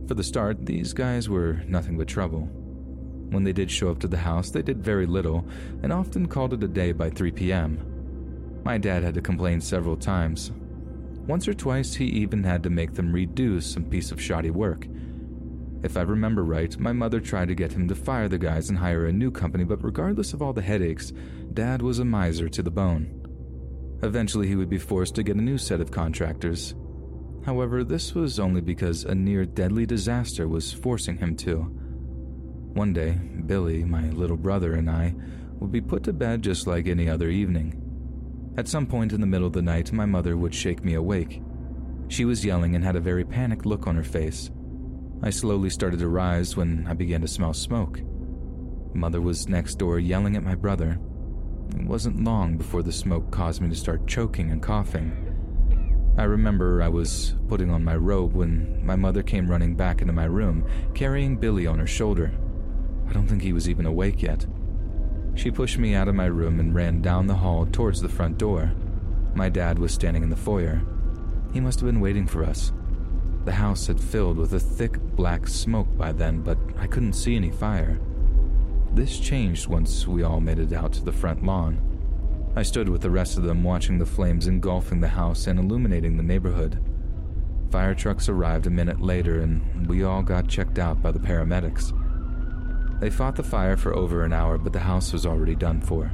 [0.09, 2.49] For the start, these guys were nothing but trouble.
[3.31, 5.47] When they did show up to the house, they did very little
[5.83, 8.61] and often called it a day by 3 p.m.
[8.65, 10.51] My dad had to complain several times.
[11.27, 14.87] Once or twice, he even had to make them redo some piece of shoddy work
[15.83, 18.79] if I remember right, my mother tried to get him to fire the guys and
[18.79, 21.13] hire a new company, but regardless of all the headaches,
[21.53, 23.23] Dad was a miser to the bone.
[24.03, 26.75] Eventually, he would be forced to get a new set of contractors.
[27.45, 31.59] However, this was only because a near deadly disaster was forcing him to.
[32.75, 33.13] One day,
[33.47, 35.15] Billy, my little brother, and I
[35.61, 37.83] would be put to bed just like any other evening.
[38.59, 41.43] At some point in the middle of the night, my mother would shake me awake.
[42.09, 44.51] She was yelling and had a very panicked look on her face.
[45.23, 48.01] I slowly started to rise when I began to smell smoke.
[48.95, 50.99] Mother was next door yelling at my brother.
[51.75, 55.27] It wasn't long before the smoke caused me to start choking and coughing.
[56.19, 60.13] I remember I was putting on my robe when my mother came running back into
[60.13, 62.33] my room, carrying Billy on her shoulder.
[63.09, 64.47] I don't think he was even awake yet.
[65.35, 68.39] She pushed me out of my room and ran down the hall towards the front
[68.39, 68.73] door.
[69.35, 70.83] My dad was standing in the foyer.
[71.53, 72.73] He must have been waiting for us.
[73.47, 77.37] The house had filled with a thick black smoke by then, but I couldn't see
[77.37, 78.01] any fire.
[78.93, 81.81] This changed once we all made it out to the front lawn.
[82.57, 86.17] I stood with the rest of them watching the flames engulfing the house and illuminating
[86.17, 86.83] the neighborhood.
[87.71, 91.93] Fire trucks arrived a minute later and we all got checked out by the paramedics.
[92.99, 96.11] They fought the fire for over an hour, but the house was already done for.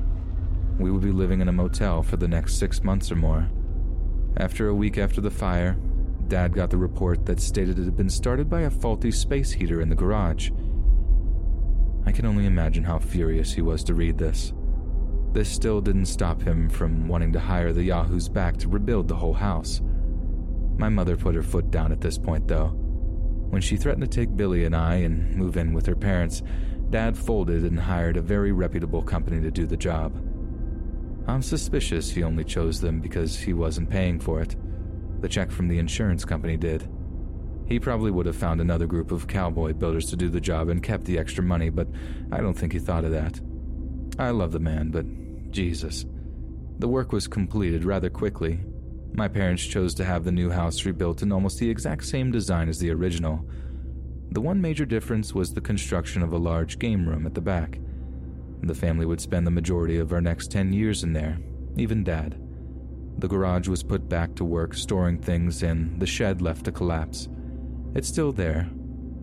[0.78, 3.48] We would be living in a motel for the next six months or more.
[4.36, 5.78] After a week after the fire,
[6.32, 9.82] Dad got the report that stated it had been started by a faulty space heater
[9.82, 10.50] in the garage.
[12.06, 14.54] I can only imagine how furious he was to read this.
[15.32, 19.14] This still didn't stop him from wanting to hire the Yahoos back to rebuild the
[19.14, 19.82] whole house.
[20.78, 22.68] My mother put her foot down at this point, though.
[23.50, 26.42] When she threatened to take Billy and I and move in with her parents,
[26.88, 30.16] Dad folded and hired a very reputable company to do the job.
[31.26, 34.56] I'm suspicious he only chose them because he wasn't paying for it.
[35.23, 36.89] The check from the insurance company did.
[37.66, 40.82] He probably would have found another group of cowboy builders to do the job and
[40.82, 41.86] kept the extra money, but
[42.32, 43.40] I don't think he thought of that.
[44.19, 45.07] I love the man, but
[45.53, 46.05] Jesus.
[46.81, 48.61] The work was completed rather quickly.
[49.15, 52.69] My parents chose to have the new house rebuilt in almost the exact same design
[52.69, 53.47] as the original.
[54.32, 57.78] The one major difference was the construction of a large game room at the back.
[58.62, 61.39] The family would spend the majority of our next 10 years in there,
[61.77, 62.40] even Dad.
[63.23, 67.28] The garage was put back to work storing things, and the shed left to collapse.
[67.94, 68.69] It's still there,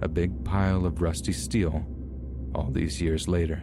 [0.02, 1.86] a big pile of rusty steel,
[2.56, 3.62] all these years later.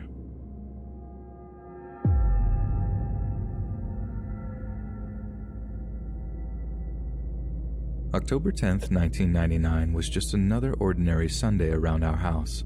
[8.13, 12.63] October 10th, 1999 was just another ordinary Sunday around our house.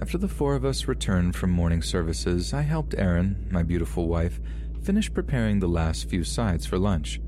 [0.00, 4.40] After the four of us returned from morning services, I helped Erin, my beautiful wife,
[4.88, 7.20] finish preparing the last few sides for lunch.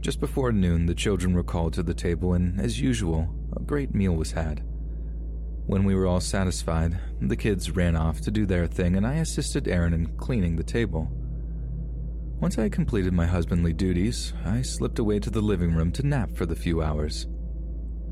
[0.00, 3.94] Just before noon, the children were called to the table, and as usual, a great
[3.94, 4.64] meal was had.
[5.66, 9.16] When we were all satisfied, the kids ran off to do their thing, and I
[9.16, 11.10] assisted Erin in cleaning the table.
[12.40, 16.06] Once I had completed my husbandly duties, I slipped away to the living room to
[16.06, 17.26] nap for the few hours.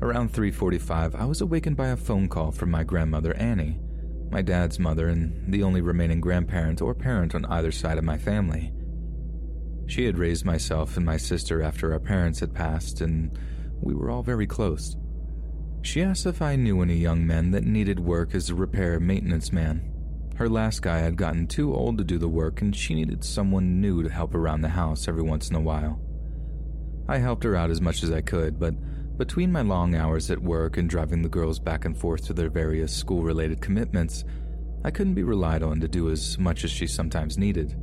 [0.03, 3.79] Around 3:45, I was awakened by a phone call from my grandmother Annie,
[4.29, 8.17] my dad's mother and the only remaining grandparent or parent on either side of my
[8.17, 8.73] family.
[9.87, 13.37] She had raised myself and my sister after our parents had passed, and
[13.81, 14.95] we were all very close.
[15.83, 19.53] She asked if I knew any young men that needed work as a repair maintenance
[19.53, 19.91] man.
[20.35, 23.79] Her last guy had gotten too old to do the work, and she needed someone
[23.79, 26.01] new to help around the house every once in a while.
[27.07, 28.73] I helped her out as much as I could, but
[29.17, 32.49] between my long hours at work and driving the girls back and forth to their
[32.49, 34.25] various school related commitments,
[34.83, 37.75] I couldn't be relied on to do as much as she sometimes needed.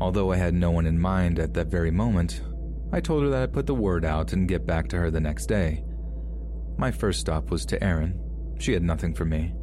[0.00, 2.42] Although I had no one in mind at that very moment,
[2.92, 5.20] I told her that I'd put the word out and get back to her the
[5.20, 5.82] next day.
[6.76, 8.20] My first stop was to Erin.
[8.58, 9.54] She had nothing for me.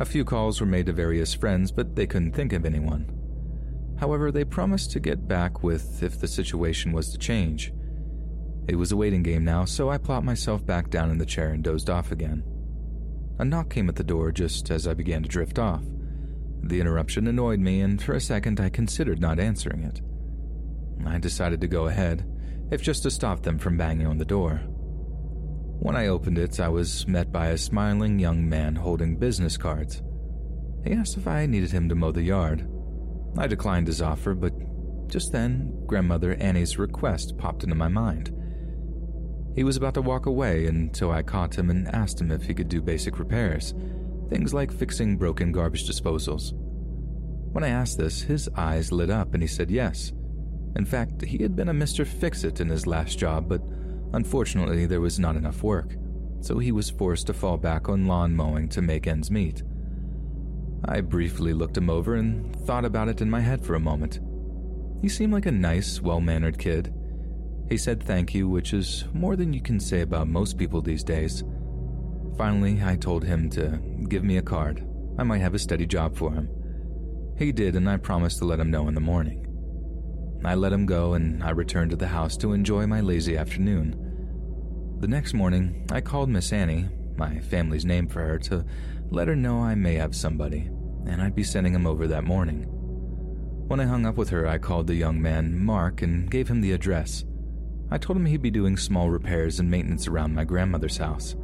[0.00, 3.10] A few calls were made to various friends, but they couldn't think of anyone.
[3.98, 7.73] However, they promised to get back with if the situation was to change.
[8.66, 11.50] It was a waiting game now, so I plopped myself back down in the chair
[11.50, 12.42] and dozed off again.
[13.38, 15.82] A knock came at the door just as I began to drift off.
[16.62, 20.00] The interruption annoyed me, and for a second I considered not answering it.
[21.06, 22.24] I decided to go ahead,
[22.70, 24.62] if just to stop them from banging on the door.
[25.80, 30.02] When I opened it, I was met by a smiling young man holding business cards.
[30.84, 32.66] He asked if I needed him to mow the yard.
[33.36, 34.54] I declined his offer, but
[35.08, 38.32] just then, Grandmother Annie's request popped into my mind.
[39.54, 42.54] He was about to walk away until I caught him and asked him if he
[42.54, 43.74] could do basic repairs,
[44.28, 46.52] things like fixing broken garbage disposals.
[47.52, 50.12] When I asked this, his eyes lit up and he said yes.
[50.76, 52.04] In fact, he had been a Mr.
[52.04, 53.62] Fix It in his last job, but
[54.14, 55.96] Unfortunately, there was not enough work,
[56.40, 59.64] so he was forced to fall back on lawn mowing to make ends meet.
[60.84, 64.20] I briefly looked him over and thought about it in my head for a moment.
[65.02, 66.94] He seemed like a nice, well mannered kid.
[67.68, 71.02] He said thank you, which is more than you can say about most people these
[71.02, 71.42] days.
[72.36, 74.86] Finally, I told him to give me a card.
[75.18, 76.48] I might have a steady job for him.
[77.38, 79.40] He did, and I promised to let him know in the morning.
[80.44, 83.96] I let him go, and I returned to the house to enjoy my lazy afternoon.
[85.00, 88.64] The next morning, I called Miss Annie, my family's name for her, to
[89.10, 90.70] let her know I may have somebody,
[91.06, 92.66] and I'd be sending him over that morning.
[93.68, 96.60] When I hung up with her, I called the young man, Mark, and gave him
[96.60, 97.24] the address.
[97.94, 101.36] I told him he'd be doing small repairs and maintenance around my grandmother's house.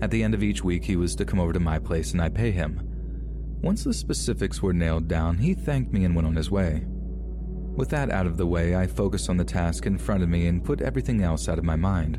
[0.00, 2.22] At the end of each week, he was to come over to my place and
[2.22, 2.80] I'd pay him.
[3.60, 6.86] Once the specifics were nailed down, he thanked me and went on his way.
[6.86, 10.46] With that out of the way, I focused on the task in front of me
[10.46, 12.18] and put everything else out of my mind.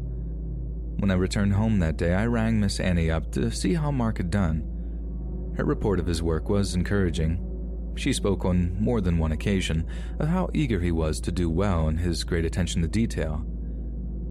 [1.00, 4.18] When I returned home that day, I rang Miss Annie up to see how Mark
[4.18, 5.54] had done.
[5.58, 7.51] Her report of his work was encouraging.
[7.96, 9.86] She spoke on more than one occasion
[10.20, 13.46] of how eager he was to do well and his great attention to detail.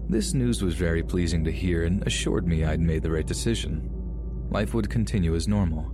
[0.09, 3.89] This news was very pleasing to hear and assured me I'd made the right decision.
[4.49, 5.91] Life would continue as normal.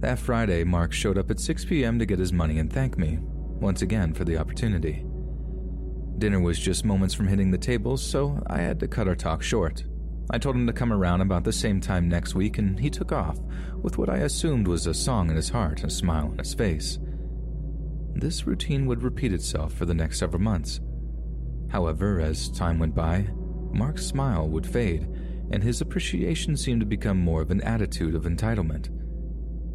[0.00, 1.98] That Friday, Mark showed up at 6 p.m.
[1.98, 5.04] to get his money and thank me, once again, for the opportunity.
[6.18, 9.42] Dinner was just moments from hitting the table, so I had to cut our talk
[9.42, 9.84] short.
[10.32, 13.12] I told him to come around about the same time next week, and he took
[13.12, 13.38] off,
[13.82, 16.54] with what I assumed was a song in his heart and a smile on his
[16.54, 16.98] face.
[18.14, 20.80] This routine would repeat itself for the next several months.
[21.68, 23.28] However, as time went by,
[23.72, 25.06] Mark's smile would fade,
[25.50, 28.88] and his appreciation seemed to become more of an attitude of entitlement.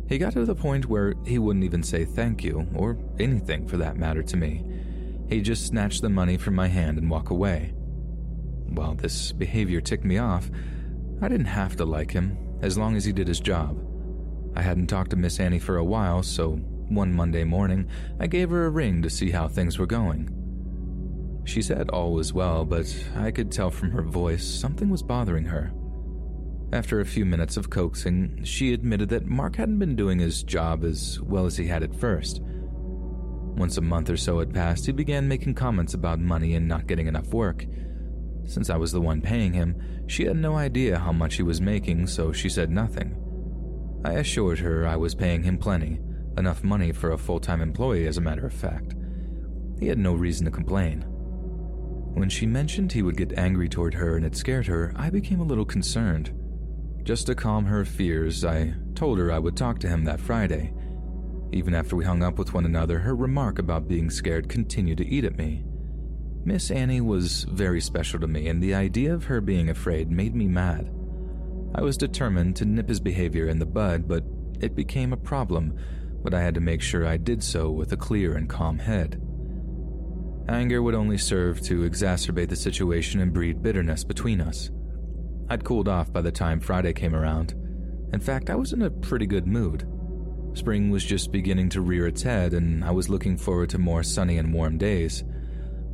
[0.09, 3.77] He got to the point where he wouldn't even say thank you, or anything for
[3.77, 4.65] that matter, to me.
[5.29, 7.73] He'd just snatch the money from my hand and walk away.
[8.69, 10.49] While this behavior ticked me off,
[11.21, 13.79] I didn't have to like him as long as he did his job.
[14.55, 16.51] I hadn't talked to Miss Annie for a while, so
[16.89, 17.87] one Monday morning
[18.19, 20.33] I gave her a ring to see how things were going.
[21.45, 25.45] She said all was well, but I could tell from her voice something was bothering
[25.45, 25.71] her.
[26.73, 30.83] After a few minutes of coaxing, she admitted that Mark hadn't been doing his job
[30.83, 32.41] as well as he had at first.
[32.41, 36.85] Once a month or so had passed, he began making comments about money and not
[36.85, 37.65] getting enough work.
[38.47, 39.75] Since I was the one paying him,
[40.07, 43.15] she had no idea how much he was making, so she said nothing.
[44.05, 45.99] I assured her I was paying him plenty,
[46.37, 48.95] enough money for a full time employee, as a matter of fact.
[49.79, 51.01] He had no reason to complain.
[52.13, 55.41] When she mentioned he would get angry toward her and it scared her, I became
[55.41, 56.33] a little concerned.
[57.03, 60.73] Just to calm her fears, I told her I would talk to him that Friday.
[61.51, 65.07] Even after we hung up with one another, her remark about being scared continued to
[65.07, 65.63] eat at me.
[66.47, 70.33] Miss Annie was very special to me, and the idea of her being afraid made
[70.33, 70.89] me mad.
[71.75, 74.23] I was determined to nip his behavior in the bud, but
[74.61, 75.77] it became a problem,
[76.23, 79.21] but I had to make sure I did so with a clear and calm head.
[80.47, 84.71] Anger would only serve to exacerbate the situation and breed bitterness between us.
[85.49, 87.55] I'd cooled off by the time Friday came around.
[88.13, 89.85] In fact, I was in a pretty good mood.
[90.53, 94.01] Spring was just beginning to rear its head, and I was looking forward to more
[94.01, 95.25] sunny and warm days.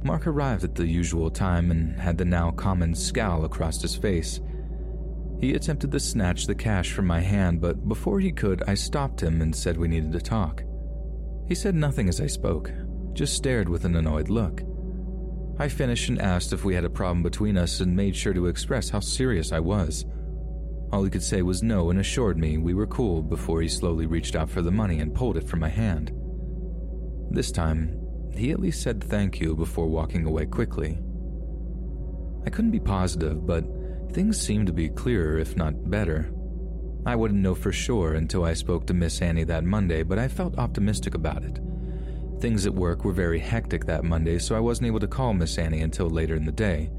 [0.04, 4.42] Mark arrived at the usual time and had the now common scowl across his face.
[5.40, 9.22] He attempted to snatch the cash from my hand, but before he could, I stopped
[9.22, 10.64] him and said we needed to talk.
[11.48, 12.72] He said nothing as I spoke,
[13.14, 14.62] just stared with an annoyed look.
[15.60, 18.48] I finished and asked if we had a problem between us and made sure to
[18.48, 20.06] express how serious I was.
[20.92, 24.06] All he could say was no and assured me we were cool before he slowly
[24.06, 26.12] reached out for the money and pulled it from my hand.
[27.32, 28.03] This time,
[28.38, 31.00] he at least said thank you before walking away quickly.
[32.46, 33.64] I couldn't be positive, but
[34.12, 36.32] things seemed to be clearer, if not better.
[37.06, 40.28] I wouldn't know for sure until I spoke to Miss Annie that Monday, but I
[40.28, 41.60] felt optimistic about it.
[42.40, 45.58] Things at work were very hectic that Monday, so I wasn't able to call Miss
[45.58, 46.90] Annie until later in the day.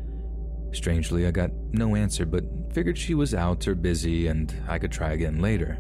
[0.73, 4.93] Strangely, I got no answer, but figured she was out or busy and I could
[4.93, 5.79] try again later.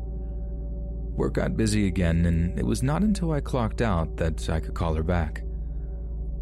[1.16, 4.74] Work got busy again, and it was not until I clocked out that I could
[4.74, 5.43] call her back.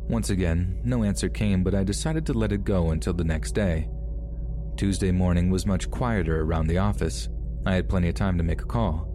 [0.08, 3.52] Once again, no answer came, but I decided to let it go until the next
[3.52, 3.88] day.
[4.76, 7.28] Tuesday morning was much quieter around the office.
[7.64, 9.08] I had plenty of time to make a call.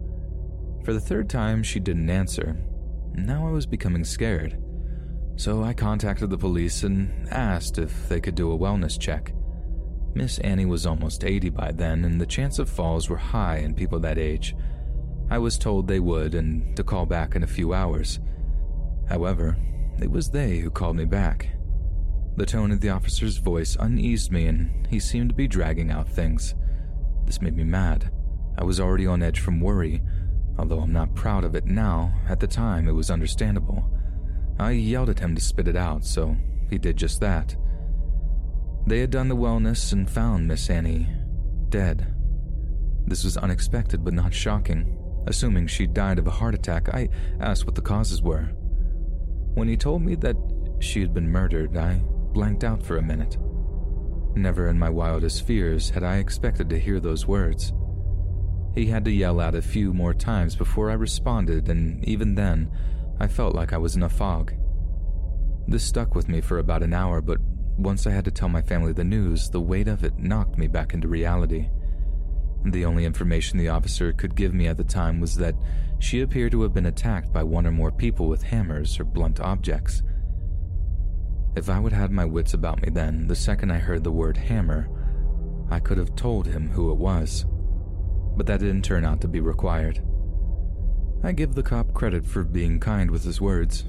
[0.84, 2.56] For the third time, she didn't answer.
[3.14, 4.58] Now I was becoming scared.
[5.36, 9.32] So I contacted the police and asked if they could do a wellness check.
[10.14, 13.74] Miss Annie was almost 80 by then, and the chance of falls were high in
[13.74, 14.56] people that age.
[15.30, 18.18] I was told they would and to call back in a few hours.
[19.08, 19.56] However,
[20.00, 21.48] it was they who called me back.
[22.36, 26.08] The tone of the officer's voice uneased me, and he seemed to be dragging out
[26.08, 26.54] things.
[27.24, 28.10] This made me mad.
[28.56, 30.02] I was already on edge from worry.
[30.58, 33.84] Although I'm not proud of it now, at the time it was understandable.
[34.58, 36.36] I yelled at him to spit it out, so
[36.70, 37.56] he did just that.
[38.86, 41.06] They had done the wellness and found Miss Annie
[41.68, 42.14] dead.
[43.06, 44.96] This was unexpected but not shocking.
[45.26, 47.08] Assuming she died of a heart attack, I
[47.40, 48.50] asked what the causes were.
[49.58, 50.36] When he told me that
[50.78, 52.00] she had been murdered, I
[52.32, 53.36] blanked out for a minute.
[54.36, 57.72] Never in my wildest fears had I expected to hear those words.
[58.76, 62.70] He had to yell out a few more times before I responded, and even then,
[63.18, 64.52] I felt like I was in a fog.
[65.66, 67.40] This stuck with me for about an hour, but
[67.76, 70.68] once I had to tell my family the news, the weight of it knocked me
[70.68, 71.68] back into reality.
[72.64, 75.54] The only information the officer could give me at the time was that
[75.98, 79.40] she appeared to have been attacked by one or more people with hammers or blunt
[79.40, 80.02] objects.
[81.56, 84.12] If I would have had my wits about me then, the second I heard the
[84.12, 84.88] word hammer,
[85.70, 87.46] I could have told him who it was.
[88.36, 90.00] But that didn't turn out to be required.
[91.22, 93.86] I give the cop credit for being kind with his words,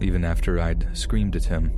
[0.00, 1.72] even after I'd screamed at him.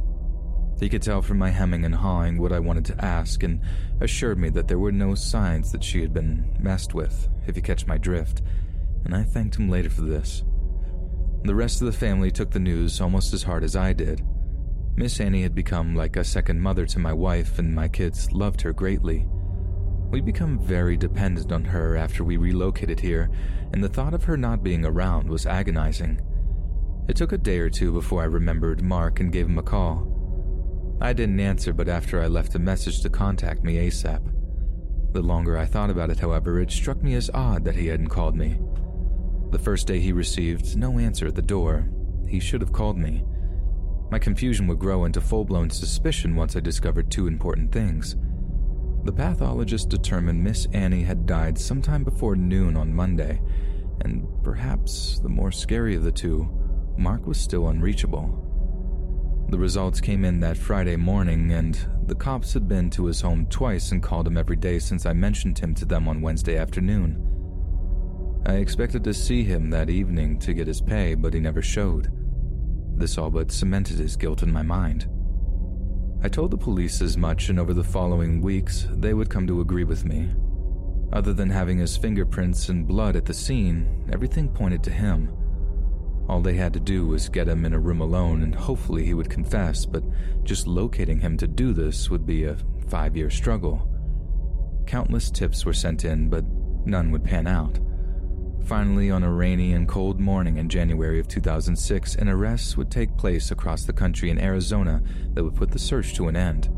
[0.81, 3.61] He could tell from my hemming and hawing what I wanted to ask and
[4.01, 7.61] assured me that there were no signs that she had been messed with, if you
[7.61, 8.41] catch my drift,
[9.05, 10.43] and I thanked him later for this.
[11.45, 14.25] The rest of the family took the news almost as hard as I did.
[14.97, 18.63] Miss Annie had become like a second mother to my wife, and my kids loved
[18.63, 19.27] her greatly.
[20.11, 23.31] We'd become very dependent on her after we relocated here,
[23.73, 26.23] and the thought of her not being around was agonizing.
[27.07, 30.20] It took a day or two before I remembered Mark and gave him a call.
[31.01, 34.21] I didn't answer, but after I left a message to contact me ASAP.
[35.13, 38.09] The longer I thought about it, however, it struck me as odd that he hadn't
[38.09, 38.59] called me.
[39.51, 41.89] The first day he received no answer at the door,
[42.29, 43.25] he should have called me.
[44.11, 48.17] My confusion would grow into full blown suspicion once I discovered two important things.
[49.05, 53.41] The pathologist determined Miss Annie had died sometime before noon on Monday,
[54.03, 56.49] and perhaps the more scary of the two,
[56.99, 58.50] Mark was still unreachable.
[59.51, 63.47] The results came in that Friday morning, and the cops had been to his home
[63.47, 67.27] twice and called him every day since I mentioned him to them on Wednesday afternoon.
[68.47, 72.13] I expected to see him that evening to get his pay, but he never showed.
[72.97, 75.09] This all but cemented his guilt in my mind.
[76.23, 79.61] I told the police as much, and over the following weeks, they would come to
[79.61, 80.29] agree with me.
[81.13, 85.37] Other than having his fingerprints and blood at the scene, everything pointed to him.
[86.31, 89.15] All they had to do was get him in a room alone, and hopefully he
[89.15, 90.05] would confess, but
[90.45, 93.89] just locating him to do this would be a five year struggle.
[94.87, 96.45] Countless tips were sent in, but
[96.87, 97.81] none would pan out.
[98.65, 103.17] Finally, on a rainy and cold morning in January of 2006, an arrest would take
[103.17, 105.03] place across the country in Arizona
[105.35, 106.69] that would put the search to an end.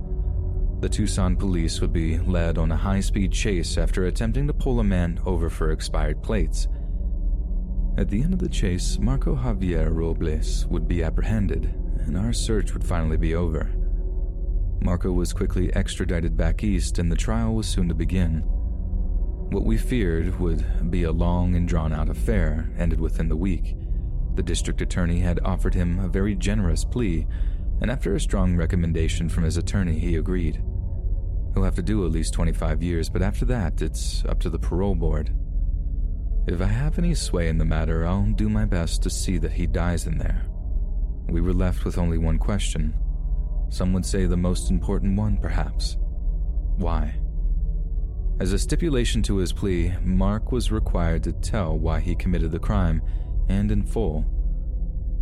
[0.80, 4.80] The Tucson police would be led on a high speed chase after attempting to pull
[4.80, 6.68] a man over for expired plates.
[7.98, 11.66] At the end of the chase, Marco Javier Robles would be apprehended,
[11.98, 13.70] and our search would finally be over.
[14.80, 18.40] Marco was quickly extradited back east, and the trial was soon to begin.
[19.50, 23.76] What we feared would be a long and drawn out affair ended within the week.
[24.36, 27.26] The district attorney had offered him a very generous plea,
[27.82, 30.62] and after a strong recommendation from his attorney, he agreed.
[31.52, 34.58] He'll have to do at least 25 years, but after that, it's up to the
[34.58, 35.34] parole board.
[36.46, 39.52] If I have any sway in the matter, I'll do my best to see that
[39.52, 40.44] he dies in there.
[41.28, 42.94] We were left with only one question.
[43.70, 45.96] Some would say the most important one, perhaps.
[46.76, 47.14] Why?
[48.40, 52.58] As a stipulation to his plea, Mark was required to tell why he committed the
[52.58, 53.02] crime,
[53.48, 54.24] and in full.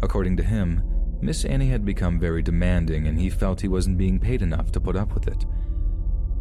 [0.02, 0.82] According to him,
[1.20, 4.80] Miss Annie had become very demanding and he felt he wasn't being paid enough to
[4.80, 5.44] put up with it.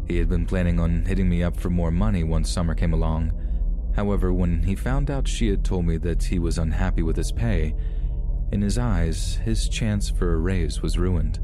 [0.08, 3.32] He had been planning on hitting me up for more money once summer came along,
[3.96, 7.32] However, when he found out she had told me that he was unhappy with his
[7.32, 7.74] pay,
[8.52, 11.38] in his eyes, his chance for a raise was ruined.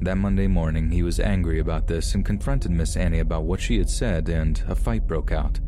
[0.00, 3.78] That Monday morning, he was angry about this and confronted Miss Annie about what she
[3.78, 5.60] had said, and a fight broke out.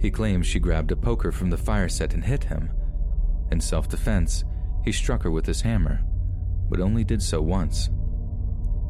[0.00, 2.70] He claimed she grabbed a poker from the fire set and hit him.
[3.50, 4.44] In self defense,
[4.84, 6.00] he struck her with his hammer,
[6.68, 7.90] but only did so once.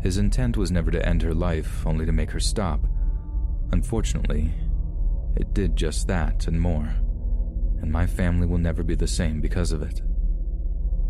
[0.02, 2.80] His intent was never to end her life, only to make her stop.
[3.72, 4.52] Unfortunately,
[5.36, 6.94] it did just that and more,
[7.80, 10.02] and my family will never be the same because of it.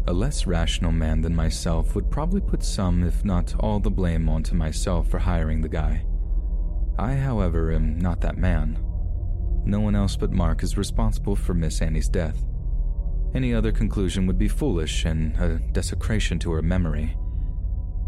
[0.06, 4.28] A less rational man than myself would probably put some, if not all, the blame
[4.28, 6.04] onto myself for hiring the guy.
[6.98, 8.78] I, however, am not that man.
[9.64, 12.44] No one else but Mark is responsible for Miss Annie's death.
[13.34, 17.16] Any other conclusion would be foolish and a desecration to her memory.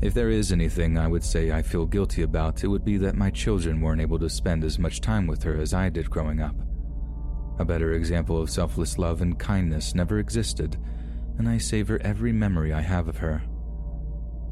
[0.02, 3.14] If there is anything I would say I feel guilty about, it would be that
[3.14, 6.40] my children weren't able to spend as much time with her as I did growing
[6.40, 6.56] up.
[7.60, 10.76] A better example of selfless love and kindness never existed,
[11.38, 13.44] and I savor every memory I have of her.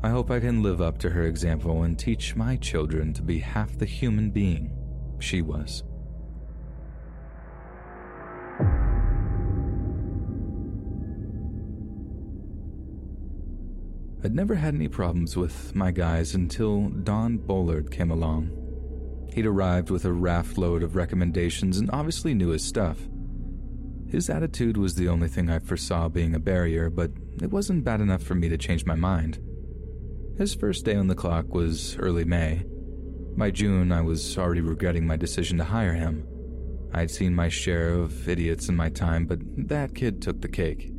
[0.05, 3.41] I hope I can live up to her example and teach my children to be
[3.41, 4.73] half the human being
[5.19, 5.83] she was.
[14.23, 18.51] I'd never had any problems with my guys until Don Bullard came along.
[19.33, 22.99] He'd arrived with a raft load of recommendations and obviously knew his stuff.
[24.09, 28.01] His attitude was the only thing I foresaw being a barrier, but it wasn't bad
[28.01, 29.39] enough for me to change my mind.
[30.37, 32.65] His first day on the clock was early May.
[33.37, 36.27] By June, I was already regretting my decision to hire him.
[36.93, 39.39] I'd seen my share of idiots in my time, but
[39.69, 40.90] that kid took the cake.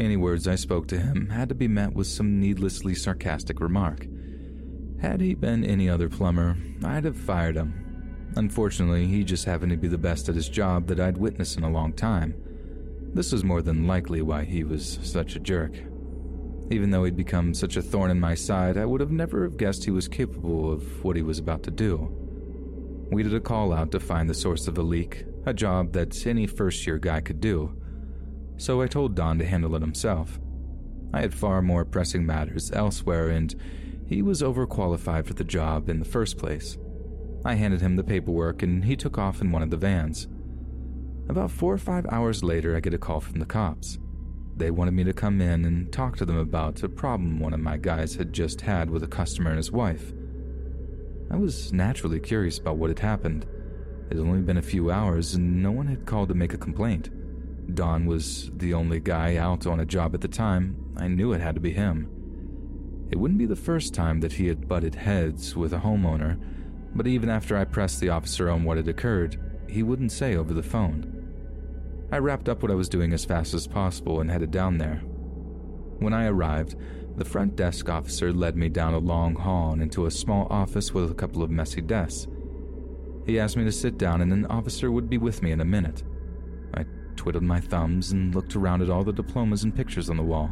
[0.00, 4.06] Any words I spoke to him had to be met with some needlessly sarcastic remark.
[5.00, 8.30] Had he been any other plumber, I'd have fired him.
[8.36, 11.64] Unfortunately, he just happened to be the best at his job that I'd witnessed in
[11.64, 12.34] a long time.
[13.12, 15.72] This was more than likely why he was such a jerk.
[16.70, 19.56] Even though he'd become such a thorn in my side, I would have never have
[19.56, 22.14] guessed he was capable of what he was about to do.
[23.10, 26.24] We did a call out to find the source of the leak, a job that
[26.24, 27.77] any first year guy could do
[28.58, 30.38] so I told Don to handle it himself.
[31.12, 33.54] I had far more pressing matters elsewhere, and
[34.06, 36.76] he was overqualified for the job in the first place.
[37.44, 40.28] I handed him the paperwork, and he took off in one of the vans.
[41.28, 43.98] About four or five hours later, I get a call from the cops.
[44.56, 47.60] They wanted me to come in and talk to them about a problem one of
[47.60, 50.12] my guys had just had with a customer and his wife.
[51.30, 53.46] I was naturally curious about what had happened.
[54.10, 56.58] It had only been a few hours, and no one had called to make a
[56.58, 57.10] complaint.
[57.74, 60.76] Don was the only guy out on a job at the time.
[60.96, 62.08] I knew it had to be him.
[63.10, 66.40] It wouldn't be the first time that he had butted heads with a homeowner,
[66.94, 69.38] but even after I pressed the officer on what had occurred,
[69.68, 71.14] he wouldn't say over the phone.
[72.10, 75.02] I wrapped up what I was doing as fast as possible and headed down there.
[75.98, 76.74] When I arrived,
[77.16, 80.94] the front desk officer led me down a long hall and into a small office
[80.94, 82.28] with a couple of messy desks.
[83.26, 85.66] He asked me to sit down and an officer would be with me in a
[85.66, 86.02] minute
[87.28, 90.50] twiddled my thumbs, and looked around at all the diplomas and pictures on the wall.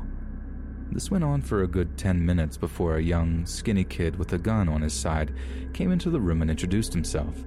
[0.93, 4.39] This went on for a good 10 minutes before a young, skinny kid with a
[4.39, 5.33] gun on his side
[5.73, 7.47] came into the room and introduced himself.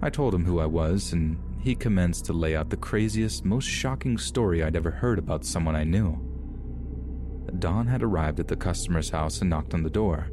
[0.00, 3.66] I told him who I was, and he commenced to lay out the craziest, most
[3.66, 6.18] shocking story I'd ever heard about someone I knew.
[7.58, 10.30] Don had arrived at the customer's house and knocked on the door.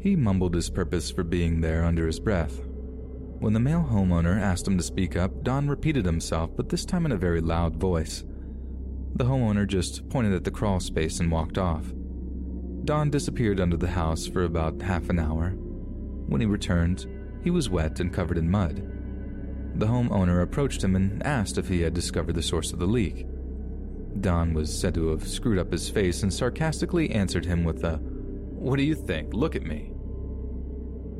[0.00, 2.60] He mumbled his purpose for being there under his breath,
[3.42, 7.04] when the male homeowner asked him to speak up, Don repeated himself, but this time
[7.04, 8.22] in a very loud voice.
[9.16, 11.92] The homeowner just pointed at the crawl space and walked off.
[12.84, 15.54] Don disappeared under the house for about half an hour.
[15.56, 17.06] When he returned,
[17.42, 18.76] he was wet and covered in mud.
[19.74, 23.26] The homeowner approached him and asked if he had discovered the source of the leak.
[24.20, 27.96] Don was said to have screwed up his face and sarcastically answered him with a,
[27.96, 29.34] What do you think?
[29.34, 29.92] Look at me.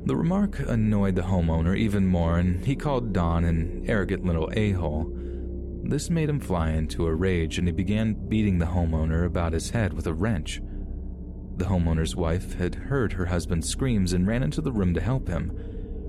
[0.05, 4.73] The remark annoyed the homeowner even more, and he called Don an arrogant little a
[4.73, 5.13] hole.
[5.85, 9.71] This made him fly into a rage, and he began beating the homeowner about his
[9.71, 10.61] head with a wrench.
[11.57, 15.29] The homeowner's wife had heard her husband's screams and ran into the room to help
[15.29, 15.57] him.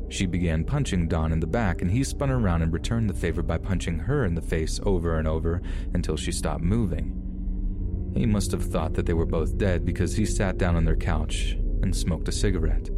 [0.10, 3.44] She began punching Don in the back, and he spun around and returned the favor
[3.44, 5.61] by punching her in the face over and over
[5.94, 8.11] until she stopped moving.
[8.15, 10.95] He must have thought that they were both dead because he sat down on their
[10.95, 12.90] couch and smoked a cigarette.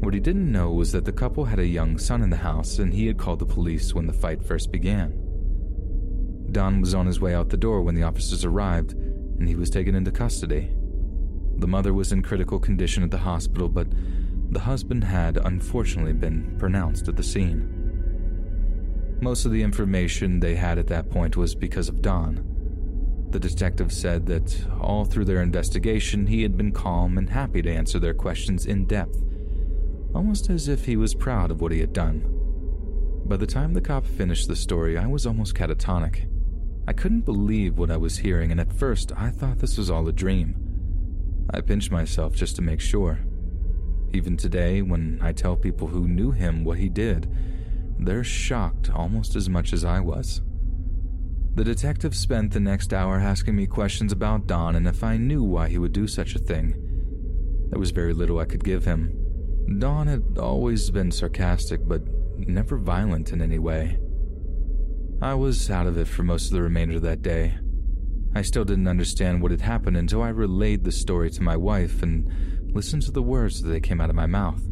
[0.00, 2.78] What he didn't know was that the couple had a young son in the house
[2.78, 5.12] and he had called the police when the fight first began.
[6.52, 9.70] Don was on his way out the door when the officers arrived and he was
[9.70, 10.70] taken into custody.
[11.56, 13.88] The mother was in critical condition at the hospital, but
[14.50, 17.74] the husband had unfortunately been pronounced at the scene.
[19.20, 22.44] Most of the information they had at that point was because of Don.
[23.30, 27.70] The detective said that all through their investigation, he had been calm and happy to
[27.70, 29.20] answer their questions in depth
[30.14, 32.22] almost as if he was proud of what he had done.
[33.26, 36.28] By the time the cop finished the story, I was almost catatonic.
[36.86, 40.08] I couldn't believe what I was hearing, and at first I thought this was all
[40.08, 40.56] a dream.
[41.52, 43.20] I pinched myself just to make sure.
[44.14, 47.30] Even today, when I tell people who knew him what he did,
[47.98, 50.40] they're shocked almost as much as I was.
[51.54, 55.42] The detective spent the next hour asking me questions about Don and if I knew
[55.42, 56.74] why he would do such a thing.
[57.70, 59.27] There was very little I could give him,
[59.76, 62.02] Don had always been sarcastic, but
[62.38, 63.98] never violent in any way.
[65.20, 67.58] I was out of it for most of the remainder of that day.
[68.34, 72.02] I still didn't understand what had happened until I relayed the story to my wife
[72.02, 74.62] and listened to the words that came out of my mouth.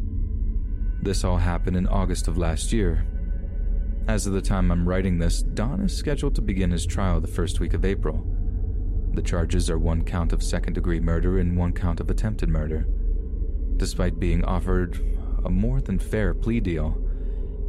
[1.01, 3.05] This all happened in August of last year.
[4.07, 7.27] As of the time I'm writing this, Don is scheduled to begin his trial the
[7.27, 8.25] first week of April.
[9.13, 12.87] The charges are one count of second degree murder and one count of attempted murder.
[13.77, 14.99] Despite being offered
[15.45, 16.97] a more than fair plea deal,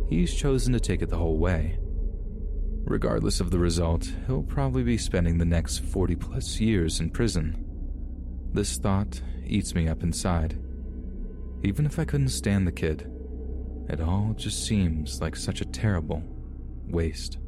[0.08, 1.78] he's chosen to take it the whole way.
[2.84, 7.64] Regardless of the result, he'll probably be spending the next 40 plus years in prison.
[8.54, 10.58] This thought eats me up inside.
[11.62, 13.10] Even if I couldn't stand the kid,
[13.90, 16.22] it all just seems like such a terrible
[16.86, 17.38] waste.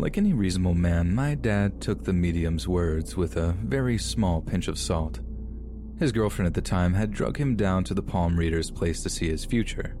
[0.00, 4.68] Like any reasonable man, my dad took the medium's words with a very small pinch
[4.68, 5.18] of salt.
[5.98, 9.10] His girlfriend at the time had drug him down to the palm reader's place to
[9.10, 9.96] see his future.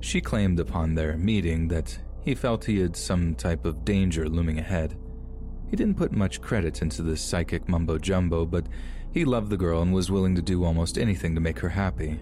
[0.00, 4.58] She claimed upon their meeting that he felt he had some type of danger looming
[4.58, 4.98] ahead.
[5.70, 8.66] He didn't put much credit into this psychic mumbo jumbo, but
[9.12, 12.20] he loved the girl and was willing to do almost anything to make her happy.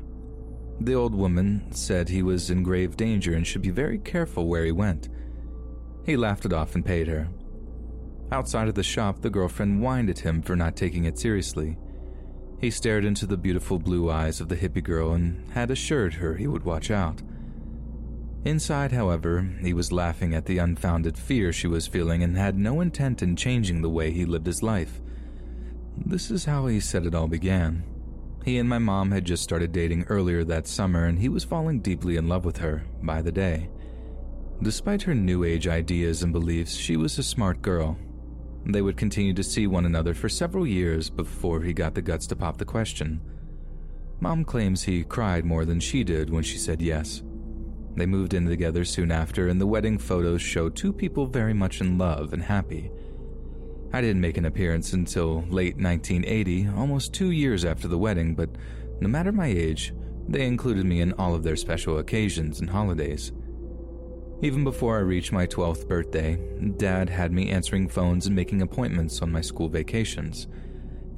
[0.81, 4.65] The old woman said he was in grave danger and should be very careful where
[4.65, 5.09] he went.
[6.09, 7.29] He laughed it off and paid her.
[8.33, 11.77] Outside of the shop, the girlfriend whined at him for not taking it seriously.
[12.59, 16.35] He stared into the beautiful blue eyes of the hippie girl and had assured her
[16.35, 17.21] he would watch out.
[18.43, 22.81] Inside, however, he was laughing at the unfounded fear she was feeling and had no
[22.81, 25.03] intent in changing the way he lived his life.
[25.95, 27.85] This is how he said it all began.
[28.47, 31.81] He and my mom had just started dating earlier that summer, and he was falling
[31.81, 33.69] deeply in love with her by the day.
[34.63, 37.97] Despite her new age ideas and beliefs, she was a smart girl
[38.69, 42.27] they would continue to see one another for several years before he got the guts
[42.27, 43.21] to pop the question.
[44.21, 47.23] Mom claims he cried more than she did when she said yes.
[47.97, 51.81] They moved in together soon after, and the wedding photos show two people very much
[51.81, 52.91] in love and happy.
[53.93, 58.51] I didn't make an appearance until late 1980, almost two years after the wedding, but
[59.01, 59.95] no matter my age,
[60.29, 63.33] they included me in all of their special occasions and holidays.
[64.41, 66.37] Even before I reached my 12th birthday,
[66.77, 70.47] Dad had me answering phones and making appointments on my school vacations.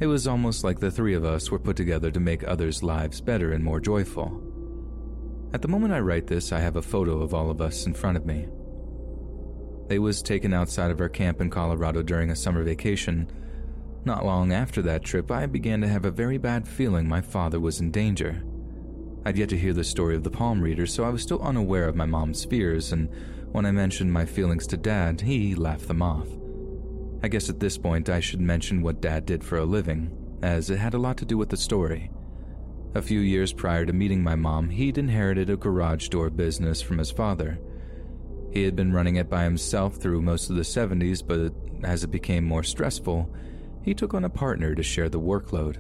[0.01, 3.21] It was almost like the three of us were put together to make others' lives
[3.21, 4.43] better and more joyful.
[5.53, 7.93] At the moment I write this, I have a photo of all of us in
[7.93, 8.49] front of me.
[9.91, 13.31] It was taken outside of our camp in Colorado during a summer vacation.
[14.07, 17.61] Not long after that trip, I began to have a very bad feeling my father
[17.61, 18.43] was in danger.
[19.25, 21.89] I'd yet to hear the story of the palm reader, so I was still unaware
[21.89, 23.11] of my mom's fears, and
[23.53, 26.29] when I mentioned my feelings to Dad, he laughed them off.
[27.23, 30.11] I guess at this point I should mention what Dad did for a living,
[30.43, 32.11] as it had a lot to do with the story.
[32.95, 36.97] A few years prior to meeting my mom, he'd inherited a garage door business from
[36.97, 37.61] his father.
[38.53, 41.53] He had been running it by himself through most of the 70s, but
[41.85, 43.33] as it became more stressful,
[43.83, 45.77] he took on a partner to share the workload.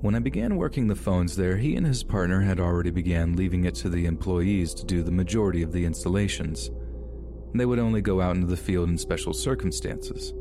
[0.00, 3.64] When I began working the phones there, he and his partner had already began leaving
[3.64, 6.70] it to the employees to do the majority of the installations.
[7.52, 10.32] They would only go out into the field in special circumstances.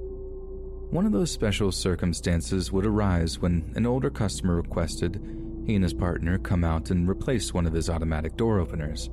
[0.92, 5.20] One of those special circumstances would arise when an older customer requested
[5.66, 9.10] he and his partner come out and replace one of his automatic door openers.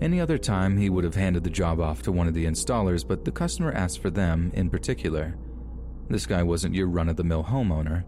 [0.00, 3.06] Any other time, he would have handed the job off to one of the installers,
[3.06, 5.36] but the customer asked for them in particular.
[6.08, 8.04] This guy wasn't your run of the mill homeowner.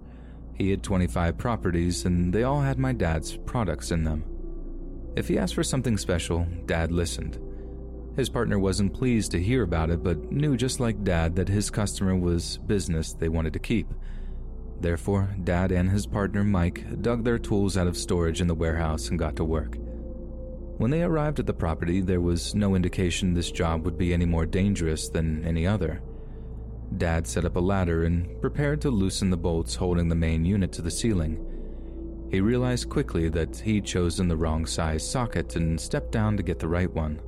[0.60, 4.26] He had 25 properties, and they all had my dad's products in them.
[5.16, 7.38] If he asked for something special, Dad listened.
[8.14, 11.70] His partner wasn't pleased to hear about it, but knew just like Dad that his
[11.70, 13.86] customer was business they wanted to keep.
[14.78, 19.08] Therefore, Dad and his partner Mike dug their tools out of storage in the warehouse
[19.08, 19.78] and got to work.
[20.76, 24.26] When they arrived at the property, there was no indication this job would be any
[24.26, 26.02] more dangerous than any other.
[26.96, 30.72] Dad set up a ladder and prepared to loosen the bolts holding the main unit
[30.72, 31.46] to the ceiling.
[32.30, 36.58] He realized quickly that he'd chosen the wrong size socket and stepped down to get
[36.58, 37.20] the right one.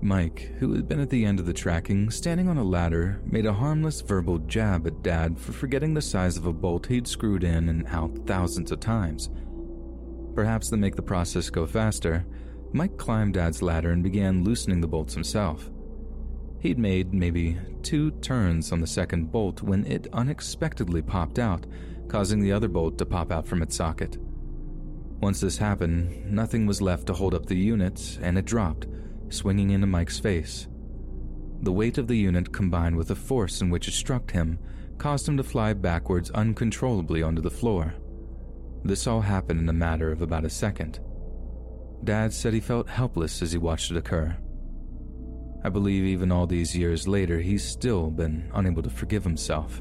[0.00, 3.46] Mike, who had been at the end of the tracking, standing on a ladder, made
[3.46, 7.44] a harmless verbal jab at Dad for forgetting the size of a bolt he'd screwed
[7.44, 9.30] in and out thousands of times.
[10.34, 12.24] Perhaps to make the process go faster,
[12.72, 15.70] Mike climbed Dad's ladder and began loosening the bolts himself.
[16.62, 21.66] He'd made maybe two turns on the second bolt when it unexpectedly popped out,
[22.06, 24.16] causing the other bolt to pop out from its socket.
[25.20, 28.86] Once this happened, nothing was left to hold up the unit, and it dropped,
[29.28, 30.68] swinging into Mike's face.
[31.62, 34.60] The weight of the unit combined with the force in which it struck him
[34.98, 37.92] caused him to fly backwards uncontrollably onto the floor.
[38.84, 41.00] This all happened in a matter of about a second.
[42.04, 44.36] Dad said he felt helpless as he watched it occur.
[45.64, 49.80] I believe even all these years later, he's still been unable to forgive himself.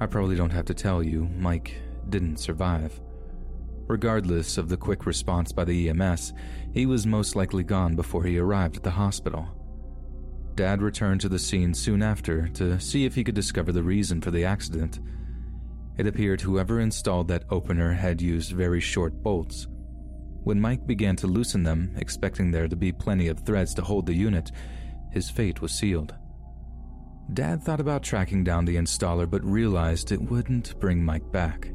[0.00, 1.74] I probably don't have to tell you, Mike
[2.08, 3.00] didn't survive.
[3.86, 6.34] Regardless of the quick response by the EMS,
[6.74, 9.48] he was most likely gone before he arrived at the hospital.
[10.54, 14.20] Dad returned to the scene soon after to see if he could discover the reason
[14.20, 15.00] for the accident.
[15.96, 19.66] It appeared whoever installed that opener had used very short bolts.
[20.48, 24.06] When Mike began to loosen them, expecting there to be plenty of threads to hold
[24.06, 24.50] the unit,
[25.10, 26.14] his fate was sealed.
[27.34, 31.70] Dad thought about tracking down the installer but realized it wouldn't bring Mike back.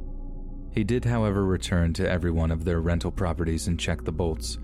[0.72, 4.58] He did, however, return to every one of their rental properties and check the bolts.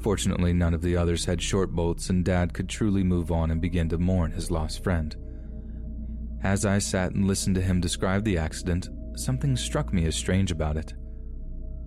[0.00, 3.60] Fortunately, none of the others had short bolts, and Dad could truly move on and
[3.60, 5.14] begin to mourn his lost friend.
[6.42, 10.50] As I sat and listened to him describe the accident, something struck me as strange
[10.50, 10.94] about it.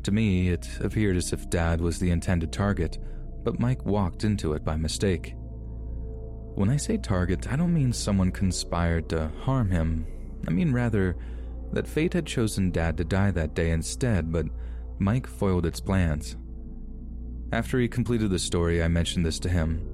[0.03, 2.97] To me, it appeared as if Dad was the intended target,
[3.43, 5.33] but Mike walked into it by mistake.
[6.55, 10.05] When I say target, I don't mean someone conspired to harm him.
[10.47, 11.15] I mean rather
[11.71, 14.47] that fate had chosen Dad to die that day instead, but
[14.97, 16.35] Mike foiled its plans.
[17.51, 19.87] After he completed the story, I mentioned this to him.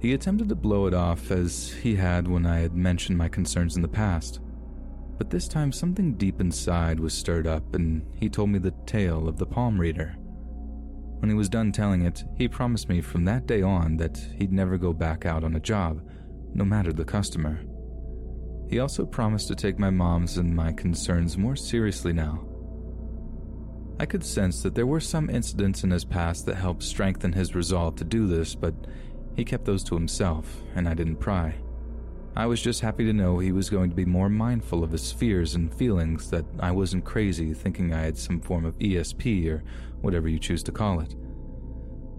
[0.00, 3.76] He attempted to blow it off as he had when I had mentioned my concerns
[3.76, 4.40] in the past.
[5.18, 9.28] But this time, something deep inside was stirred up, and he told me the tale
[9.28, 10.16] of the palm reader.
[11.18, 14.52] When he was done telling it, he promised me from that day on that he'd
[14.52, 16.06] never go back out on a job,
[16.52, 17.60] no matter the customer.
[18.68, 22.46] He also promised to take my mom's and my concerns more seriously now.
[23.98, 27.54] I could sense that there were some incidents in his past that helped strengthen his
[27.54, 28.74] resolve to do this, but
[29.34, 31.54] he kept those to himself, and I didn't pry.
[32.36, 35.10] I was just happy to know he was going to be more mindful of his
[35.10, 39.64] fears and feelings, that I wasn't crazy thinking I had some form of ESP or
[40.02, 41.14] whatever you choose to call it.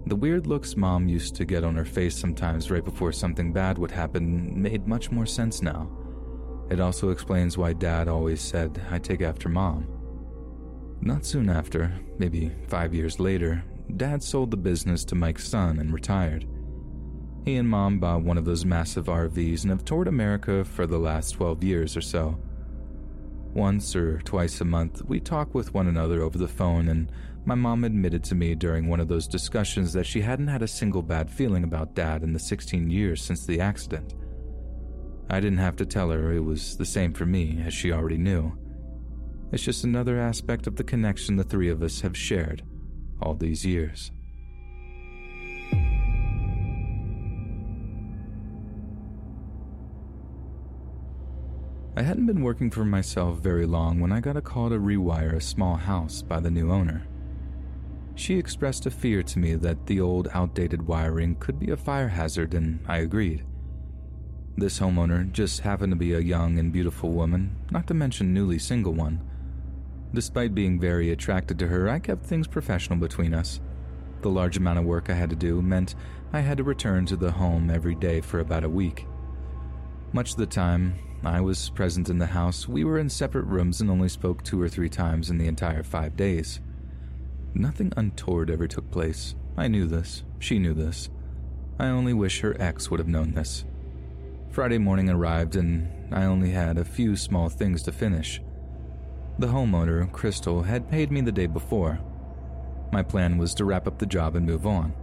[0.07, 3.77] The weird looks mom used to get on her face sometimes right before something bad
[3.77, 5.87] would happen made much more sense now.
[6.71, 9.87] It also explains why Dad always said, I take after Mom.
[10.99, 13.63] Not soon after, maybe five years later,
[13.95, 16.47] Dad sold the business to Mike's son and retired.
[17.47, 20.97] He and Mom bought one of those massive RVs and have toured America for the
[20.97, 22.37] last 12 years or so.
[23.53, 27.09] Once or twice a month, we talk with one another over the phone, and
[27.45, 30.67] my mom admitted to me during one of those discussions that she hadn't had a
[30.67, 34.13] single bad feeling about Dad in the 16 years since the accident.
[35.29, 38.17] I didn't have to tell her it was the same for me, as she already
[38.17, 38.51] knew.
[39.53, 42.63] It's just another aspect of the connection the three of us have shared
[43.21, 44.11] all these years.
[51.97, 55.33] I hadn't been working for myself very long when I got a call to rewire
[55.33, 57.07] a small house by the new owner.
[58.13, 62.09] She expressed a fear to me that the old, outdated wiring could be a fire
[62.09, 63.43] hazard, and I agreed.
[64.57, 68.59] This homeowner just happened to be a young and beautiful woman, not to mention newly
[68.59, 69.19] single one.
[70.13, 73.59] Despite being very attracted to her, I kept things professional between us.
[74.21, 75.95] The large amount of work I had to do meant
[76.31, 79.07] I had to return to the home every day for about a week.
[80.13, 83.81] Much of the time I was present in the house, we were in separate rooms
[83.81, 86.59] and only spoke two or three times in the entire five days.
[87.53, 89.35] Nothing untoward ever took place.
[89.57, 90.23] I knew this.
[90.39, 91.09] She knew this.
[91.79, 93.65] I only wish her ex would have known this.
[94.51, 98.41] Friday morning arrived, and I only had a few small things to finish.
[99.39, 101.99] The homeowner, Crystal, had paid me the day before.
[102.91, 104.93] My plan was to wrap up the job and move on.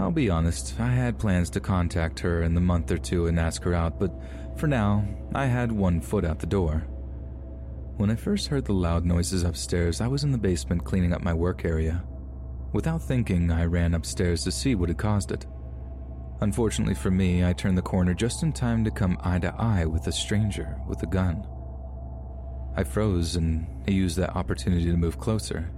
[0.00, 3.38] I'll be honest, I had plans to contact her in the month or two and
[3.38, 4.12] ask her out, but
[4.58, 6.84] for now, I had one foot out the door.
[7.96, 11.22] When I first heard the loud noises upstairs, I was in the basement cleaning up
[11.22, 12.04] my work area.
[12.72, 15.46] Without thinking, I ran upstairs to see what had caused it.
[16.40, 19.84] Unfortunately for me, I turned the corner just in time to come eye to eye
[19.84, 21.46] with a stranger with a gun.
[22.76, 25.70] I froze and used that opportunity to move closer.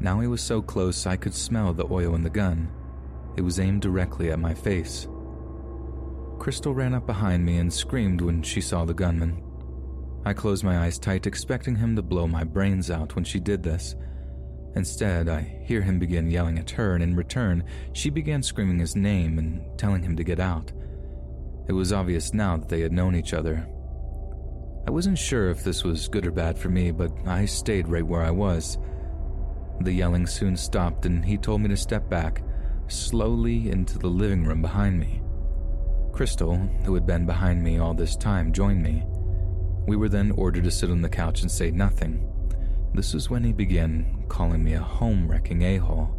[0.00, 2.70] Now he was so close I could smell the oil in the gun.
[3.36, 5.08] It was aimed directly at my face.
[6.46, 9.42] Crystal ran up behind me and screamed when she saw the gunman.
[10.24, 13.64] I closed my eyes tight, expecting him to blow my brains out when she did
[13.64, 13.96] this
[14.76, 17.64] Instead, I hear him begin yelling at her, and in return,
[17.94, 20.70] she began screaming his name and telling him to get out.
[21.66, 23.66] It was obvious now that they had known each other.
[24.86, 28.06] I wasn't sure if this was good or bad for me, but I stayed right
[28.06, 28.78] where I was.
[29.80, 32.44] The yelling soon stopped, and he told me to step back,
[32.86, 35.22] slowly into the living room behind me.
[36.16, 36.56] Crystal,
[36.86, 39.04] who had been behind me all this time, joined me.
[39.86, 42.26] We were then ordered to sit on the couch and say nothing.
[42.94, 46.10] This was when he began calling me a home wrecking a hole.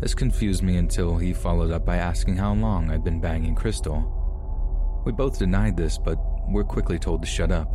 [0.00, 5.02] This confused me until he followed up by asking how long I'd been banging Crystal.
[5.04, 6.16] We both denied this, but
[6.48, 7.70] were quickly told to shut up.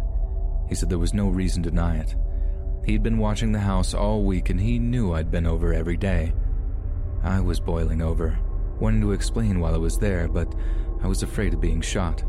[0.68, 2.16] He said there was no reason to deny it.
[2.84, 6.34] He'd been watching the house all week and he knew I'd been over every day.
[7.22, 8.40] I was boiling over,
[8.80, 10.52] wanting to explain while I was there, but
[11.02, 12.24] I was afraid of being shot.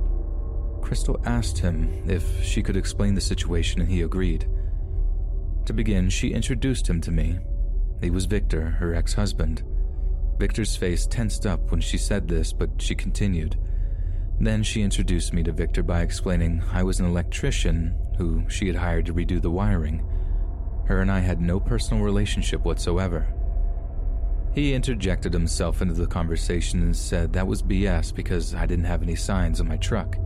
[0.82, 4.48] Crystal asked him if she could explain the situation and he agreed.
[5.66, 7.38] To begin, she introduced him to me.
[8.00, 9.62] He was Victor, her ex husband.
[10.38, 13.56] Victor's face tensed up when she said this, but she continued.
[14.40, 18.76] Then she introduced me to Victor by explaining I was an electrician who she had
[18.76, 20.06] hired to redo the wiring.
[20.86, 23.34] Her and I had no personal relationship whatsoever.
[24.58, 29.04] He interjected himself into the conversation and said that was BS because I didn't have
[29.04, 30.18] any signs on my truck.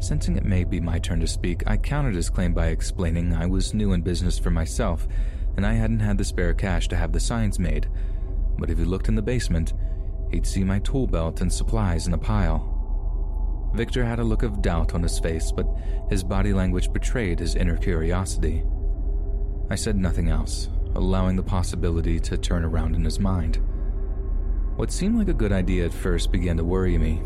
[0.00, 3.46] Sensing it may be my turn to speak, I countered his claim by explaining I
[3.46, 5.08] was new in business for myself
[5.56, 7.88] and I hadn't had the spare cash to have the signs made.
[8.56, 9.72] But if he looked in the basement,
[10.30, 13.72] he'd see my tool belt and supplies in a pile.
[13.74, 15.66] Victor had a look of doubt on his face, but
[16.08, 18.62] his body language betrayed his inner curiosity.
[19.68, 23.58] I said nothing else, allowing the possibility to turn around in his mind.
[24.76, 27.22] What seemed like a good idea at first began to worry me.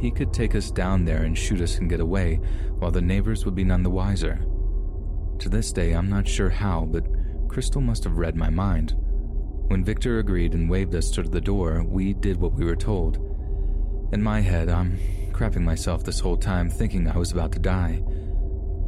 [0.00, 2.36] He could take us down there and shoot us and get away,
[2.78, 4.44] while the neighbors would be none the wiser.
[5.38, 7.04] To this day, I'm not sure how, but
[7.48, 8.94] Crystal must have read my mind.
[9.68, 13.16] When Victor agreed and waved us to the door, we did what we were told.
[14.12, 14.98] In my head, I'm
[15.32, 18.02] crapping myself this whole time thinking I was about to die.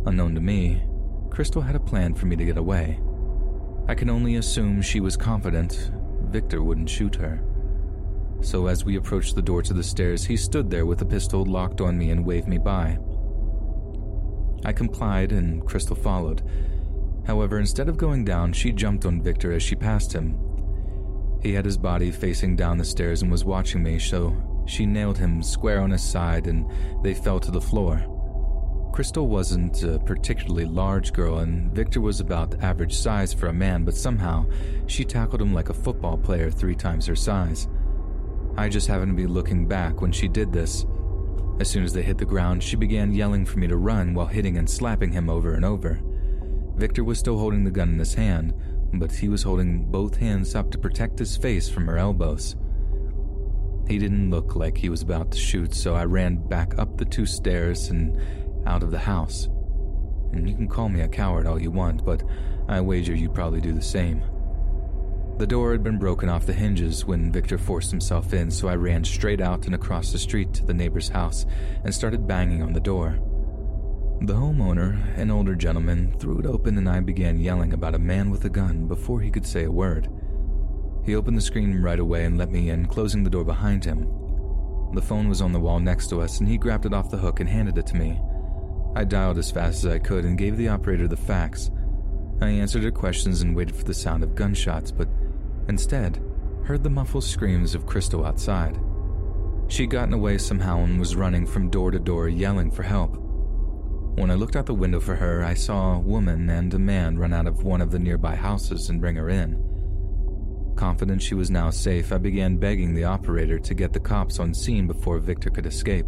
[0.06, 0.82] Unknown to me,
[1.30, 3.00] Crystal had a plan for me to get away.
[3.88, 5.90] I can only assume she was confident
[6.30, 7.42] Victor wouldn't shoot her.
[8.42, 11.44] So as we approached the door to the stairs, he stood there with a pistol
[11.44, 12.98] locked on me and waved me by.
[14.64, 16.42] I complied and Crystal followed.
[17.26, 20.38] However, instead of going down, she jumped on Victor as she passed him.
[21.42, 24.36] He had his body facing down the stairs and was watching me, so
[24.66, 26.70] she nailed him square on his side and
[27.02, 28.17] they fell to the floor.
[28.92, 33.84] Crystal wasn't a particularly large girl, and Victor was about average size for a man,
[33.84, 34.46] but somehow
[34.86, 37.68] she tackled him like a football player three times her size.
[38.56, 40.84] I just happened to be looking back when she did this.
[41.60, 44.26] As soon as they hit the ground, she began yelling for me to run while
[44.26, 46.00] hitting and slapping him over and over.
[46.76, 48.54] Victor was still holding the gun in his hand,
[48.94, 52.56] but he was holding both hands up to protect his face from her elbows.
[53.88, 57.04] He didn't look like he was about to shoot, so I ran back up the
[57.04, 58.20] two stairs and
[58.66, 59.48] out of the house.
[60.32, 62.22] And you can call me a coward all you want, but
[62.68, 64.22] I wager you'd probably do the same.
[65.38, 68.74] The door had been broken off the hinges when Victor forced himself in, so I
[68.74, 71.46] ran straight out and across the street to the neighbor's house
[71.84, 73.20] and started banging on the door.
[74.20, 78.30] The homeowner, an older gentleman, threw it open and I began yelling about a man
[78.30, 80.08] with a gun before he could say a word.
[81.04, 84.08] He opened the screen right away and let me in, closing the door behind him.
[84.92, 87.16] The phone was on the wall next to us, and he grabbed it off the
[87.16, 88.20] hook and handed it to me.
[88.94, 91.70] I dialed as fast as I could and gave the operator the facts.
[92.40, 95.08] I answered her questions and waited for the sound of gunshots, but
[95.68, 96.22] instead
[96.64, 98.78] heard the muffled screams of Crystal outside.
[99.68, 103.16] She'd gotten away somehow and was running from door to door yelling for help.
[104.18, 107.18] When I looked out the window for her, I saw a woman and a man
[107.18, 109.62] run out of one of the nearby houses and bring her in.
[110.76, 114.54] Confident she was now safe, I began begging the operator to get the cops on
[114.54, 116.06] scene before Victor could escape.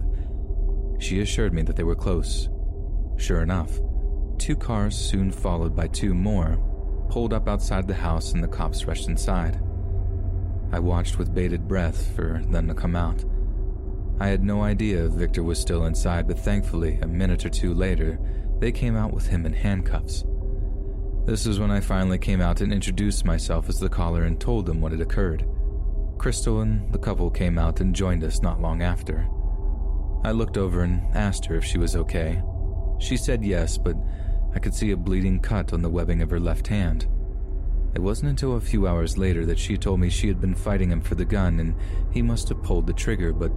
[0.99, 2.49] She assured me that they were close.
[3.21, 3.79] Sure enough,
[4.39, 6.57] two cars, soon followed by two more,
[7.11, 9.61] pulled up outside the house and the cops rushed inside.
[10.73, 13.23] I watched with bated breath for them to come out.
[14.19, 18.19] I had no idea Victor was still inside, but thankfully, a minute or two later,
[18.59, 20.25] they came out with him in handcuffs.
[21.27, 24.65] This is when I finally came out and introduced myself as the caller and told
[24.65, 25.47] them what had occurred.
[26.17, 29.29] Crystal and the couple came out and joined us not long after.
[30.25, 32.43] I looked over and asked her if she was okay.
[33.01, 33.97] She said yes, but
[34.55, 37.07] I could see a bleeding cut on the webbing of her left hand.
[37.95, 40.91] It wasn't until a few hours later that she told me she had been fighting
[40.91, 41.75] him for the gun and
[42.13, 43.51] he must have pulled the trigger, but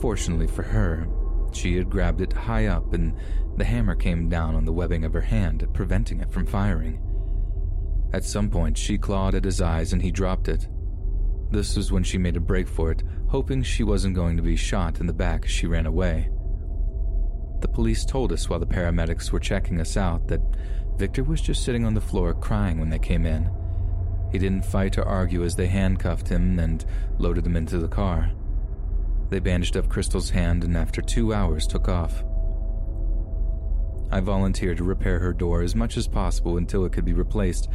[0.00, 1.06] fortunately for her,
[1.52, 3.14] she had grabbed it high up and
[3.56, 7.02] the hammer came down on the webbing of her hand, preventing it from firing.
[8.12, 10.68] At some point, she clawed at his eyes and he dropped it.
[11.50, 14.56] This was when she made a break for it, hoping she wasn't going to be
[14.56, 16.30] shot in the back as she ran away.
[17.60, 20.42] The police told us while the paramedics were checking us out that
[20.96, 23.50] Victor was just sitting on the floor crying when they came in.
[24.32, 26.84] He didn't fight or argue as they handcuffed him and
[27.18, 28.30] loaded him into the car.
[29.30, 32.22] They bandaged up Crystal's hand and after two hours took off.
[34.10, 37.68] I volunteered to repair her door as much as possible until it could be replaced,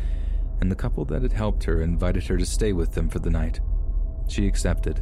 [0.61, 3.29] and the couple that had helped her invited her to stay with them for the
[3.29, 3.59] night.
[4.27, 5.01] She accepted.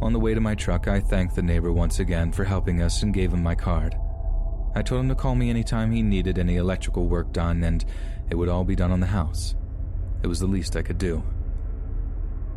[0.00, 3.02] On the way to my truck, I thanked the neighbor once again for helping us
[3.02, 3.96] and gave him my card.
[4.74, 7.84] I told him to call me anytime he needed any electrical work done, and
[8.30, 9.56] it would all be done on the house.
[10.22, 11.22] It was the least I could do.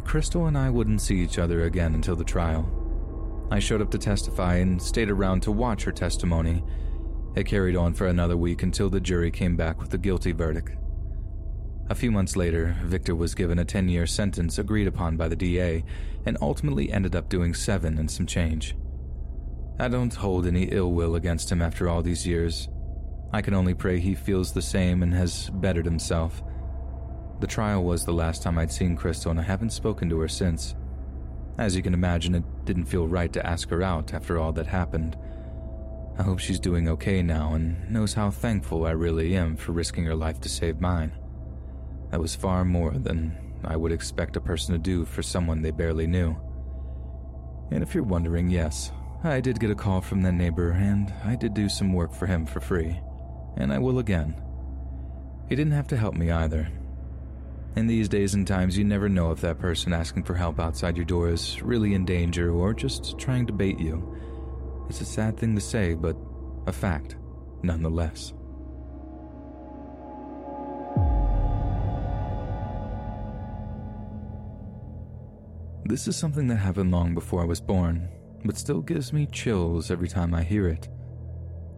[0.03, 2.69] Crystal and I wouldn't see each other again until the trial.
[3.49, 6.63] I showed up to testify and stayed around to watch her testimony.
[7.35, 10.76] It carried on for another week until the jury came back with a guilty verdict.
[11.91, 15.35] A few months later, Victor was given a 10 year sentence agreed upon by the
[15.35, 15.84] DA
[16.26, 18.77] and ultimately ended up doing seven and some change.
[19.77, 22.69] I don't hold any ill will against him after all these years.
[23.34, 26.41] I can only pray he feels the same and has bettered himself.
[27.41, 30.30] The trial was the last time I'd seen Crystal, and I haven't spoken to her
[30.30, 30.76] since.
[31.57, 34.68] As you can imagine, it didn't feel right to ask her out after all that
[34.68, 35.18] happened.
[36.18, 40.05] I hope she's doing okay now and knows how thankful I really am for risking
[40.05, 41.11] her life to save mine.
[42.12, 45.72] That was far more than I would expect a person to do for someone they
[45.72, 46.36] barely knew.
[47.72, 48.92] And if you're wondering, yes,
[49.24, 52.26] I did get a call from that neighbor, and I did do some work for
[52.26, 53.00] him for free.
[53.56, 54.36] And I will again.
[55.48, 56.70] He didn't have to help me either.
[57.76, 60.98] In these days and times, you never know if that person asking for help outside
[60.98, 64.18] your door is really in danger or just trying to bait you.
[64.90, 66.18] It's a sad thing to say, but
[66.68, 67.16] a fact,
[67.64, 68.34] nonetheless.
[75.91, 78.07] This is something that happened long before I was born,
[78.45, 80.88] but still gives me chills every time I hear it.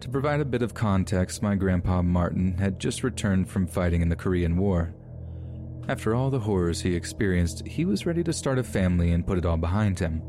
[0.01, 4.09] To provide a bit of context, my grandpa Martin had just returned from fighting in
[4.09, 4.93] the Korean War.
[5.87, 9.39] After all the horrors he experienced, he was ready to start a family and put
[9.39, 10.21] it all behind him.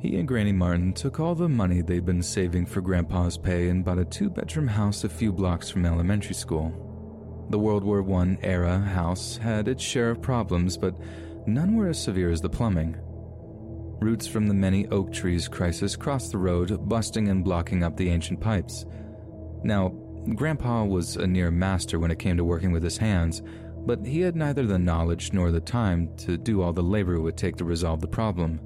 [0.00, 3.84] He and Granny Martin took all the money they'd been saving for Grandpa's pay and
[3.84, 7.46] bought a two bedroom house a few blocks from elementary school.
[7.50, 10.96] The World War I era house had its share of problems, but
[11.46, 12.96] none were as severe as the plumbing.
[14.00, 18.10] Roots from the many oak trees crisis crossed the road, busting and blocking up the
[18.10, 18.84] ancient pipes.
[19.62, 19.88] Now,
[20.34, 23.42] Grandpa was a near master when it came to working with his hands,
[23.86, 27.20] but he had neither the knowledge nor the time to do all the labor it
[27.20, 28.60] would take to resolve the problem.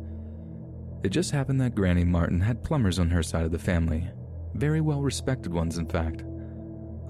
[1.02, 4.08] It just happened that Granny Martin had plumbers on her side of the family,
[4.54, 6.22] very well respected ones, in fact.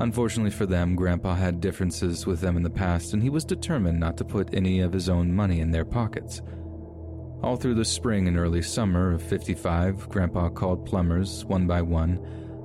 [0.01, 3.99] Unfortunately for them, Grandpa had differences with them in the past, and he was determined
[3.99, 6.41] not to put any of his own money in their pockets.
[7.43, 12.21] All through the spring and early summer of 55, Grandpa called plumbers one by one,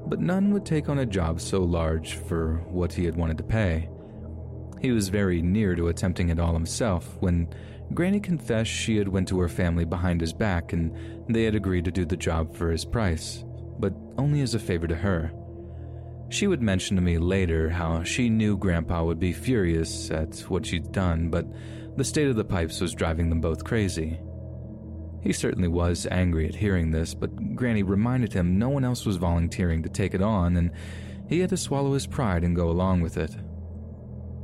[0.07, 3.43] but none would take on a job so large for what he had wanted to
[3.43, 3.89] pay.
[4.79, 7.47] He was very near to attempting it all himself when
[7.93, 10.91] Granny confessed she had went to her family behind his back and
[11.29, 13.43] they had agreed to do the job for his price,
[13.79, 15.31] but only as a favor to her.
[16.33, 20.65] She would mention to me later how she knew Grandpa would be furious at what
[20.65, 21.45] she'd done, but
[21.95, 24.19] the state of the pipes was driving them both crazy.
[25.21, 29.17] He certainly was angry at hearing this, but Granny reminded him no one else was
[29.17, 30.71] volunteering to take it on, and
[31.29, 33.35] he had to swallow his pride and go along with it.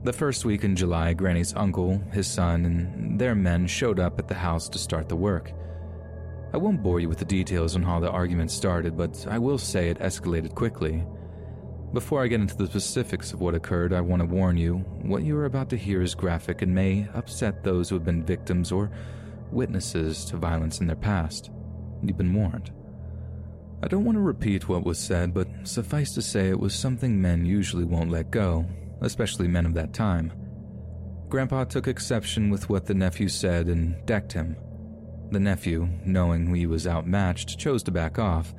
[0.04, 4.28] The first week in July, Granny's uncle, his son, and their men showed up at
[4.28, 5.52] the house to start the work.
[6.54, 9.58] I won't bore you with the details on how the argument started, but I will
[9.58, 11.04] say it escalated quickly.
[11.94, 15.24] Before I get into the specifics of what occurred, I want to warn you what
[15.24, 18.72] you are about to hear is graphic and may upset those who have been victims
[18.72, 18.92] or
[19.52, 21.50] witnesses to violence in their past.
[22.04, 22.72] You've been warned.
[23.82, 27.20] I don't want to repeat what was said, but suffice to say it was something
[27.20, 28.68] men usually won't let go,
[29.02, 30.32] especially men of that time.
[31.28, 34.56] Grandpa took exception with what the nephew said and decked him.
[35.32, 38.54] The nephew, knowing he was outmatched, chose to back off.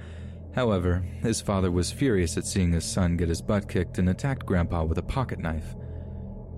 [0.54, 4.46] However, his father was furious at seeing his son get his butt kicked and attacked
[4.46, 5.76] Grandpa with a pocket knife.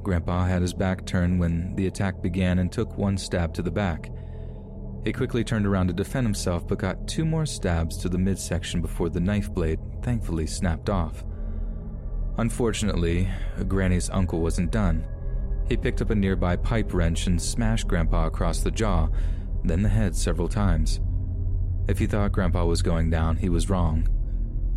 [0.03, 3.71] Grandpa had his back turned when the attack began and took one stab to the
[3.71, 4.11] back.
[5.05, 8.81] He quickly turned around to defend himself but got two more stabs to the midsection
[8.81, 11.25] before the knife blade thankfully snapped off.
[12.39, 13.29] Unfortunately,
[13.69, 15.07] Granny's uncle wasn't done.
[15.69, 19.09] He picked up a nearby pipe wrench and smashed Grandpa across the jaw,
[19.65, 21.01] then the head several times.
[21.89, 24.07] If he thought Grandpa was going down, he was wrong.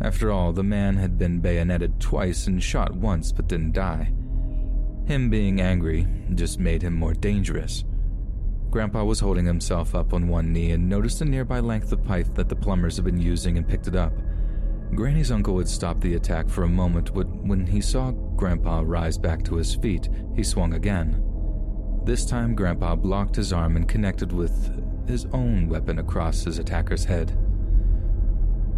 [0.00, 4.12] After all, the man had been bayoneted twice and shot once but didn't die.
[5.06, 7.84] Him being angry just made him more dangerous.
[8.70, 12.34] Grandpa was holding himself up on one knee and noticed a nearby length of pipe
[12.34, 14.12] that the plumbers had been using and picked it up.
[14.94, 19.16] Granny's uncle had stopped the attack for a moment, but when he saw Grandpa rise
[19.16, 21.22] back to his feet, he swung again.
[22.04, 27.04] This time, Grandpa blocked his arm and connected with his own weapon across his attacker's
[27.04, 27.36] head.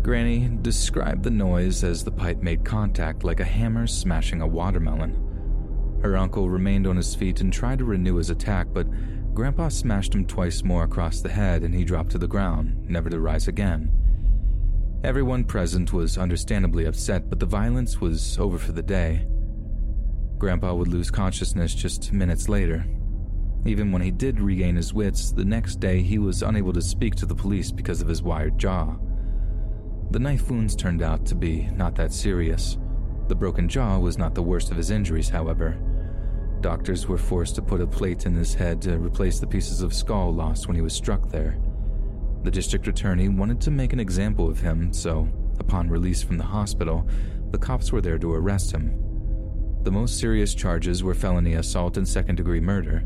[0.03, 5.99] Granny described the noise as the pipe made contact like a hammer smashing a watermelon.
[6.03, 8.87] Her uncle remained on his feet and tried to renew his attack, but
[9.35, 13.11] Grandpa smashed him twice more across the head and he dropped to the ground, never
[13.11, 13.91] to rise again.
[15.05, 19.27] Everyone present was understandably upset, but the violence was over for the day.
[20.39, 22.85] Grandpa would lose consciousness just minutes later.
[23.67, 27.15] Even when he did regain his wits, the next day he was unable to speak
[27.17, 28.97] to the police because of his wired jaw.
[30.11, 32.79] The knife wounds turned out to be not that serious.
[33.29, 35.79] The broken jaw was not the worst of his injuries, however.
[36.61, 39.95] Doctors were forced to put a plate in his head to replace the pieces of
[39.95, 41.59] skull lost when he was struck there.
[42.43, 45.29] The district attorney wanted to make an example of him, so,
[45.59, 47.07] upon release from the hospital,
[47.51, 48.99] the cops were there to arrest him.
[49.83, 53.05] The most serious charges were felony assault and second degree murder.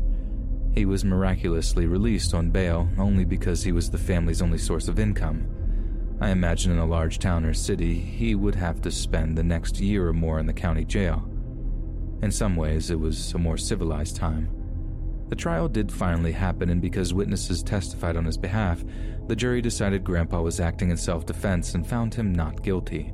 [0.73, 4.97] He was miraculously released on bail only because he was the family's only source of
[4.99, 5.47] income.
[6.19, 9.79] I imagine in a large town or city, he would have to spend the next
[9.79, 11.29] year or more in the county jail.
[12.21, 14.49] In some ways, it was a more civilized time.
[15.29, 18.83] The trial did finally happen, and because witnesses testified on his behalf,
[19.27, 23.11] the jury decided Grandpa was acting in self defense and found him not guilty.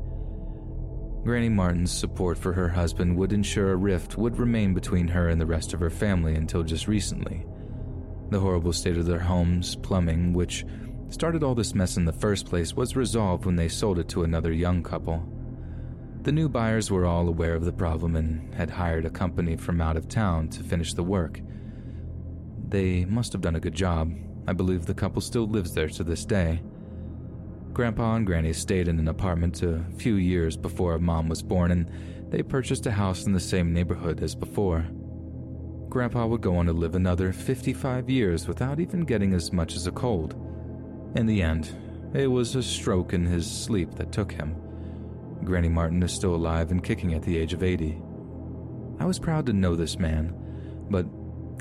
[1.23, 5.39] Granny Martin's support for her husband would ensure a rift would remain between her and
[5.39, 7.45] the rest of her family until just recently.
[8.29, 10.65] The horrible state of their home's plumbing, which
[11.09, 14.23] started all this mess in the first place, was resolved when they sold it to
[14.23, 15.27] another young couple.
[16.21, 19.81] The new buyers were all aware of the problem and had hired a company from
[19.81, 21.41] out of town to finish the work.
[22.67, 24.13] They must have done a good job.
[24.47, 26.61] I believe the couple still lives there to this day.
[27.73, 31.89] Grandpa and Granny stayed in an apartment a few years before Mom was born, and
[32.29, 34.85] they purchased a house in the same neighborhood as before.
[35.87, 39.87] Grandpa would go on to live another 55 years without even getting as much as
[39.87, 40.35] a cold.
[41.15, 41.75] In the end,
[42.13, 44.55] it was a stroke in his sleep that took him.
[45.43, 48.01] Granny Martin is still alive and kicking at the age of 80.
[48.99, 50.33] I was proud to know this man,
[50.89, 51.05] but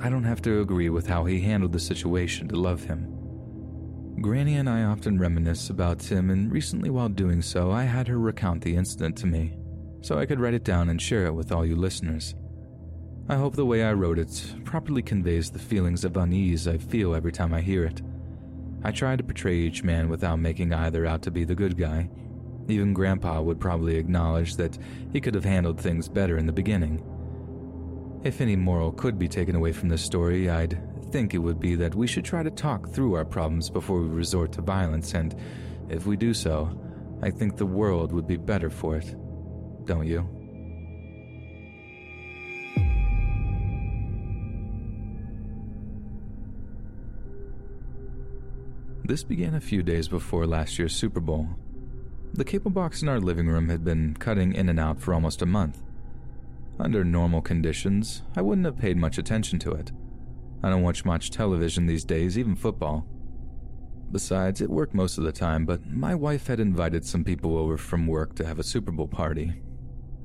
[0.02, 3.17] I don't have to agree with how he handled the situation to love him.
[4.20, 8.18] Granny and I often reminisce about Tim, and recently, while doing so, I had her
[8.18, 9.56] recount the incident to me,
[10.00, 12.34] so I could write it down and share it with all you listeners.
[13.28, 17.14] I hope the way I wrote it properly conveys the feelings of unease I feel
[17.14, 18.02] every time I hear it.
[18.82, 22.08] I try to portray each man without making either out to be the good guy.
[22.68, 24.78] Even Grandpa would probably acknowledge that
[25.12, 27.04] he could have handled things better in the beginning.
[28.24, 30.80] If any moral could be taken away from this story, I'd
[31.10, 34.08] think it would be that we should try to talk through our problems before we
[34.08, 35.34] resort to violence, and
[35.88, 36.70] if we do so,
[37.22, 39.14] I think the world would be better for it.
[39.86, 40.28] Don't you?
[49.04, 51.48] This began a few days before last year's Super Bowl.
[52.34, 55.40] The cable box in our living room had been cutting in and out for almost
[55.40, 55.82] a month.
[56.78, 59.90] Under normal conditions, I wouldn't have paid much attention to it.
[60.62, 63.06] I don't watch much television these days, even football.
[64.10, 67.76] Besides, it worked most of the time, but my wife had invited some people over
[67.76, 69.60] from work to have a Super Bowl party.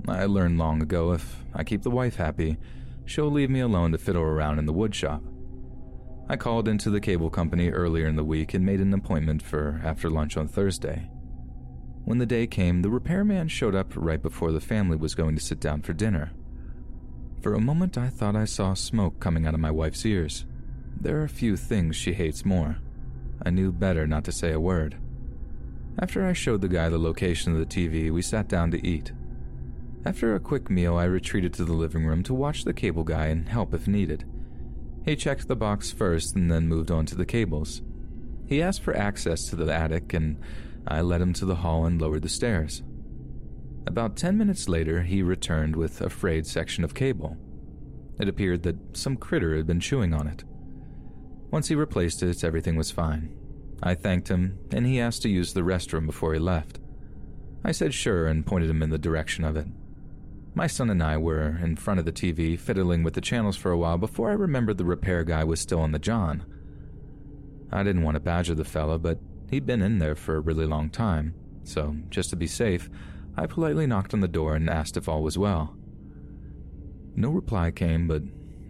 [0.07, 2.57] I learned long ago if I keep the wife happy,
[3.05, 5.21] she'll leave me alone to fiddle around in the woodshop.
[6.29, 9.81] I called into the cable company earlier in the week and made an appointment for
[9.83, 11.09] after lunch on Thursday.
[12.05, 15.41] When the day came, the repairman showed up right before the family was going to
[15.41, 16.31] sit down for dinner.
[17.43, 20.45] For a moment, I thought I saw smoke coming out of my wife's ears.
[20.97, 22.77] There are a few things she hates more.
[23.45, 24.97] I knew better not to say a word.
[25.99, 29.11] After I showed the guy the location of the TV, we sat down to eat.
[30.05, 33.25] After a quick meal, I retreated to the living room to watch the cable guy
[33.25, 34.23] and help if needed.
[35.03, 37.81] He checked the box first and then moved on to the cables.
[38.45, 40.39] He asked for access to the attic, and
[40.87, 42.83] I led him to the hall and lowered the stairs.
[43.85, 47.37] About 10 minutes later, he returned with a frayed section of cable.
[48.19, 50.43] It appeared that some critter had been chewing on it.
[51.51, 53.35] Once he replaced it, everything was fine.
[53.81, 56.79] I thanked him, and he asked to use the restroom before he left.
[57.63, 59.67] I said sure and pointed him in the direction of it.
[60.55, 63.71] My son and I were in front of the TV, fiddling with the channels for
[63.71, 66.45] a while before I remembered the repair guy was still on the John.
[67.71, 69.19] I didn't want to badger the fella, but
[69.49, 71.33] he'd been in there for a really long time,
[71.63, 72.89] so just to be safe,
[73.35, 75.75] I politely knocked on the door and asked if all was well.
[77.15, 78.23] No reply came, but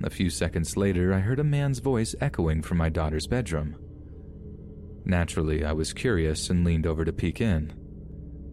[0.03, 3.75] a few seconds later, I heard a man's voice echoing from my daughter's bedroom.
[5.05, 7.73] Naturally, I was curious and leaned over to peek in.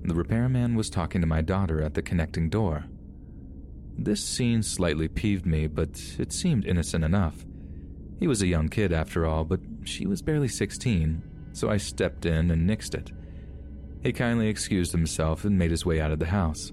[0.02, 2.86] The repairman was talking to my daughter at the connecting door.
[3.98, 7.44] This scene slightly peeved me, but it seemed innocent enough.
[8.18, 11.22] He was a young kid after all, but she was barely 16,
[11.52, 13.12] so I stepped in and nixed it.
[14.02, 16.72] He kindly excused himself and made his way out of the house.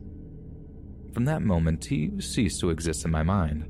[1.13, 3.67] From that moment, he ceased to exist in my mind.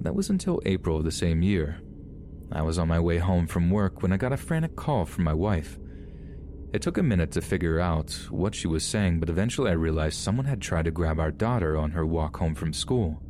[0.00, 1.80] That was until April of the same year.
[2.52, 5.24] I was on my way home from work when I got a frantic call from
[5.24, 5.78] my wife.
[6.72, 10.18] It took a minute to figure out what she was saying, but eventually I realized
[10.18, 13.22] someone had tried to grab our daughter on her walk home from school.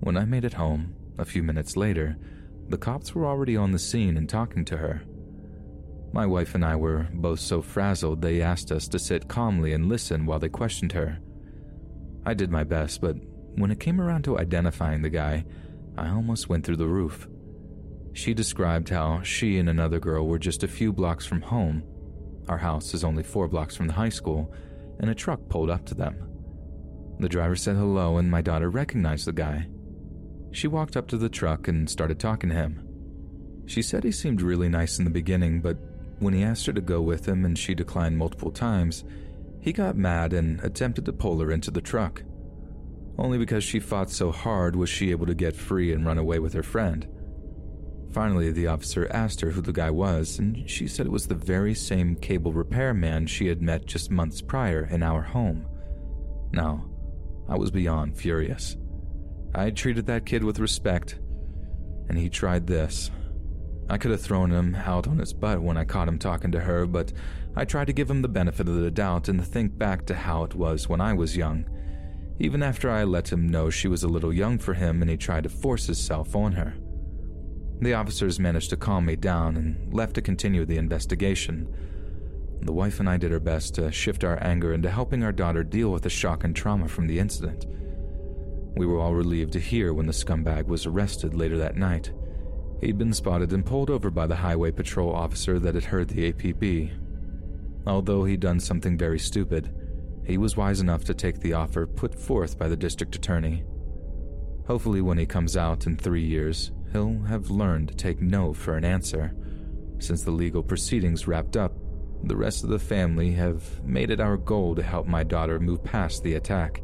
[0.00, 2.16] When I made it home, a few minutes later,
[2.68, 5.02] the cops were already on the scene and talking to her.
[6.12, 9.88] My wife and I were both so frazzled they asked us to sit calmly and
[9.88, 11.18] listen while they questioned her.
[12.24, 13.16] I did my best, but
[13.56, 15.44] when it came around to identifying the guy,
[15.96, 17.28] I almost went through the roof.
[18.12, 21.82] She described how she and another girl were just a few blocks from home.
[22.48, 24.52] Our house is only four blocks from the high school,
[25.00, 26.28] and a truck pulled up to them.
[27.18, 29.68] The driver said hello, and my daughter recognized the guy.
[30.52, 32.86] She walked up to the truck and started talking to him.
[33.66, 35.76] She said he seemed really nice in the beginning, but
[36.18, 39.04] when he asked her to go with him and she declined multiple times,
[39.60, 42.22] he got mad and attempted to pull her into the truck.
[43.18, 46.38] Only because she fought so hard was she able to get free and run away
[46.38, 47.06] with her friend.
[48.12, 51.34] Finally, the officer asked her who the guy was, and she said it was the
[51.34, 55.66] very same cable repairman she had met just months prior in our home.
[56.52, 56.88] Now,
[57.48, 58.76] I was beyond furious.
[59.54, 61.18] I had treated that kid with respect,
[62.08, 63.10] and he tried this.
[63.88, 66.60] I could have thrown him out on his butt when I caught him talking to
[66.60, 67.12] her, but
[67.54, 70.42] I tried to give him the benefit of the doubt and think back to how
[70.44, 71.64] it was when I was young.
[72.38, 75.16] Even after I let him know she was a little young for him and he
[75.16, 76.74] tried to force himself on her.
[77.80, 81.72] The officers managed to calm me down and left to continue the investigation.
[82.62, 85.62] The wife and I did our best to shift our anger into helping our daughter
[85.62, 87.66] deal with the shock and trauma from the incident.
[88.76, 92.10] We were all relieved to hear when the scumbag was arrested later that night.
[92.80, 96.32] He'd been spotted and pulled over by the highway patrol officer that had heard the
[96.32, 96.92] APB.
[97.86, 99.72] Although he'd done something very stupid,
[100.24, 103.64] he was wise enough to take the offer put forth by the district attorney.
[104.66, 108.76] Hopefully, when he comes out in three years, he'll have learned to take no for
[108.76, 109.34] an answer.
[109.98, 111.72] Since the legal proceedings wrapped up,
[112.24, 115.84] the rest of the family have made it our goal to help my daughter move
[115.84, 116.82] past the attack.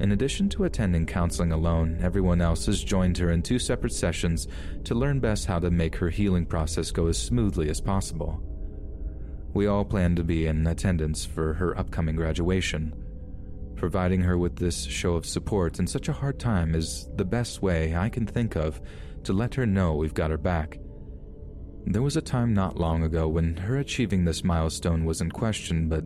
[0.00, 4.48] In addition to attending counseling alone, everyone else has joined her in two separate sessions
[4.84, 8.42] to learn best how to make her healing process go as smoothly as possible.
[9.52, 12.94] We all plan to be in attendance for her upcoming graduation.
[13.76, 17.60] Providing her with this show of support in such a hard time is the best
[17.60, 18.80] way I can think of
[19.24, 20.78] to let her know we've got her back.
[21.84, 25.88] There was a time not long ago when her achieving this milestone was in question,
[25.88, 26.04] but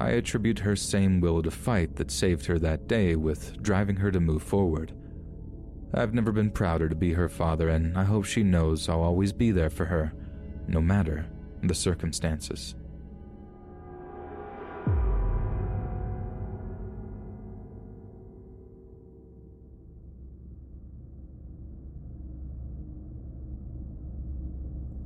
[0.00, 4.12] I attribute her same will to fight that saved her that day with driving her
[4.12, 4.92] to move forward.
[5.92, 9.32] I've never been prouder to be her father, and I hope she knows I'll always
[9.32, 10.12] be there for her,
[10.68, 11.26] no matter
[11.62, 12.76] the circumstances.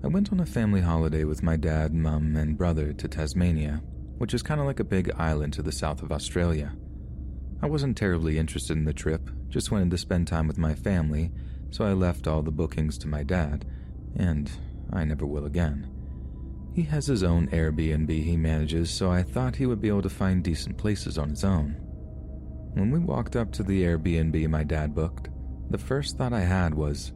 [0.05, 3.83] I went on a family holiday with my dad, mum, and brother to Tasmania,
[4.23, 6.73] which is kind of like a big island to the south of Australia.
[7.61, 11.33] I wasn't terribly interested in the trip, just wanted to spend time with my family,
[11.73, 13.65] so I left all the bookings to my dad,
[14.15, 14.49] and
[14.93, 15.91] I never will again.
[16.73, 20.09] He has his own Airbnb he manages, so I thought he would be able to
[20.09, 21.73] find decent places on his own.
[22.75, 25.31] When we walked up to the Airbnb my dad booked,
[25.71, 27.13] the first thought I had was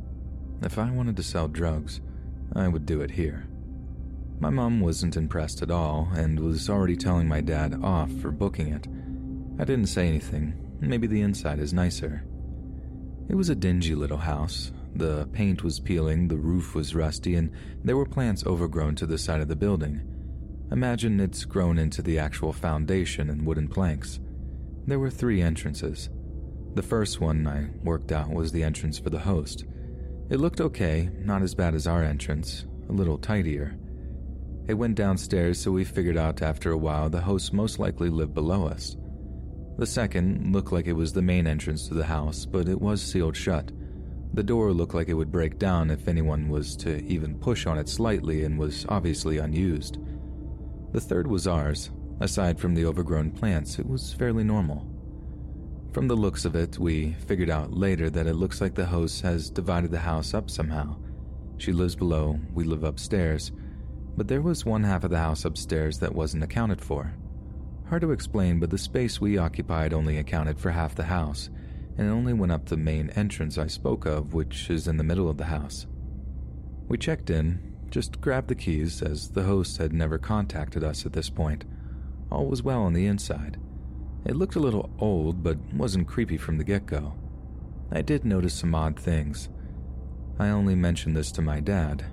[0.60, 2.00] if I wanted to sell drugs,
[2.56, 3.45] I would do it here.
[4.38, 8.68] My mom wasn't impressed at all and was already telling my dad off for booking
[8.68, 8.86] it.
[9.58, 10.54] I didn't say anything.
[10.80, 12.22] Maybe the inside is nicer.
[13.28, 14.72] It was a dingy little house.
[14.94, 17.50] The paint was peeling, the roof was rusty, and
[17.82, 20.02] there were plants overgrown to the side of the building.
[20.70, 24.20] Imagine it's grown into the actual foundation and wooden planks.
[24.86, 26.10] There were three entrances.
[26.74, 29.64] The first one I worked out was the entrance for the host.
[30.28, 33.78] It looked okay, not as bad as our entrance, a little tidier.
[34.68, 38.34] It went downstairs, so we figured out after a while the host most likely lived
[38.34, 38.96] below us.
[39.78, 43.00] The second looked like it was the main entrance to the house, but it was
[43.02, 43.70] sealed shut.
[44.34, 47.78] The door looked like it would break down if anyone was to even push on
[47.78, 49.98] it slightly and was obviously unused.
[50.92, 51.90] The third was ours.
[52.20, 54.90] Aside from the overgrown plants, it was fairly normal.
[55.92, 59.20] From the looks of it, we figured out later that it looks like the host
[59.22, 60.96] has divided the house up somehow.
[61.58, 63.52] She lives below, we live upstairs,
[64.16, 67.12] but there was one half of the house upstairs that wasn't accounted for.
[67.88, 71.50] Hard to explain, but the space we occupied only accounted for half the house,
[71.96, 75.04] and it only went up the main entrance I spoke of, which is in the
[75.04, 75.86] middle of the house.
[76.88, 81.12] We checked in, just grabbed the keys, as the host had never contacted us at
[81.12, 81.64] this point.
[82.30, 83.58] All was well on the inside.
[84.24, 87.14] It looked a little old, but wasn't creepy from the get go.
[87.92, 89.48] I did notice some odd things.
[90.38, 92.04] I only mentioned this to my dad.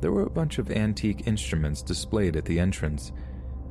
[0.00, 3.12] There were a bunch of antique instruments displayed at the entrance,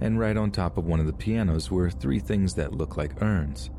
[0.01, 3.21] and right on top of one of the pianos were three things that looked like
[3.21, 3.69] urns.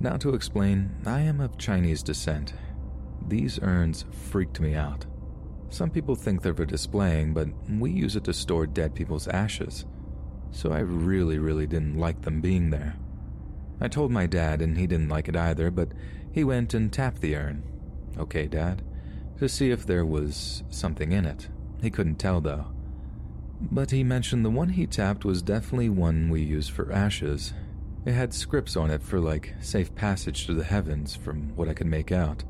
[0.00, 2.52] Now, to explain, I am of Chinese descent.
[3.26, 5.06] These urns freaked me out.
[5.70, 9.86] Some people think they're for displaying, but we use it to store dead people's ashes,
[10.50, 12.96] so I really, really didn't like them being there.
[13.80, 15.88] I told my dad, and he didn't like it either, but
[16.32, 17.62] he went and tapped the urn.
[18.18, 18.82] Okay, Dad,
[19.38, 21.48] to see if there was something in it.
[21.82, 22.66] He couldn't tell, though.
[23.60, 27.52] But he mentioned the one he tapped was definitely one we use for ashes.
[28.04, 31.74] It had scripts on it for, like, safe passage to the heavens, from what I
[31.74, 32.44] could make out.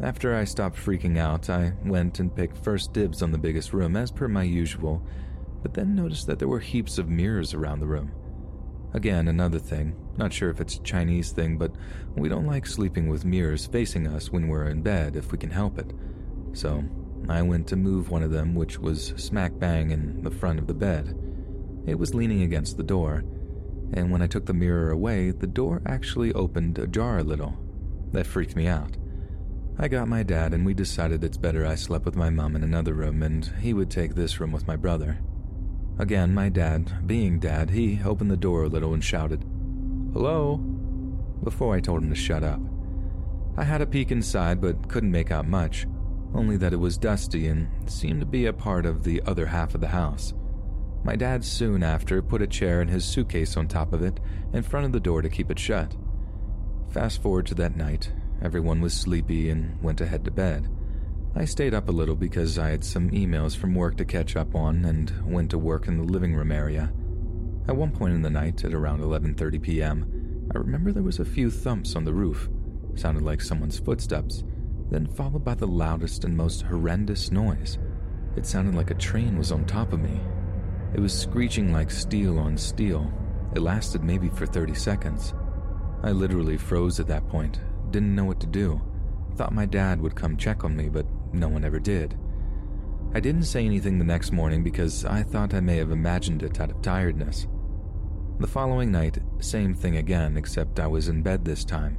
[0.00, 3.96] After I stopped freaking out, I went and picked first dibs on the biggest room,
[3.96, 5.02] as per my usual,
[5.62, 8.12] but then noticed that there were heaps of mirrors around the room.
[8.96, 9.94] Again, another thing.
[10.16, 11.70] Not sure if it's a Chinese thing, but
[12.16, 15.50] we don't like sleeping with mirrors facing us when we're in bed if we can
[15.50, 15.92] help it.
[16.54, 16.82] So,
[17.28, 20.66] I went to move one of them, which was smack bang in the front of
[20.66, 21.14] the bed.
[21.86, 23.22] It was leaning against the door,
[23.92, 27.54] and when I took the mirror away, the door actually opened ajar a little.
[28.12, 28.96] That freaked me out.
[29.78, 32.64] I got my dad, and we decided it's better I slept with my mom in
[32.64, 35.18] another room, and he would take this room with my brother.
[35.98, 39.44] Again, my dad, being dad, he opened the door a little and shouted,
[40.12, 40.58] Hello?
[41.42, 42.60] Before I told him to shut up.
[43.56, 45.86] I had a peek inside but couldn't make out much,
[46.34, 49.74] only that it was dusty and seemed to be a part of the other half
[49.74, 50.34] of the house.
[51.02, 54.20] My dad soon after put a chair and his suitcase on top of it
[54.52, 55.96] in front of the door to keep it shut.
[56.90, 58.12] Fast forward to that night,
[58.42, 60.68] everyone was sleepy and went to head to bed.
[61.38, 64.54] I stayed up a little because I had some emails from work to catch up
[64.54, 66.90] on and went to work in the living room area.
[67.68, 71.26] At one point in the night, at around 11:30 p.m., I remember there was a
[71.26, 72.48] few thumps on the roof.
[72.94, 74.44] Sounded like someone's footsteps,
[74.90, 77.78] then followed by the loudest and most horrendous noise.
[78.34, 80.18] It sounded like a train was on top of me.
[80.94, 83.12] It was screeching like steel on steel.
[83.54, 85.34] It lasted maybe for 30 seconds.
[86.02, 87.60] I literally froze at that point,
[87.90, 88.80] didn't know what to do.
[89.34, 91.06] Thought my dad would come check on me, but
[91.36, 92.18] no one ever did.
[93.14, 96.60] I didn't say anything the next morning because I thought I may have imagined it
[96.60, 97.46] out of tiredness.
[98.40, 101.98] The following night, same thing again, except I was in bed this time.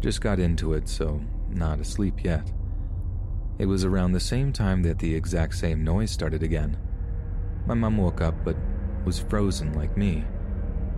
[0.00, 2.50] Just got into it, so not asleep yet.
[3.58, 6.78] It was around the same time that the exact same noise started again.
[7.66, 8.56] My mom woke up but
[9.04, 10.24] was frozen like me.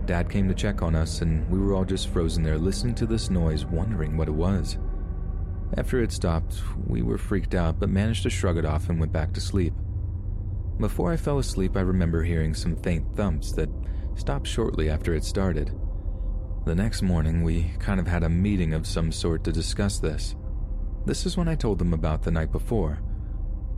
[0.05, 3.05] Dad came to check on us, and we were all just frozen there listening to
[3.05, 4.77] this noise, wondering what it was.
[5.77, 9.13] After it stopped, we were freaked out but managed to shrug it off and went
[9.13, 9.73] back to sleep.
[10.79, 13.69] Before I fell asleep, I remember hearing some faint thumps that
[14.15, 15.71] stopped shortly after it started.
[16.65, 20.35] The next morning, we kind of had a meeting of some sort to discuss this.
[21.05, 22.99] This is when I told them about the night before.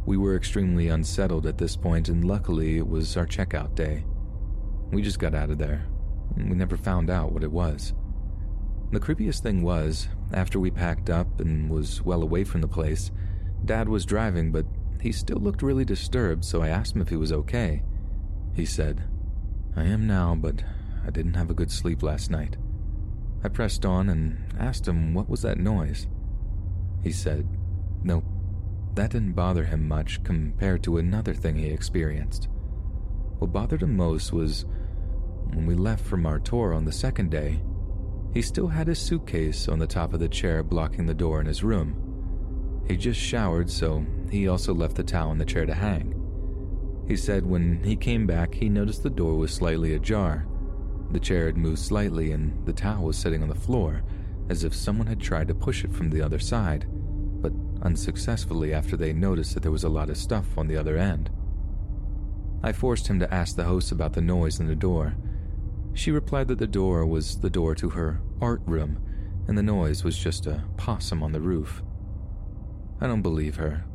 [0.05, 4.05] We were extremely unsettled at this point, and luckily it was our checkout day.
[4.91, 5.85] We just got out of there,
[6.35, 7.93] we never found out what it was.
[8.91, 13.11] The creepiest thing was, after we packed up and was well away from the place,
[13.65, 14.65] Dad was driving, but
[15.01, 17.83] he still looked really disturbed, so I asked him if he was okay.
[18.53, 19.03] He said,
[19.75, 20.63] I am now, but
[21.05, 22.57] I didn't have a good sleep last night.
[23.43, 26.07] I pressed on and asked him what was that noise.
[27.03, 27.47] He said,
[28.03, 28.23] Nope,
[28.95, 32.47] that didn't bother him much compared to another thing he experienced.
[33.39, 34.65] What bothered him most was
[35.51, 37.61] when we left from our tour on the second day,
[38.33, 41.45] he still had his suitcase on the top of the chair blocking the door in
[41.45, 41.95] his room.
[42.87, 46.19] He just showered, so he also left the towel in the chair to hang.
[47.07, 50.47] He said when he came back, he noticed the door was slightly ajar.
[51.11, 54.03] The chair had moved slightly and the towel was sitting on the floor,
[54.49, 56.87] as if someone had tried to push it from the other side,
[57.41, 57.53] but
[57.83, 61.29] unsuccessfully after they noticed that there was a lot of stuff on the other end.
[62.63, 65.15] I forced him to ask the host about the noise in the door,
[65.93, 69.01] she replied that the door was the door to her art room,
[69.47, 71.83] and the noise was just a possum on the roof.
[72.99, 73.85] I don't believe her.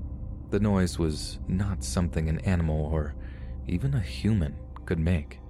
[0.50, 3.14] The noise was not something an animal or
[3.66, 4.56] even a human
[4.86, 5.40] could make.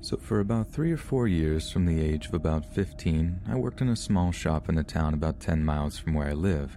[0.00, 3.80] So, for about three or four years from the age of about 15, I worked
[3.80, 6.76] in a small shop in a town about 10 miles from where I live.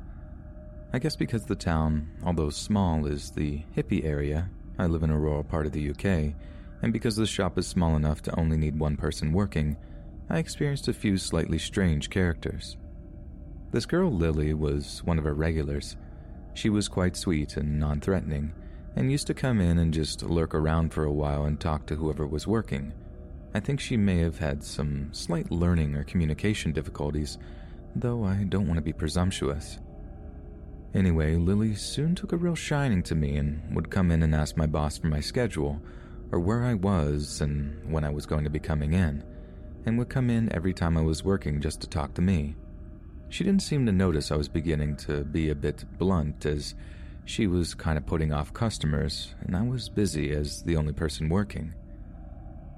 [0.93, 4.49] I guess because the town, although small, is the hippie area,
[4.79, 6.33] I live in a rural part of the UK,
[6.81, 9.75] and because the shop is small enough to only need one person working,
[10.29, 12.77] I experienced a few slightly strange characters.
[13.71, 15.97] This girl, Lily, was one of our regulars.
[16.53, 18.53] She was quite sweet and non threatening,
[18.95, 21.95] and used to come in and just lurk around for a while and talk to
[21.95, 22.93] whoever was working.
[23.53, 27.37] I think she may have had some slight learning or communication difficulties,
[27.95, 29.79] though I don't want to be presumptuous.
[30.97, 34.57] Anyway, Lily soon took a real shining to me and would come in and ask
[34.57, 35.79] my boss for my schedule,
[36.31, 39.23] or where I was and when I was going to be coming in,
[39.85, 42.55] and would come in every time I was working just to talk to me.
[43.29, 46.73] She didn't seem to notice I was beginning to be a bit blunt, as
[47.25, 51.29] she was kind of putting off customers, and I was busy as the only person
[51.29, 51.75] working.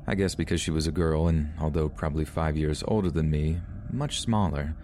[0.08, 3.62] I guess because she was a girl, and although probably five years older than me,
[3.94, 4.76] much smaller,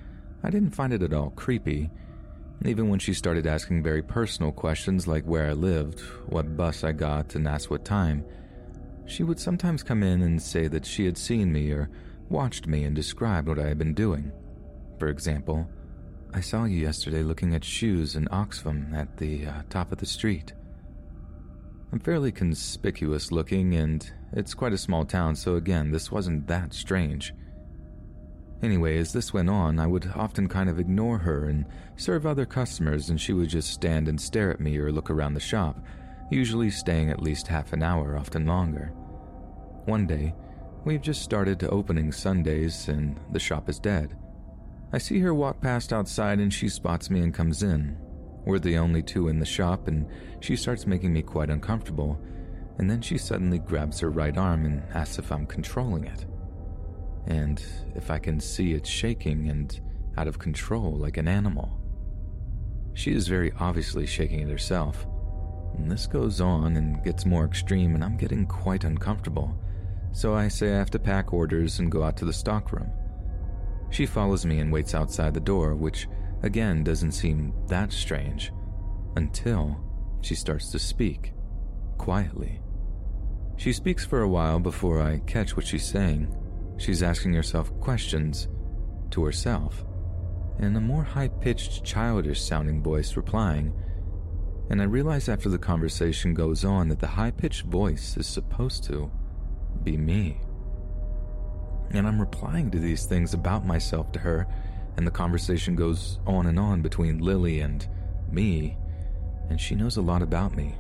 [0.42, 1.90] I didn't find it at all creepy.
[2.64, 6.94] Even when she started asking very personal questions like where I lived, what bus I
[6.94, 8.24] got, and asked what time,
[9.06, 11.90] she would sometimes come in and say that she had seen me or
[12.30, 14.32] watched me and described what I had been doing.
[14.98, 15.70] For example,
[16.34, 20.06] I saw you yesterday looking at shoes in Oxfam at the uh, top of the
[20.06, 20.54] street.
[21.92, 26.74] I'm fairly conspicuous looking, and it's quite a small town, so again, this wasn't that
[26.74, 27.34] strange.
[28.66, 31.68] Anyway, as this went on, I would often kind of ignore her and
[31.98, 35.36] serve other customers, and she would just stand and stare at me or look around
[35.36, 35.78] the shop,
[36.32, 38.88] usually staying at least half an hour, often longer.
[39.86, 40.34] One day,
[40.84, 44.18] we've just started opening Sundays, and the shop is dead.
[44.92, 47.96] I see her walk past outside and she spots me and comes in.
[48.46, 50.08] We're the only two in the shop and
[50.40, 52.20] she starts making me quite uncomfortable.
[52.80, 56.26] And then she suddenly grabs her right arm and asks if I'm controlling it.
[57.28, 57.64] And
[57.96, 59.80] if I can see it shaking and
[60.18, 61.82] out of control like an animal.
[62.94, 65.06] She is very obviously shaking it herself.
[65.78, 69.60] And this goes on and gets more extreme, and I'm getting quite uncomfortable.
[70.14, 72.90] So I say I have to pack orders and go out to the stockroom.
[73.90, 76.08] She follows me and waits outside the door, which
[76.44, 78.54] again doesn't seem that strange,
[79.18, 79.78] until
[80.22, 81.34] she starts to speak,
[81.98, 82.62] quietly.
[83.58, 86.34] She speaks for a while before I catch what she's saying.
[86.78, 88.48] She's asking herself questions
[89.12, 89.86] to herself,
[90.60, 93.74] in a more high pitched, childish sounding voice replying.
[94.70, 98.84] And I realize after the conversation goes on that the high pitched voice is supposed
[98.86, 99.12] to
[99.84, 100.40] be me
[101.92, 104.48] and I'm replying to these things about myself to her,
[104.98, 107.88] and the conversation goes on and on between Lily and
[108.32, 108.78] me,
[109.50, 110.76] and she knows a lot about me.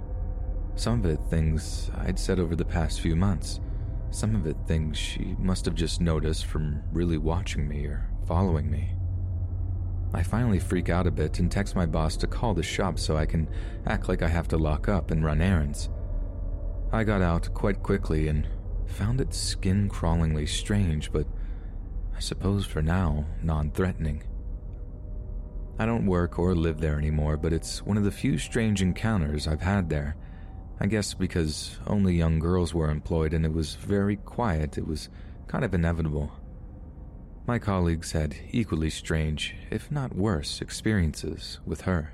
[0.75, 3.59] Some of it things I'd said over the past few months,
[4.15, 8.69] some of it things she must have just noticed from really watching me or following
[8.71, 8.95] me.
[10.13, 13.17] I finally freak out a bit and text my boss to call the shop so
[13.17, 13.49] I can
[13.85, 15.89] act like I have to lock up and run errands.
[16.91, 18.47] I got out quite quickly and
[18.87, 21.27] Found it skin crawlingly strange, but
[22.15, 24.23] I suppose for now, non threatening.
[25.77, 29.47] I don't work or live there anymore, but it's one of the few strange encounters
[29.47, 30.15] I've had there.
[30.79, 35.09] I guess because only young girls were employed and it was very quiet, it was
[35.47, 36.31] kind of inevitable.
[37.47, 42.11] My colleagues had equally strange, if not worse, experiences with her.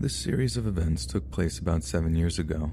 [0.00, 2.72] This series of events took place about seven years ago.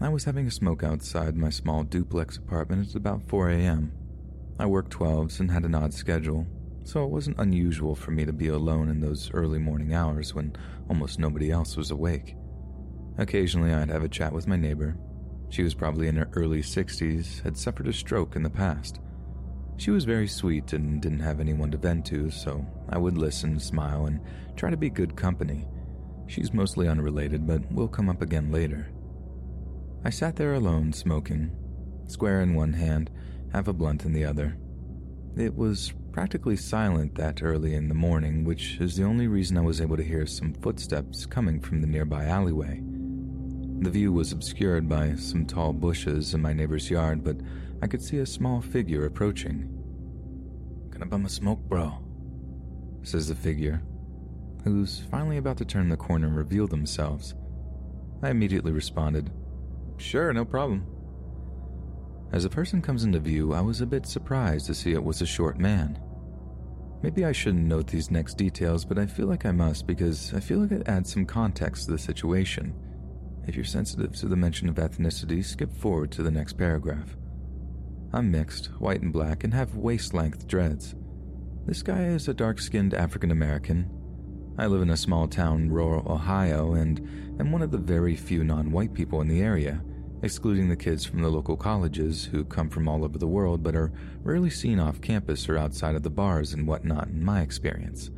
[0.00, 3.92] I was having a smoke outside my small duplex apartment at about 4 a.m.
[4.58, 6.46] I worked 12s and had an odd schedule,
[6.84, 10.56] so it wasn't unusual for me to be alone in those early morning hours when
[10.88, 12.36] almost nobody else was awake.
[13.18, 14.96] Occasionally, I'd have a chat with my neighbor.
[15.50, 19.00] She was probably in her early 60s, had suffered a stroke in the past.
[19.76, 23.60] She was very sweet and didn't have anyone to vent to, so I would listen,
[23.60, 24.20] smile, and
[24.56, 25.66] try to be good company
[26.28, 28.90] She's mostly unrelated, but we'll come up again later.
[30.04, 31.50] I sat there alone, smoking,
[32.06, 33.10] square in one hand,
[33.52, 34.56] half a blunt in the other.
[35.36, 39.62] It was practically silent that early in the morning, which is the only reason I
[39.62, 42.82] was able to hear some footsteps coming from the nearby alleyway.
[43.80, 47.36] The view was obscured by some tall bushes in my neighbor's yard, but
[47.80, 49.72] I could see a small figure approaching.
[50.90, 52.04] Gonna bum a smoke, bro?
[53.04, 53.82] says the figure,
[54.64, 57.34] who's finally about to turn the corner and reveal themselves.
[58.22, 59.30] I immediately responded,
[59.96, 60.84] Sure, no problem.
[62.32, 65.22] As the person comes into view, I was a bit surprised to see it was
[65.22, 65.98] a short man.
[67.02, 70.40] Maybe I shouldn't note these next details, but I feel like I must because I
[70.40, 72.74] feel like it adds some context to the situation.
[73.46, 77.16] If you're sensitive to the mention of ethnicity, skip forward to the next paragraph.
[78.12, 80.94] I'm mixed, white and black, and have waist length dreads.
[81.66, 83.90] This guy is a dark skinned African American,
[84.60, 86.98] I live in a small town rural Ohio and
[87.38, 89.80] am one of the very few non white people in the area,
[90.22, 93.76] excluding the kids from the local colleges who come from all over the world but
[93.76, 93.92] are
[94.22, 98.10] rarely seen off campus or outside of the bars and whatnot, in my experience.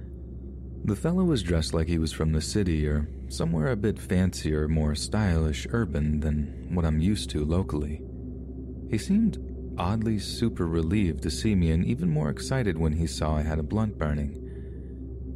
[0.84, 4.66] The fellow was dressed like he was from the city or somewhere a bit fancier,
[4.66, 8.02] more stylish, urban than what I'm used to locally.
[8.90, 9.38] He seemed
[9.78, 13.58] oddly super relieved to see me and even more excited when he saw I had
[13.58, 14.36] a blunt burning.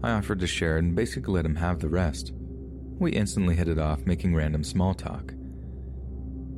[0.03, 2.32] I offered to share and basically let him have the rest.
[2.99, 5.35] We instantly hit it off, making random small talk.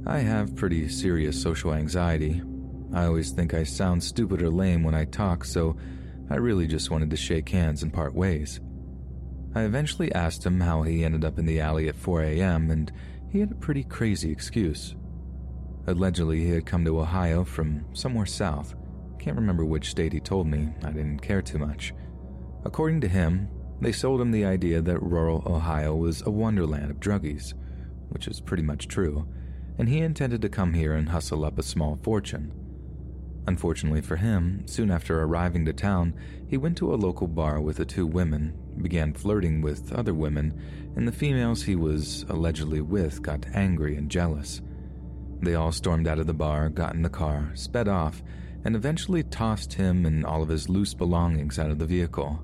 [0.09, 2.41] I have pretty serious social anxiety.
[2.95, 5.77] I always think I sound stupid or lame when I talk, so
[6.31, 8.61] I really just wanted to shake hands and part ways.
[9.57, 12.93] I eventually asked him how he ended up in the alley at 4 a.m., and
[13.33, 14.95] he had a pretty crazy excuse.
[15.89, 18.77] Allegedly, he had come to Ohio from somewhere south.
[19.19, 21.93] Can't remember which state he told me, I didn't care too much.
[22.65, 23.49] According to him,
[23.81, 27.55] they sold him the idea that rural Ohio was a wonderland of druggies,
[28.11, 29.27] which is pretty much true,
[29.78, 32.53] and he intended to come here and hustle up a small fortune.
[33.48, 36.15] Unfortunately for him, soon after arriving to town,
[36.48, 40.61] he went to a local bar with the two women, began flirting with other women,
[40.97, 44.62] and the females he was allegedly with got angry and jealous.
[45.40, 48.23] They all stormed out of the bar, got in the car, sped off,
[48.65, 52.43] and eventually tossed him and all of his loose belongings out of the vehicle.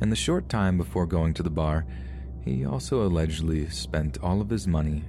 [0.00, 1.84] In the short time before going to the bar,
[2.44, 5.04] he also allegedly spent all of his money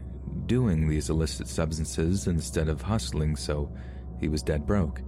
[0.47, 3.71] doing these illicit substances instead of hustling, so
[4.19, 5.01] he was dead broke.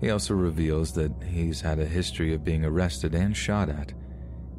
[0.00, 3.92] He also reveals that he's had a history of being arrested and shot at.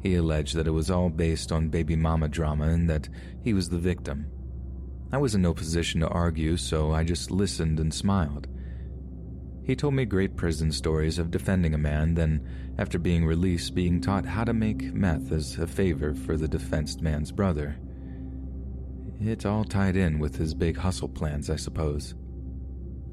[0.02, 3.08] He alleged that it was all based on baby mama drama and that
[3.42, 4.26] he was the victim.
[5.12, 8.46] I was in no position to argue, so I just listened and smiled.
[9.64, 12.46] He told me great prison stories of defending a man, then,
[12.78, 17.02] after being released, being taught how to make meth as a favor for the defensed
[17.02, 17.76] man's brother.
[19.22, 22.14] It all tied in with his big hustle plans, I suppose.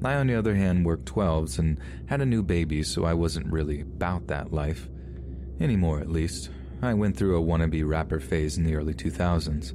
[0.02, 3.52] I, on the other hand, worked 12s and had a new baby, so I wasn't
[3.52, 4.88] really about that life.
[5.60, 6.50] Anymore, at least.
[6.80, 9.74] I went through a wannabe rapper phase in the early 2000s.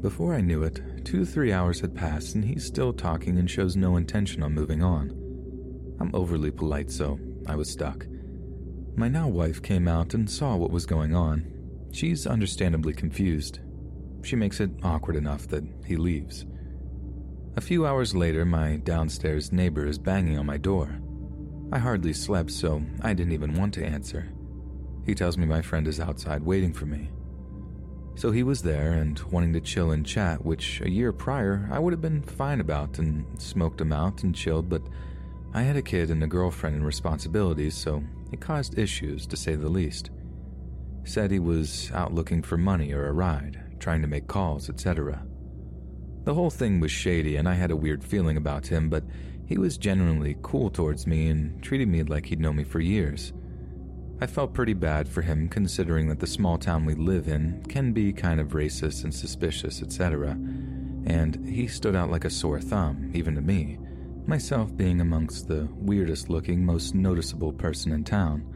[0.00, 3.76] Before I knew it, two, three hours had passed and he's still talking and shows
[3.76, 5.10] no intention on moving on.
[6.00, 8.06] I'm overly polite, so I was stuck.
[8.96, 11.46] My now wife came out and saw what was going on.
[11.92, 13.60] She's understandably confused.
[14.22, 16.46] She makes it awkward enough that he leaves.
[17.56, 21.00] A few hours later, my downstairs neighbor is banging on my door.
[21.70, 24.28] I hardly slept, so I didn't even want to answer.
[25.04, 27.10] He tells me my friend is outside waiting for me.
[28.14, 31.78] So he was there and wanting to chill and chat, which a year prior I
[31.78, 34.82] would have been fine about and smoked him out and chilled, but
[35.54, 39.54] I had a kid and a girlfriend and responsibilities, so it caused issues to say
[39.54, 40.10] the least.
[41.04, 45.22] Said he was out looking for money or a ride, trying to make calls, etc.
[46.24, 49.02] The whole thing was shady and I had a weird feeling about him, but
[49.44, 53.32] he was genuinely cool towards me and treated me like he'd known me for years.
[54.20, 57.92] I felt pretty bad for him considering that the small town we live in can
[57.92, 60.30] be kind of racist and suspicious, etc.
[61.04, 63.78] And he stood out like a sore thumb, even to me,
[64.24, 68.46] myself being amongst the weirdest looking, most noticeable person in town.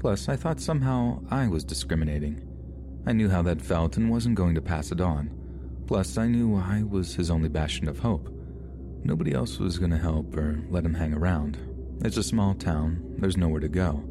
[0.00, 2.53] Plus, I thought somehow I was discriminating.
[3.06, 5.30] I knew how that felt and wasn't going to pass it on.
[5.86, 8.28] Plus, I knew I was his only bastion of hope.
[9.02, 11.58] Nobody else was going to help or let him hang around.
[12.02, 14.02] It's a small town, there's nowhere to go.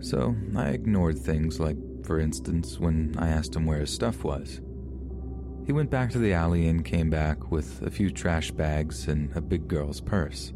[0.00, 4.60] So I ignored things like, for instance, when I asked him where his stuff was.
[5.64, 9.34] He went back to the alley and came back with a few trash bags and
[9.34, 10.52] a big girl's purse.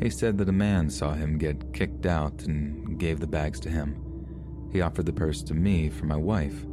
[0.00, 3.70] He said that a man saw him get kicked out and gave the bags to
[3.70, 4.02] him.
[4.72, 6.64] He offered the purse to me for my wife.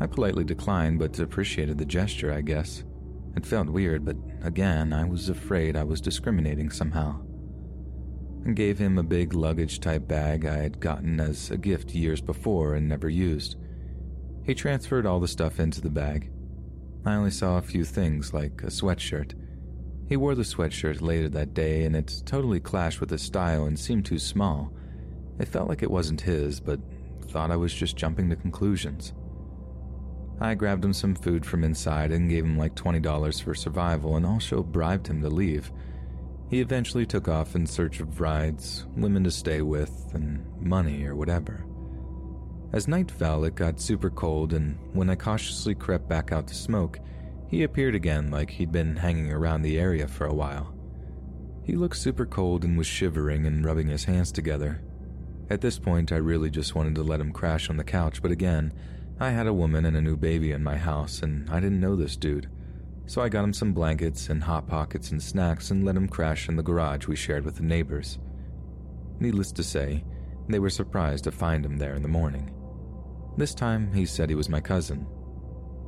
[0.00, 2.84] I politely declined, but appreciated the gesture, I guess.
[3.36, 7.20] It felt weird, but again, I was afraid I was discriminating somehow
[8.44, 12.20] and gave him a big luggage type bag I had gotten as a gift years
[12.20, 13.56] before and never used.
[14.44, 16.30] He transferred all the stuff into the bag.
[17.06, 19.32] I only saw a few things like a sweatshirt.
[20.06, 23.78] He wore the sweatshirt later that day and it totally clashed with his style and
[23.78, 24.72] seemed too small.
[25.38, 26.80] It felt like it wasn't his, but
[27.28, 29.14] thought I was just jumping to conclusions.
[30.40, 34.26] I grabbed him some food from inside and gave him like $20 for survival and
[34.26, 35.72] also bribed him to leave.
[36.50, 41.16] He eventually took off in search of rides, women to stay with, and money or
[41.16, 41.64] whatever.
[42.72, 46.54] As night fell, it got super cold, and when I cautiously crept back out to
[46.54, 46.98] smoke,
[47.48, 50.74] he appeared again like he'd been hanging around the area for a while.
[51.62, 54.82] He looked super cold and was shivering and rubbing his hands together.
[55.50, 58.32] At this point, I really just wanted to let him crash on the couch, but
[58.32, 58.72] again,
[59.20, 61.96] I had a woman and a new baby in my house, and I didn't know
[61.96, 62.48] this dude
[63.06, 66.48] so I got him some blankets and hot pockets and snacks and let him crash
[66.48, 68.18] in the garage we shared with the neighbors.
[69.20, 70.04] Needless to say,
[70.48, 72.50] they were surprised to find him there in the morning.
[73.36, 75.06] This time, he said he was my cousin.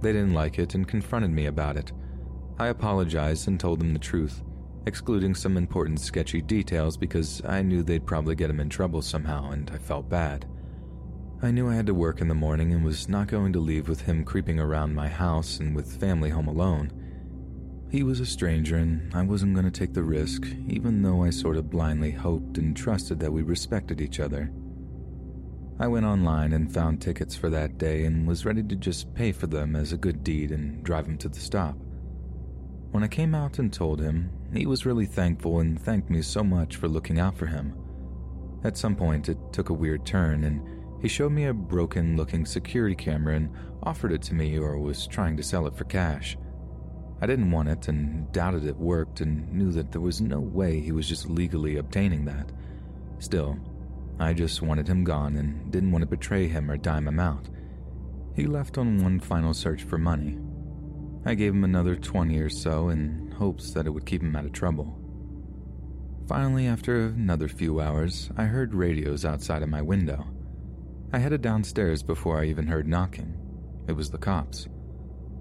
[0.02, 1.92] They didn't like it and confronted me about it.
[2.58, 4.42] I apologized and told them the truth,
[4.86, 9.50] excluding some important sketchy details because I knew they'd probably get him in trouble somehow
[9.52, 10.46] and I felt bad.
[11.42, 13.90] I knew I had to work in the morning and was not going to leave
[13.90, 16.90] with him creeping around my house and with family home alone.
[17.90, 21.30] He was a stranger and I wasn't going to take the risk, even though I
[21.30, 24.50] sort of blindly hoped and trusted that we respected each other.
[25.78, 29.30] I went online and found tickets for that day and was ready to just pay
[29.30, 31.76] for them as a good deed and drive him to the stop.
[32.92, 36.42] When I came out and told him, he was really thankful and thanked me so
[36.42, 37.74] much for looking out for him.
[38.64, 40.75] At some point, it took a weird turn and
[41.06, 43.48] he showed me a broken looking security camera and
[43.84, 46.36] offered it to me or was trying to sell it for cash.
[47.20, 50.80] I didn't want it and doubted it worked and knew that there was no way
[50.80, 52.50] he was just legally obtaining that.
[53.20, 53.56] Still,
[54.18, 57.48] I just wanted him gone and didn't want to betray him or dime him out.
[58.34, 60.36] He left on one final search for money.
[61.24, 64.44] I gave him another 20 or so in hopes that it would keep him out
[64.44, 64.98] of trouble.
[66.26, 70.26] Finally, after another few hours, I heard radios outside of my window.
[71.12, 73.34] I headed downstairs before I even heard knocking.
[73.86, 74.66] It was the cops.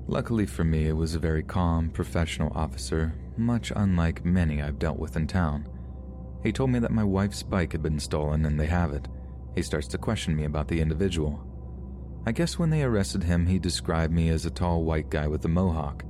[0.07, 4.99] Luckily for me, it was a very calm, professional officer, much unlike many I've dealt
[4.99, 5.67] with in town.
[6.43, 9.07] He told me that my wife's bike had been stolen and they have it.
[9.55, 11.43] He starts to question me about the individual.
[12.27, 15.43] I guess when they arrested him, he described me as a tall white guy with
[15.45, 16.05] a mohawk.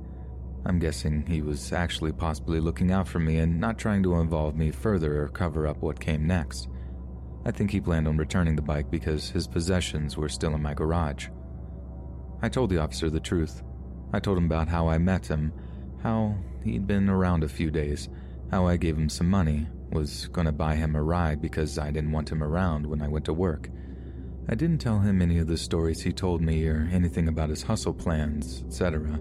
[0.66, 4.56] I'm guessing he was actually possibly looking out for me and not trying to involve
[4.56, 6.68] me further or cover up what came next.
[7.46, 10.74] I think he planned on returning the bike because his possessions were still in my
[10.74, 11.28] garage.
[12.42, 13.62] I told the officer the truth.
[14.12, 15.52] I told him about how I met him,
[16.02, 18.08] how he'd been around a few days,
[18.50, 22.10] how I gave him some money, was to buy him a ride because I didn't
[22.10, 23.70] want him around when I went to work.
[24.48, 27.62] I didn't tell him any of the stories he told me or anything about his
[27.62, 29.20] hustle plans, etc.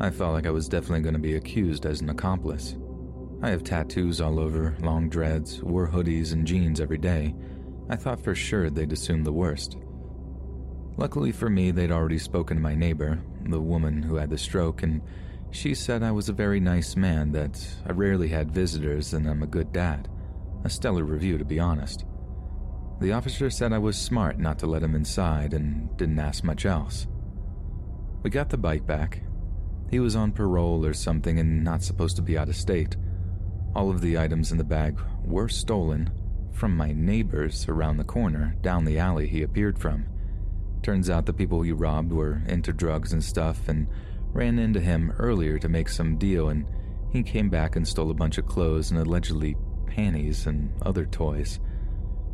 [0.00, 2.76] I felt like I was definitely to be accused as an accomplice.
[3.46, 7.32] I have tattoos all over, long dreads, wore hoodies and jeans every day.
[7.88, 9.76] I thought for sure they'd assume the worst.
[10.96, 14.82] Luckily for me, they'd already spoken to my neighbor, the woman who had the stroke,
[14.82, 15.00] and
[15.52, 19.44] she said I was a very nice man, that I rarely had visitors, and I'm
[19.44, 20.08] a good dad.
[20.64, 22.04] A stellar review, to be honest.
[23.00, 26.66] The officer said I was smart not to let him inside and didn't ask much
[26.66, 27.06] else.
[28.24, 29.22] We got the bike back.
[29.88, 32.96] He was on parole or something and not supposed to be out of state.
[33.76, 36.08] All of the items in the bag were stolen
[36.54, 40.06] from my neighbors around the corner down the alley he appeared from.
[40.82, 43.86] Turns out the people he robbed were into drugs and stuff and
[44.32, 46.64] ran into him earlier to make some deal and
[47.10, 51.60] he came back and stole a bunch of clothes and allegedly panties and other toys.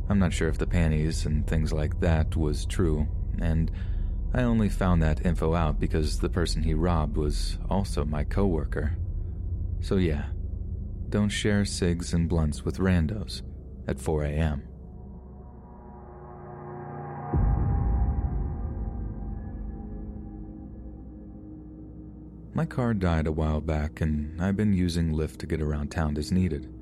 [0.09, 3.09] I'm not sure if the panties and things like that was true,
[3.41, 3.69] and
[4.33, 8.97] I only found that info out because the person he robbed was also my coworker.
[9.81, 10.27] So yeah,
[11.13, 13.43] don't share cigs and blunts with randos
[13.87, 14.63] at 4 a.m.
[22.55, 26.17] My car died a while back, and I've been using Lyft to get around town
[26.17, 26.73] as needed.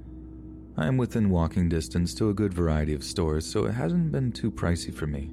[0.77, 4.31] I am within walking distance to a good variety of stores, so it hasn't been
[4.31, 5.33] too pricey for me.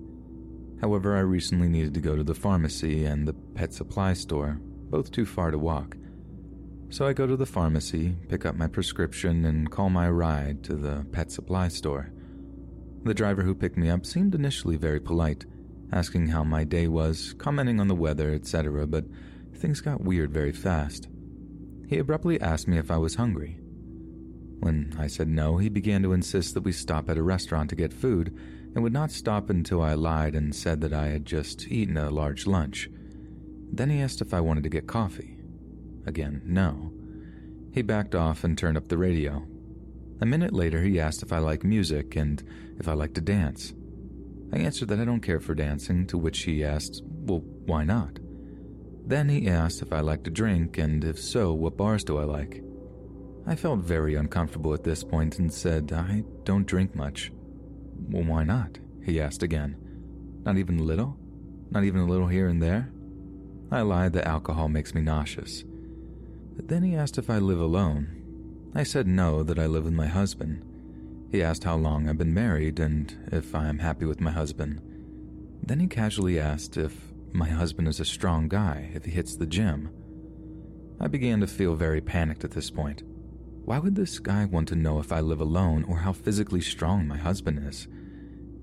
[0.82, 4.60] However, I recently needed to go to the pharmacy and the pet supply store,
[4.90, 5.97] both too far to walk.
[6.90, 10.76] So I go to the pharmacy, pick up my prescription, and call my ride to
[10.76, 12.12] the pet supply store.
[13.04, 15.46] The driver who picked me up seemed initially very polite,
[15.92, 19.06] asking how my day was, commenting on the weather, etc., but
[19.54, 21.10] things got weird very fast.
[21.88, 23.60] He abruptly asked me if I was hungry.
[24.60, 27.76] When I said no, he began to insist that we stop at a restaurant to
[27.76, 28.36] get food
[28.74, 32.10] and would not stop until I lied and said that I had just eaten a
[32.10, 32.90] large lunch.
[33.72, 35.37] Then he asked if I wanted to get coffee.
[36.08, 36.92] Again, no.
[37.74, 39.46] He backed off and turned up the radio.
[40.22, 42.42] A minute later, he asked if I like music and
[42.80, 43.74] if I like to dance.
[44.52, 48.18] I answered that I don't care for dancing, to which he asked, Well, why not?
[49.06, 52.24] Then he asked if I like to drink, and if so, what bars do I
[52.24, 52.64] like?
[53.46, 57.32] I felt very uncomfortable at this point and said, I don't drink much.
[58.10, 58.80] Well, why not?
[59.06, 59.76] He asked again.
[60.44, 61.18] Not even a little?
[61.70, 62.92] Not even a little here and there?
[63.72, 65.64] I lied that alcohol makes me nauseous.
[66.64, 68.72] Then he asked if I live alone.
[68.76, 70.64] I said no, that I live with my husband.
[71.32, 74.82] He asked how long I've been married and if I am happy with my husband.
[75.64, 79.46] Then he casually asked if my husband is a strong guy, if he hits the
[79.46, 79.90] gym.
[81.00, 83.04] I began to feel very panicked at this point.
[83.66, 87.08] Why would this guy want to know if I live alone or how physically strong
[87.08, 87.88] my husband is?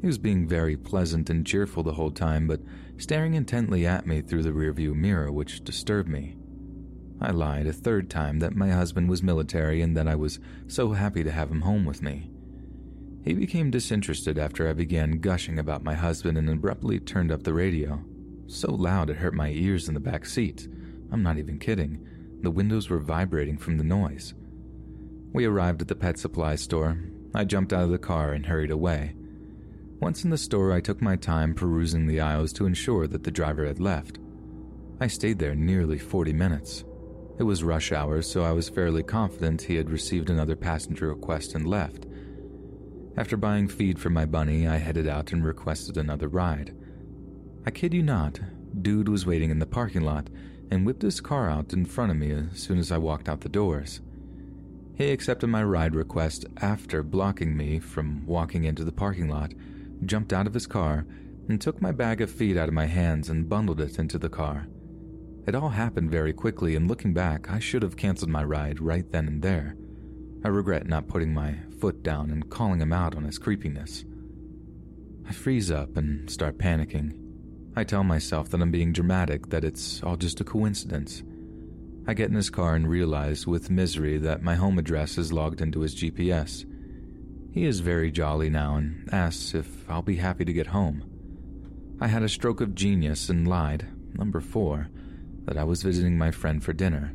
[0.00, 2.60] He was being very pleasant and cheerful the whole time, but
[2.96, 6.36] staring intently at me through the rearview mirror, which disturbed me.
[7.20, 10.92] I lied a third time that my husband was military and that I was so
[10.92, 12.30] happy to have him home with me.
[13.24, 17.54] He became disinterested after I began gushing about my husband and abruptly turned up the
[17.54, 18.04] radio.
[18.46, 20.68] So loud it hurt my ears in the back seat.
[21.10, 22.06] I'm not even kidding.
[22.42, 24.34] The windows were vibrating from the noise.
[25.32, 26.98] We arrived at the pet supply store.
[27.34, 29.16] I jumped out of the car and hurried away.
[30.00, 33.30] Once in the store, I took my time perusing the aisles to ensure that the
[33.30, 34.18] driver had left.
[35.00, 36.84] I stayed there nearly 40 minutes.
[37.36, 41.54] It was rush hour, so I was fairly confident he had received another passenger request
[41.54, 42.06] and left.
[43.16, 46.74] After buying feed for my bunny, I headed out and requested another ride.
[47.66, 48.40] I kid you not,
[48.82, 50.28] dude was waiting in the parking lot
[50.70, 53.40] and whipped his car out in front of me as soon as I walked out
[53.40, 54.00] the doors.
[54.94, 59.52] He accepted my ride request after blocking me from walking into the parking lot,
[60.04, 61.04] jumped out of his car,
[61.48, 64.28] and took my bag of feed out of my hands and bundled it into the
[64.28, 64.66] car.
[65.46, 69.10] It all happened very quickly, and looking back, I should have canceled my ride right
[69.12, 69.76] then and there.
[70.42, 74.04] I regret not putting my foot down and calling him out on his creepiness.
[75.28, 77.12] I freeze up and start panicking.
[77.76, 81.22] I tell myself that I'm being dramatic, that it's all just a coincidence.
[82.06, 85.60] I get in his car and realize with misery that my home address is logged
[85.60, 86.66] into his GPS.
[87.52, 91.04] He is very jolly now and asks if I'll be happy to get home.
[92.00, 94.88] I had a stroke of genius and lied, number four,
[95.44, 97.14] that I was visiting my friend for dinner.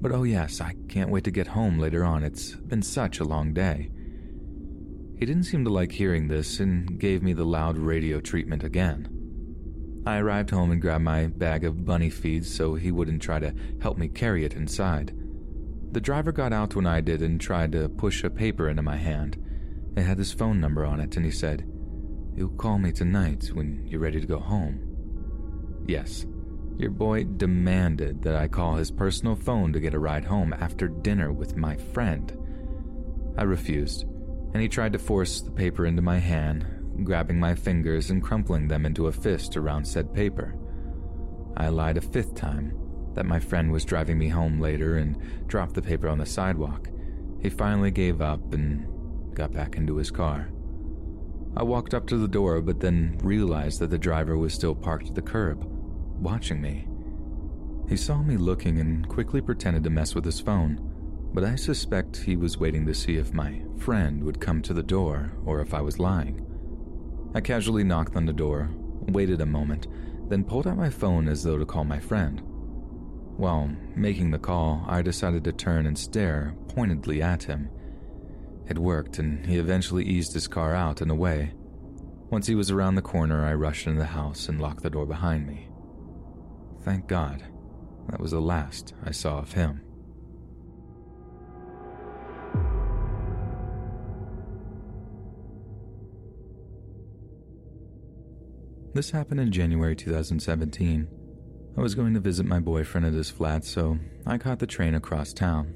[0.00, 2.24] But oh, yes, I can't wait to get home later on.
[2.24, 3.90] It's been such a long day.
[5.18, 9.08] He didn't seem to like hearing this and gave me the loud radio treatment again.
[10.06, 13.54] I arrived home and grabbed my bag of bunny feeds so he wouldn't try to
[13.82, 15.14] help me carry it inside.
[15.92, 18.96] The driver got out when I did and tried to push a paper into my
[18.96, 19.36] hand.
[19.96, 21.66] It had his phone number on it, and he said,
[22.34, 25.82] You'll call me tonight when you're ready to go home.
[25.86, 26.24] Yes,
[26.80, 30.88] your boy demanded that I call his personal phone to get a ride home after
[30.88, 32.36] dinner with my friend.
[33.36, 34.04] I refused,
[34.54, 38.68] and he tried to force the paper into my hand, grabbing my fingers and crumpling
[38.68, 40.56] them into a fist around said paper.
[41.56, 42.74] I lied a fifth time
[43.14, 45.18] that my friend was driving me home later and
[45.48, 46.88] dropped the paper on the sidewalk.
[47.42, 50.48] He finally gave up and got back into his car.
[51.56, 55.08] I walked up to the door, but then realized that the driver was still parked
[55.08, 55.69] at the curb
[56.20, 56.86] watching me.
[57.88, 60.80] He saw me looking and quickly pretended to mess with his phone,
[61.32, 64.82] but I suspect he was waiting to see if my friend would come to the
[64.82, 66.46] door or if I was lying.
[67.34, 68.70] I casually knocked on the door,
[69.08, 69.86] waited a moment,
[70.28, 72.42] then pulled out my phone as though to call my friend.
[73.36, 77.70] While making the call, I decided to turn and stare pointedly at him.
[78.68, 81.54] It worked, and he eventually eased his car out and away.
[82.28, 85.06] Once he was around the corner, I rushed into the house and locked the door
[85.06, 85.69] behind me.
[86.82, 87.42] Thank God,
[88.08, 89.82] that was the last I saw of him.
[98.92, 101.06] This happened in January 2017.
[101.76, 104.96] I was going to visit my boyfriend at his flat, so I caught the train
[104.96, 105.74] across town.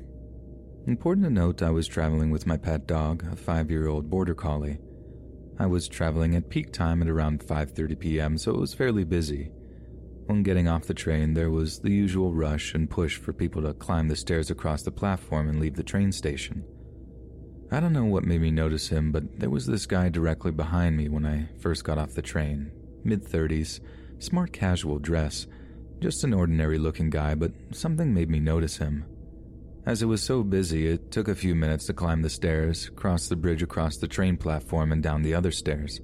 [0.87, 4.79] Important to note, I was traveling with my pet dog, a five-year-old border collie.
[5.59, 9.53] I was traveling at peak time at around 5:30 p.m., so it was fairly busy.
[10.27, 13.75] When getting off the train, there was the usual rush and push for people to
[13.75, 16.65] climb the stairs across the platform and leave the train station.
[17.71, 20.97] I don't know what made me notice him, but there was this guy directly behind
[20.97, 22.71] me when I first got off the train.
[23.05, 23.81] Mid 30s,
[24.19, 25.47] smart casual dress,
[26.01, 29.05] just an ordinary looking guy, but something made me notice him.
[29.85, 33.29] As it was so busy, it took a few minutes to climb the stairs, cross
[33.29, 36.01] the bridge across the train platform, and down the other stairs.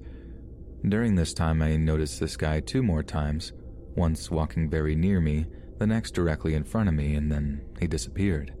[0.87, 3.53] During this time, I noticed this guy two more times
[3.95, 5.45] once walking very near me,
[5.77, 8.53] the next directly in front of me, and then he disappeared.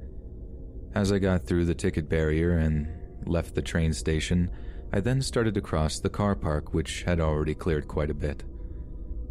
[0.93, 2.87] As I got through the ticket barrier and
[3.25, 4.49] left the train station,
[4.91, 8.43] I then started to cross the car park, which had already cleared quite a bit.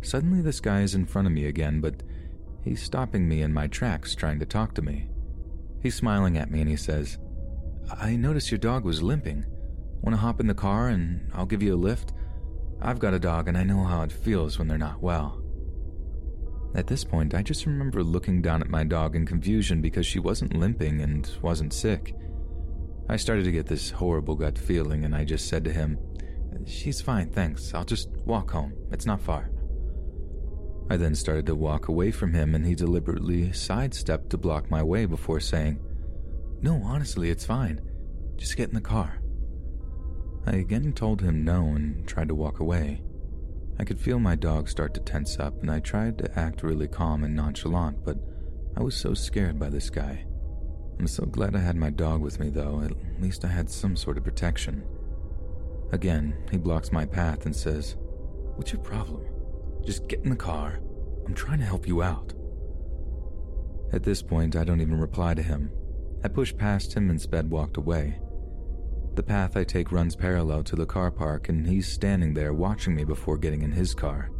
[0.02, 2.02] Suddenly, this guy is in front of me again, but
[2.64, 5.08] he's stopping me in my tracks, trying to talk to me.
[5.82, 7.18] He's smiling at me and he says,
[7.90, 9.44] I noticed your dog was limping.
[10.00, 12.12] Want to hop in the car and I'll give you a lift?
[12.80, 15.39] I've got a dog and I know how it feels when they're not well.
[16.74, 20.20] At this point, I just remember looking down at my dog in confusion because she
[20.20, 22.14] wasn't limping and wasn't sick.
[23.08, 25.98] I started to get this horrible gut feeling, and I just said to him,
[26.66, 27.74] She's fine, thanks.
[27.74, 28.74] I'll just walk home.
[28.92, 29.50] It's not far.
[30.88, 34.82] I then started to walk away from him, and he deliberately sidestepped to block my
[34.82, 35.80] way before saying,
[36.62, 37.80] No, honestly, it's fine.
[38.36, 39.20] Just get in the car.
[40.46, 43.02] I again told him no and tried to walk away.
[43.80, 46.86] I could feel my dog start to tense up, and I tried to act really
[46.86, 48.18] calm and nonchalant, but
[48.76, 50.26] I was so scared by this guy.
[50.98, 52.82] I'm so glad I had my dog with me, though.
[52.82, 54.84] At least I had some sort of protection.
[55.92, 57.96] Again, he blocks my path and says,
[58.56, 59.24] What's your problem?
[59.82, 60.80] Just get in the car.
[61.24, 62.34] I'm trying to help you out.
[63.94, 65.70] At this point, I don't even reply to him.
[66.22, 68.20] I push past him and sped walked away.
[69.14, 72.94] The path I take runs parallel to the car park, and he's standing there watching
[72.94, 74.30] me before getting in his car.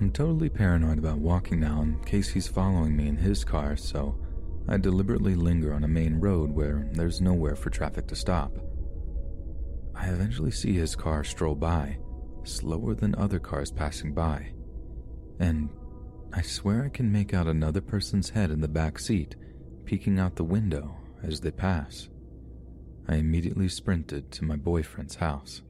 [0.00, 4.18] I'm totally paranoid about walking now in case he's following me in his car, so
[4.66, 8.52] I deliberately linger on a main road where there's nowhere for traffic to stop.
[9.94, 11.98] I eventually see his car stroll by,
[12.42, 14.52] slower than other cars passing by,
[15.38, 15.68] and
[16.32, 19.36] I swear I can make out another person's head in the back seat
[19.84, 22.08] peeking out the window as they pass.
[23.06, 25.62] I immediately sprinted to my boyfriend's house.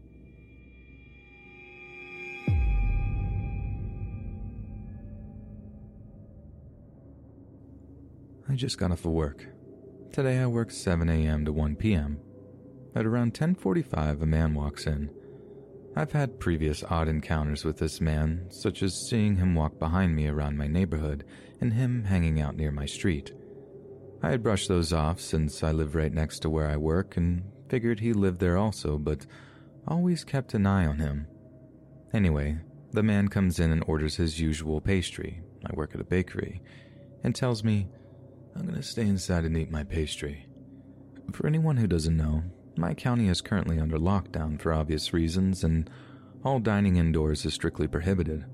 [8.48, 9.46] I just got off of work.
[10.12, 11.44] Today I worked 7 a.m.
[11.44, 12.20] to 1 p.m.
[12.94, 15.10] At around 10:45 a man walks in.
[15.96, 20.28] I've had previous odd encounters with this man, such as seeing him walk behind me
[20.28, 21.24] around my neighborhood
[21.60, 23.32] and him hanging out near my street.
[24.24, 27.42] I had brushed those off since I live right next to where I work and
[27.68, 29.26] figured he lived there also, but
[29.86, 31.26] always kept an eye on him.
[32.14, 32.56] Anyway,
[32.92, 35.42] the man comes in and orders his usual pastry.
[35.66, 36.62] I work at a bakery,
[37.22, 37.86] and tells me,
[38.56, 40.46] I'm gonna stay inside and eat my pastry.
[41.32, 42.44] For anyone who doesn't know,
[42.78, 45.90] my county is currently under lockdown for obvious reasons, and
[46.42, 48.46] all dining indoors is strictly prohibited.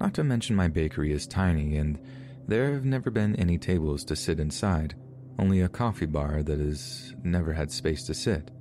[0.00, 2.00] Not to mention, my bakery is tiny, and
[2.48, 4.94] there have never been any tables to sit inside,
[5.42, 8.52] only a coffee bar that has never had space to sit.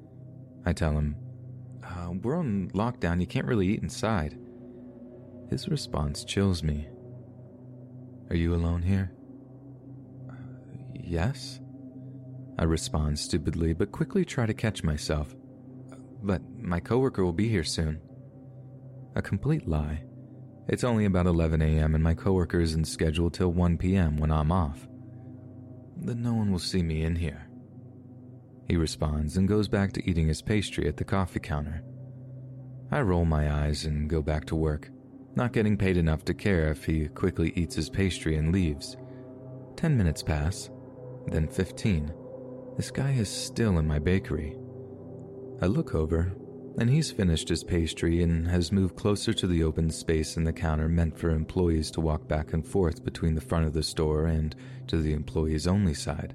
[0.66, 1.16] I tell him,
[1.84, 4.36] uh, We're on lockdown, you can't really eat inside.
[5.52, 6.88] His response chills me.
[8.32, 9.12] Are you alone here?
[10.28, 10.34] Uh,
[10.96, 11.60] yes.
[12.58, 15.36] I respond stupidly, but quickly try to catch myself.
[16.24, 18.02] But my coworker will be here soon.
[19.16, 20.04] A complete lie.
[20.68, 24.18] It's only about 11 a.m., and my coworker isn't scheduled till 1 p.m.
[24.18, 24.88] when I'm off
[26.02, 27.48] then no one will see me in here.
[28.68, 31.84] He responds and goes back to eating his pastry at the coffee counter.
[32.92, 34.90] I roll my eyes and go back to work,
[35.36, 38.98] not getting paid enough to care if he quickly eats his pastry and leaves.
[39.76, 40.70] Ten minutes pass,
[41.28, 42.14] then 15.
[42.78, 44.58] This guy is still in my bakery.
[45.62, 46.34] I look over
[46.78, 50.54] and he's finished his pastry and has moved closer to the open space in the
[50.54, 54.28] counter meant for employees to walk back and forth between the front of the store
[54.28, 54.56] and
[54.88, 56.34] to the employees only side.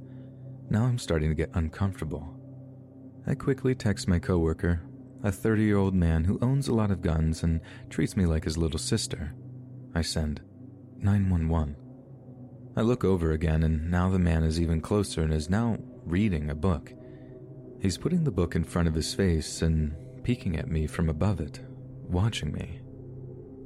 [0.69, 2.35] Now I'm starting to get uncomfortable.
[3.27, 4.83] I quickly text my coworker,
[5.23, 8.45] a 30 year old man who owns a lot of guns and treats me like
[8.45, 9.35] his little sister.
[9.95, 10.41] I send
[10.99, 11.77] 911.
[12.77, 16.51] I look over again, and now the man is even closer and is now reading
[16.51, 16.93] a book.
[17.81, 21.39] He's putting the book in front of his face and peeking at me from above
[21.39, 21.61] it,
[22.09, 22.81] watching me.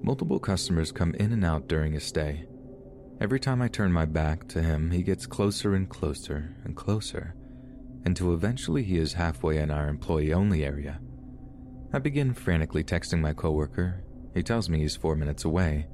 [0.03, 2.45] Multiple customers come in and out during his stay.
[3.19, 7.35] Every time I turn my back to him, he gets closer and closer and closer,
[8.05, 11.01] until eventually he is halfway in our employee only area.
[11.95, 14.05] I begin frantically texting my coworker.
[14.35, 15.87] He tells me he's four minutes away,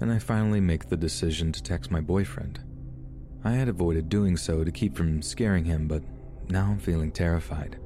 [0.00, 2.60] and I finally make the decision to text my boyfriend.
[3.44, 6.02] I had avoided doing so to keep from scaring him, but
[6.48, 7.78] now I'm feeling terrified.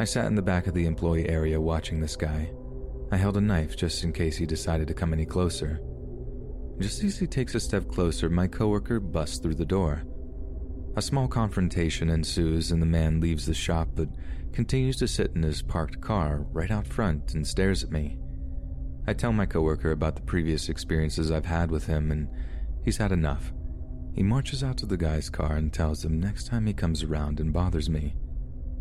[0.00, 2.50] I sat in the back of the employee area watching this guy.
[3.12, 5.78] I held a knife just in case he decided to come any closer.
[6.78, 10.04] Just as he takes a step closer, my coworker busts through the door.
[10.96, 14.08] A small confrontation ensues, and the man leaves the shop but
[14.54, 18.18] continues to sit in his parked car right out front and stares at me.
[19.06, 22.26] I tell my coworker about the previous experiences I've had with him, and
[22.86, 23.52] he's had enough.
[24.14, 27.38] He marches out to the guy's car and tells him next time he comes around
[27.38, 28.14] and bothers me,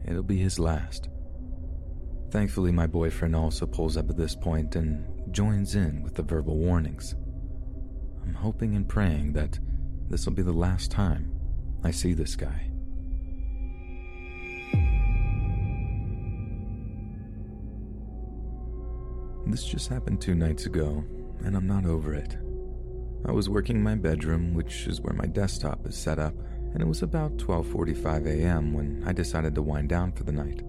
[0.10, 1.10] it'll be his last.
[2.32, 6.58] Thankfully, my boyfriend also pulls up at this point and joins in with the verbal
[6.58, 7.16] warnings.
[8.24, 9.60] I'm hoping and praying that
[10.10, 11.32] this will be the last time
[11.84, 12.70] I see this guy.
[19.48, 21.04] This just happened two nights ago,
[21.44, 22.38] and I'm not over it.
[23.26, 26.36] I was working in my bedroom, which is where my desktop is set up,
[26.74, 28.74] and it was about 12:45 a.m.
[28.74, 30.62] when I decided to wind down for the night.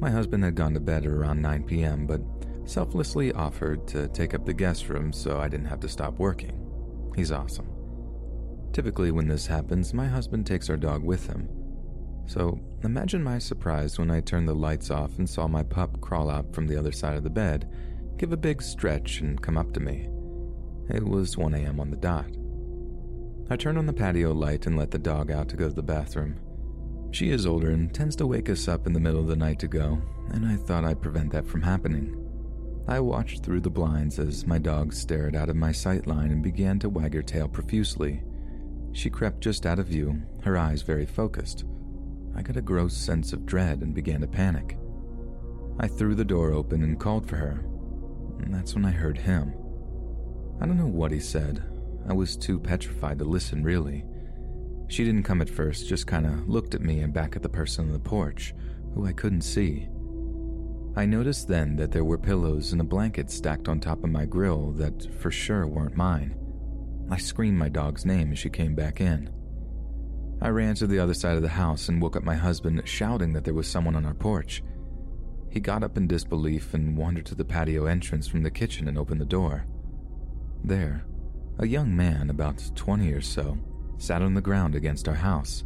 [0.00, 2.20] My husband had gone to bed at around 9 p.m., but
[2.64, 6.64] selflessly offered to take up the guest room so I didn't have to stop working.
[7.16, 7.68] He's awesome.
[8.72, 11.48] Typically, when this happens, my husband takes our dog with him.
[12.26, 16.30] So imagine my surprise when I turned the lights off and saw my pup crawl
[16.30, 17.68] out from the other side of the bed,
[18.18, 20.08] give a big stretch, and come up to me.
[20.90, 21.80] It was 1 a.m.
[21.80, 22.30] on the dot.
[23.50, 25.82] I turned on the patio light and let the dog out to go to the
[25.82, 26.38] bathroom.
[27.12, 29.58] She is older and tends to wake us up in the middle of the night
[29.60, 32.14] to go, and I thought I'd prevent that from happening.
[32.86, 36.42] I watched through the blinds as my dog stared out of my sight line and
[36.42, 38.22] began to wag her tail profusely.
[38.92, 41.64] She crept just out of view, her eyes very focused.
[42.34, 44.78] I got a gross sense of dread and began to panic.
[45.80, 47.64] I threw the door open and called for her.
[48.40, 49.54] And that's when I heard him.
[50.60, 51.62] I don't know what he said.
[52.08, 54.04] I was too petrified to listen, really.
[54.88, 57.48] She didn't come at first, just kind of looked at me and back at the
[57.50, 58.54] person on the porch,
[58.94, 59.88] who I couldn't see.
[60.96, 64.24] I noticed then that there were pillows and a blanket stacked on top of my
[64.24, 66.34] grill that for sure weren't mine.
[67.10, 69.30] I screamed my dog's name as she came back in.
[70.40, 73.34] I ran to the other side of the house and woke up my husband, shouting
[73.34, 74.62] that there was someone on our porch.
[75.50, 78.96] He got up in disbelief and wandered to the patio entrance from the kitchen and
[78.96, 79.66] opened the door.
[80.64, 81.04] There,
[81.58, 83.58] a young man, about 20 or so,
[83.98, 85.64] sat on the ground against our house.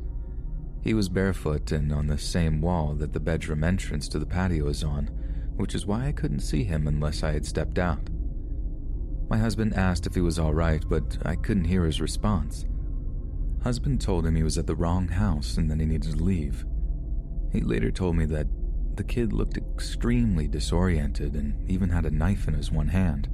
[0.81, 4.69] He was barefoot and on the same wall that the bedroom entrance to the patio
[4.69, 5.07] is on,
[5.57, 8.09] which is why I couldn't see him unless I had stepped out.
[9.29, 12.65] My husband asked if he was all right, but I couldn't hear his response.
[13.63, 16.65] Husband told him he was at the wrong house and that he needed to leave.
[17.53, 18.47] He later told me that
[18.97, 23.29] the kid looked extremely disoriented and even had a knife in his one hand.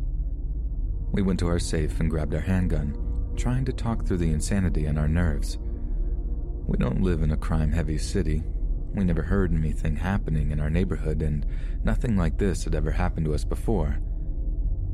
[1.12, 2.96] We went to our safe and grabbed our handgun,
[3.36, 5.58] trying to talk through the insanity in our nerves.
[6.66, 8.42] We don't live in a crime heavy city.
[8.94, 11.46] We never heard anything happening in our neighborhood, and
[11.82, 13.98] nothing like this had ever happened to us before.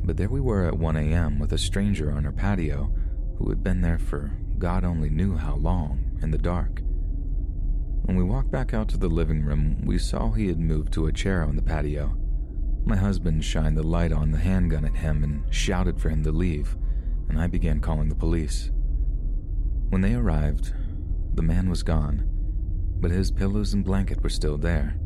[0.05, 1.39] But there we were at 1 a.m.
[1.39, 2.95] with a stranger on our patio
[3.39, 6.81] who had been there for God only knew how long in the dark.
[8.05, 11.07] When we walked back out to the living room, we saw he had moved to
[11.07, 12.17] a chair on the patio.
[12.87, 16.33] My husband shined the light on the handgun at him and shouted for him to
[16.33, 16.77] leave,
[17.29, 18.71] and I began calling the police.
[19.89, 20.75] When they arrived,
[21.35, 22.29] the man was gone,
[23.01, 24.97] but his pillows and blanket were still there.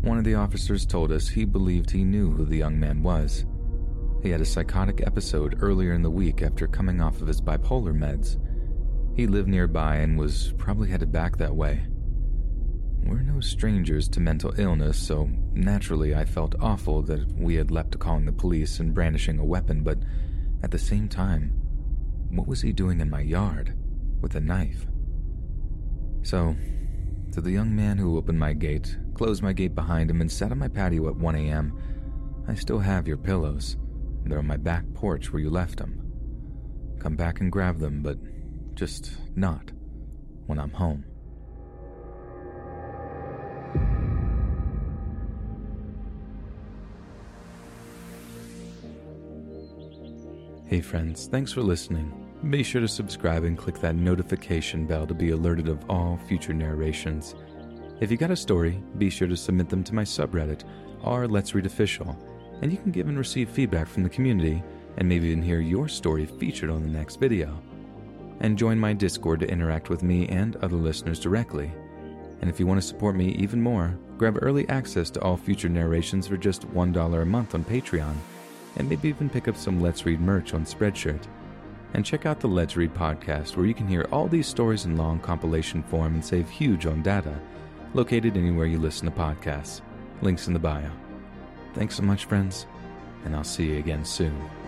[0.00, 3.44] One of the officers told us he believed he knew who the young man was.
[4.22, 7.94] He had a psychotic episode earlier in the week after coming off of his bipolar
[7.94, 8.38] meds.
[9.14, 11.86] He lived nearby and was probably headed back that way.
[13.06, 17.92] We're no strangers to mental illness, so naturally I felt awful that we had leapt
[17.92, 19.98] to calling the police and brandishing a weapon, but
[20.62, 21.50] at the same time,
[22.30, 23.76] what was he doing in my yard
[24.22, 24.86] with a knife?
[26.22, 26.56] So,
[27.32, 30.50] to the young man who opened my gate, closed my gate behind him, and sat
[30.50, 31.78] on my patio at 1 a.m.,
[32.48, 33.76] I still have your pillows.
[34.24, 36.00] They're on my back porch where you left them.
[37.00, 38.16] Come back and grab them, but
[38.74, 39.72] just not
[40.46, 41.04] when I'm home.
[50.74, 52.12] Hey friends, thanks for listening.
[52.50, 56.52] Be sure to subscribe and click that notification bell to be alerted of all future
[56.52, 57.36] narrations.
[58.00, 60.64] If you got a story, be sure to submit them to my subreddit,
[61.04, 62.18] r Let's Read Official,
[62.60, 64.64] and you can give and receive feedback from the community
[64.96, 67.56] and maybe even hear your story featured on the next video.
[68.40, 71.70] And join my Discord to interact with me and other listeners directly.
[72.40, 75.68] And if you want to support me even more, grab early access to all future
[75.68, 78.16] narrations for just $1 a month on Patreon,
[78.76, 81.22] and maybe even pick up some Let's Read merch on Spreadshirt.
[81.94, 84.96] And check out the Let's Read podcast, where you can hear all these stories in
[84.96, 87.38] long compilation form and save huge on data,
[87.94, 89.80] located anywhere you listen to podcasts.
[90.20, 90.90] Links in the bio.
[91.74, 92.66] Thanks so much, friends,
[93.24, 94.63] and I'll see you again soon.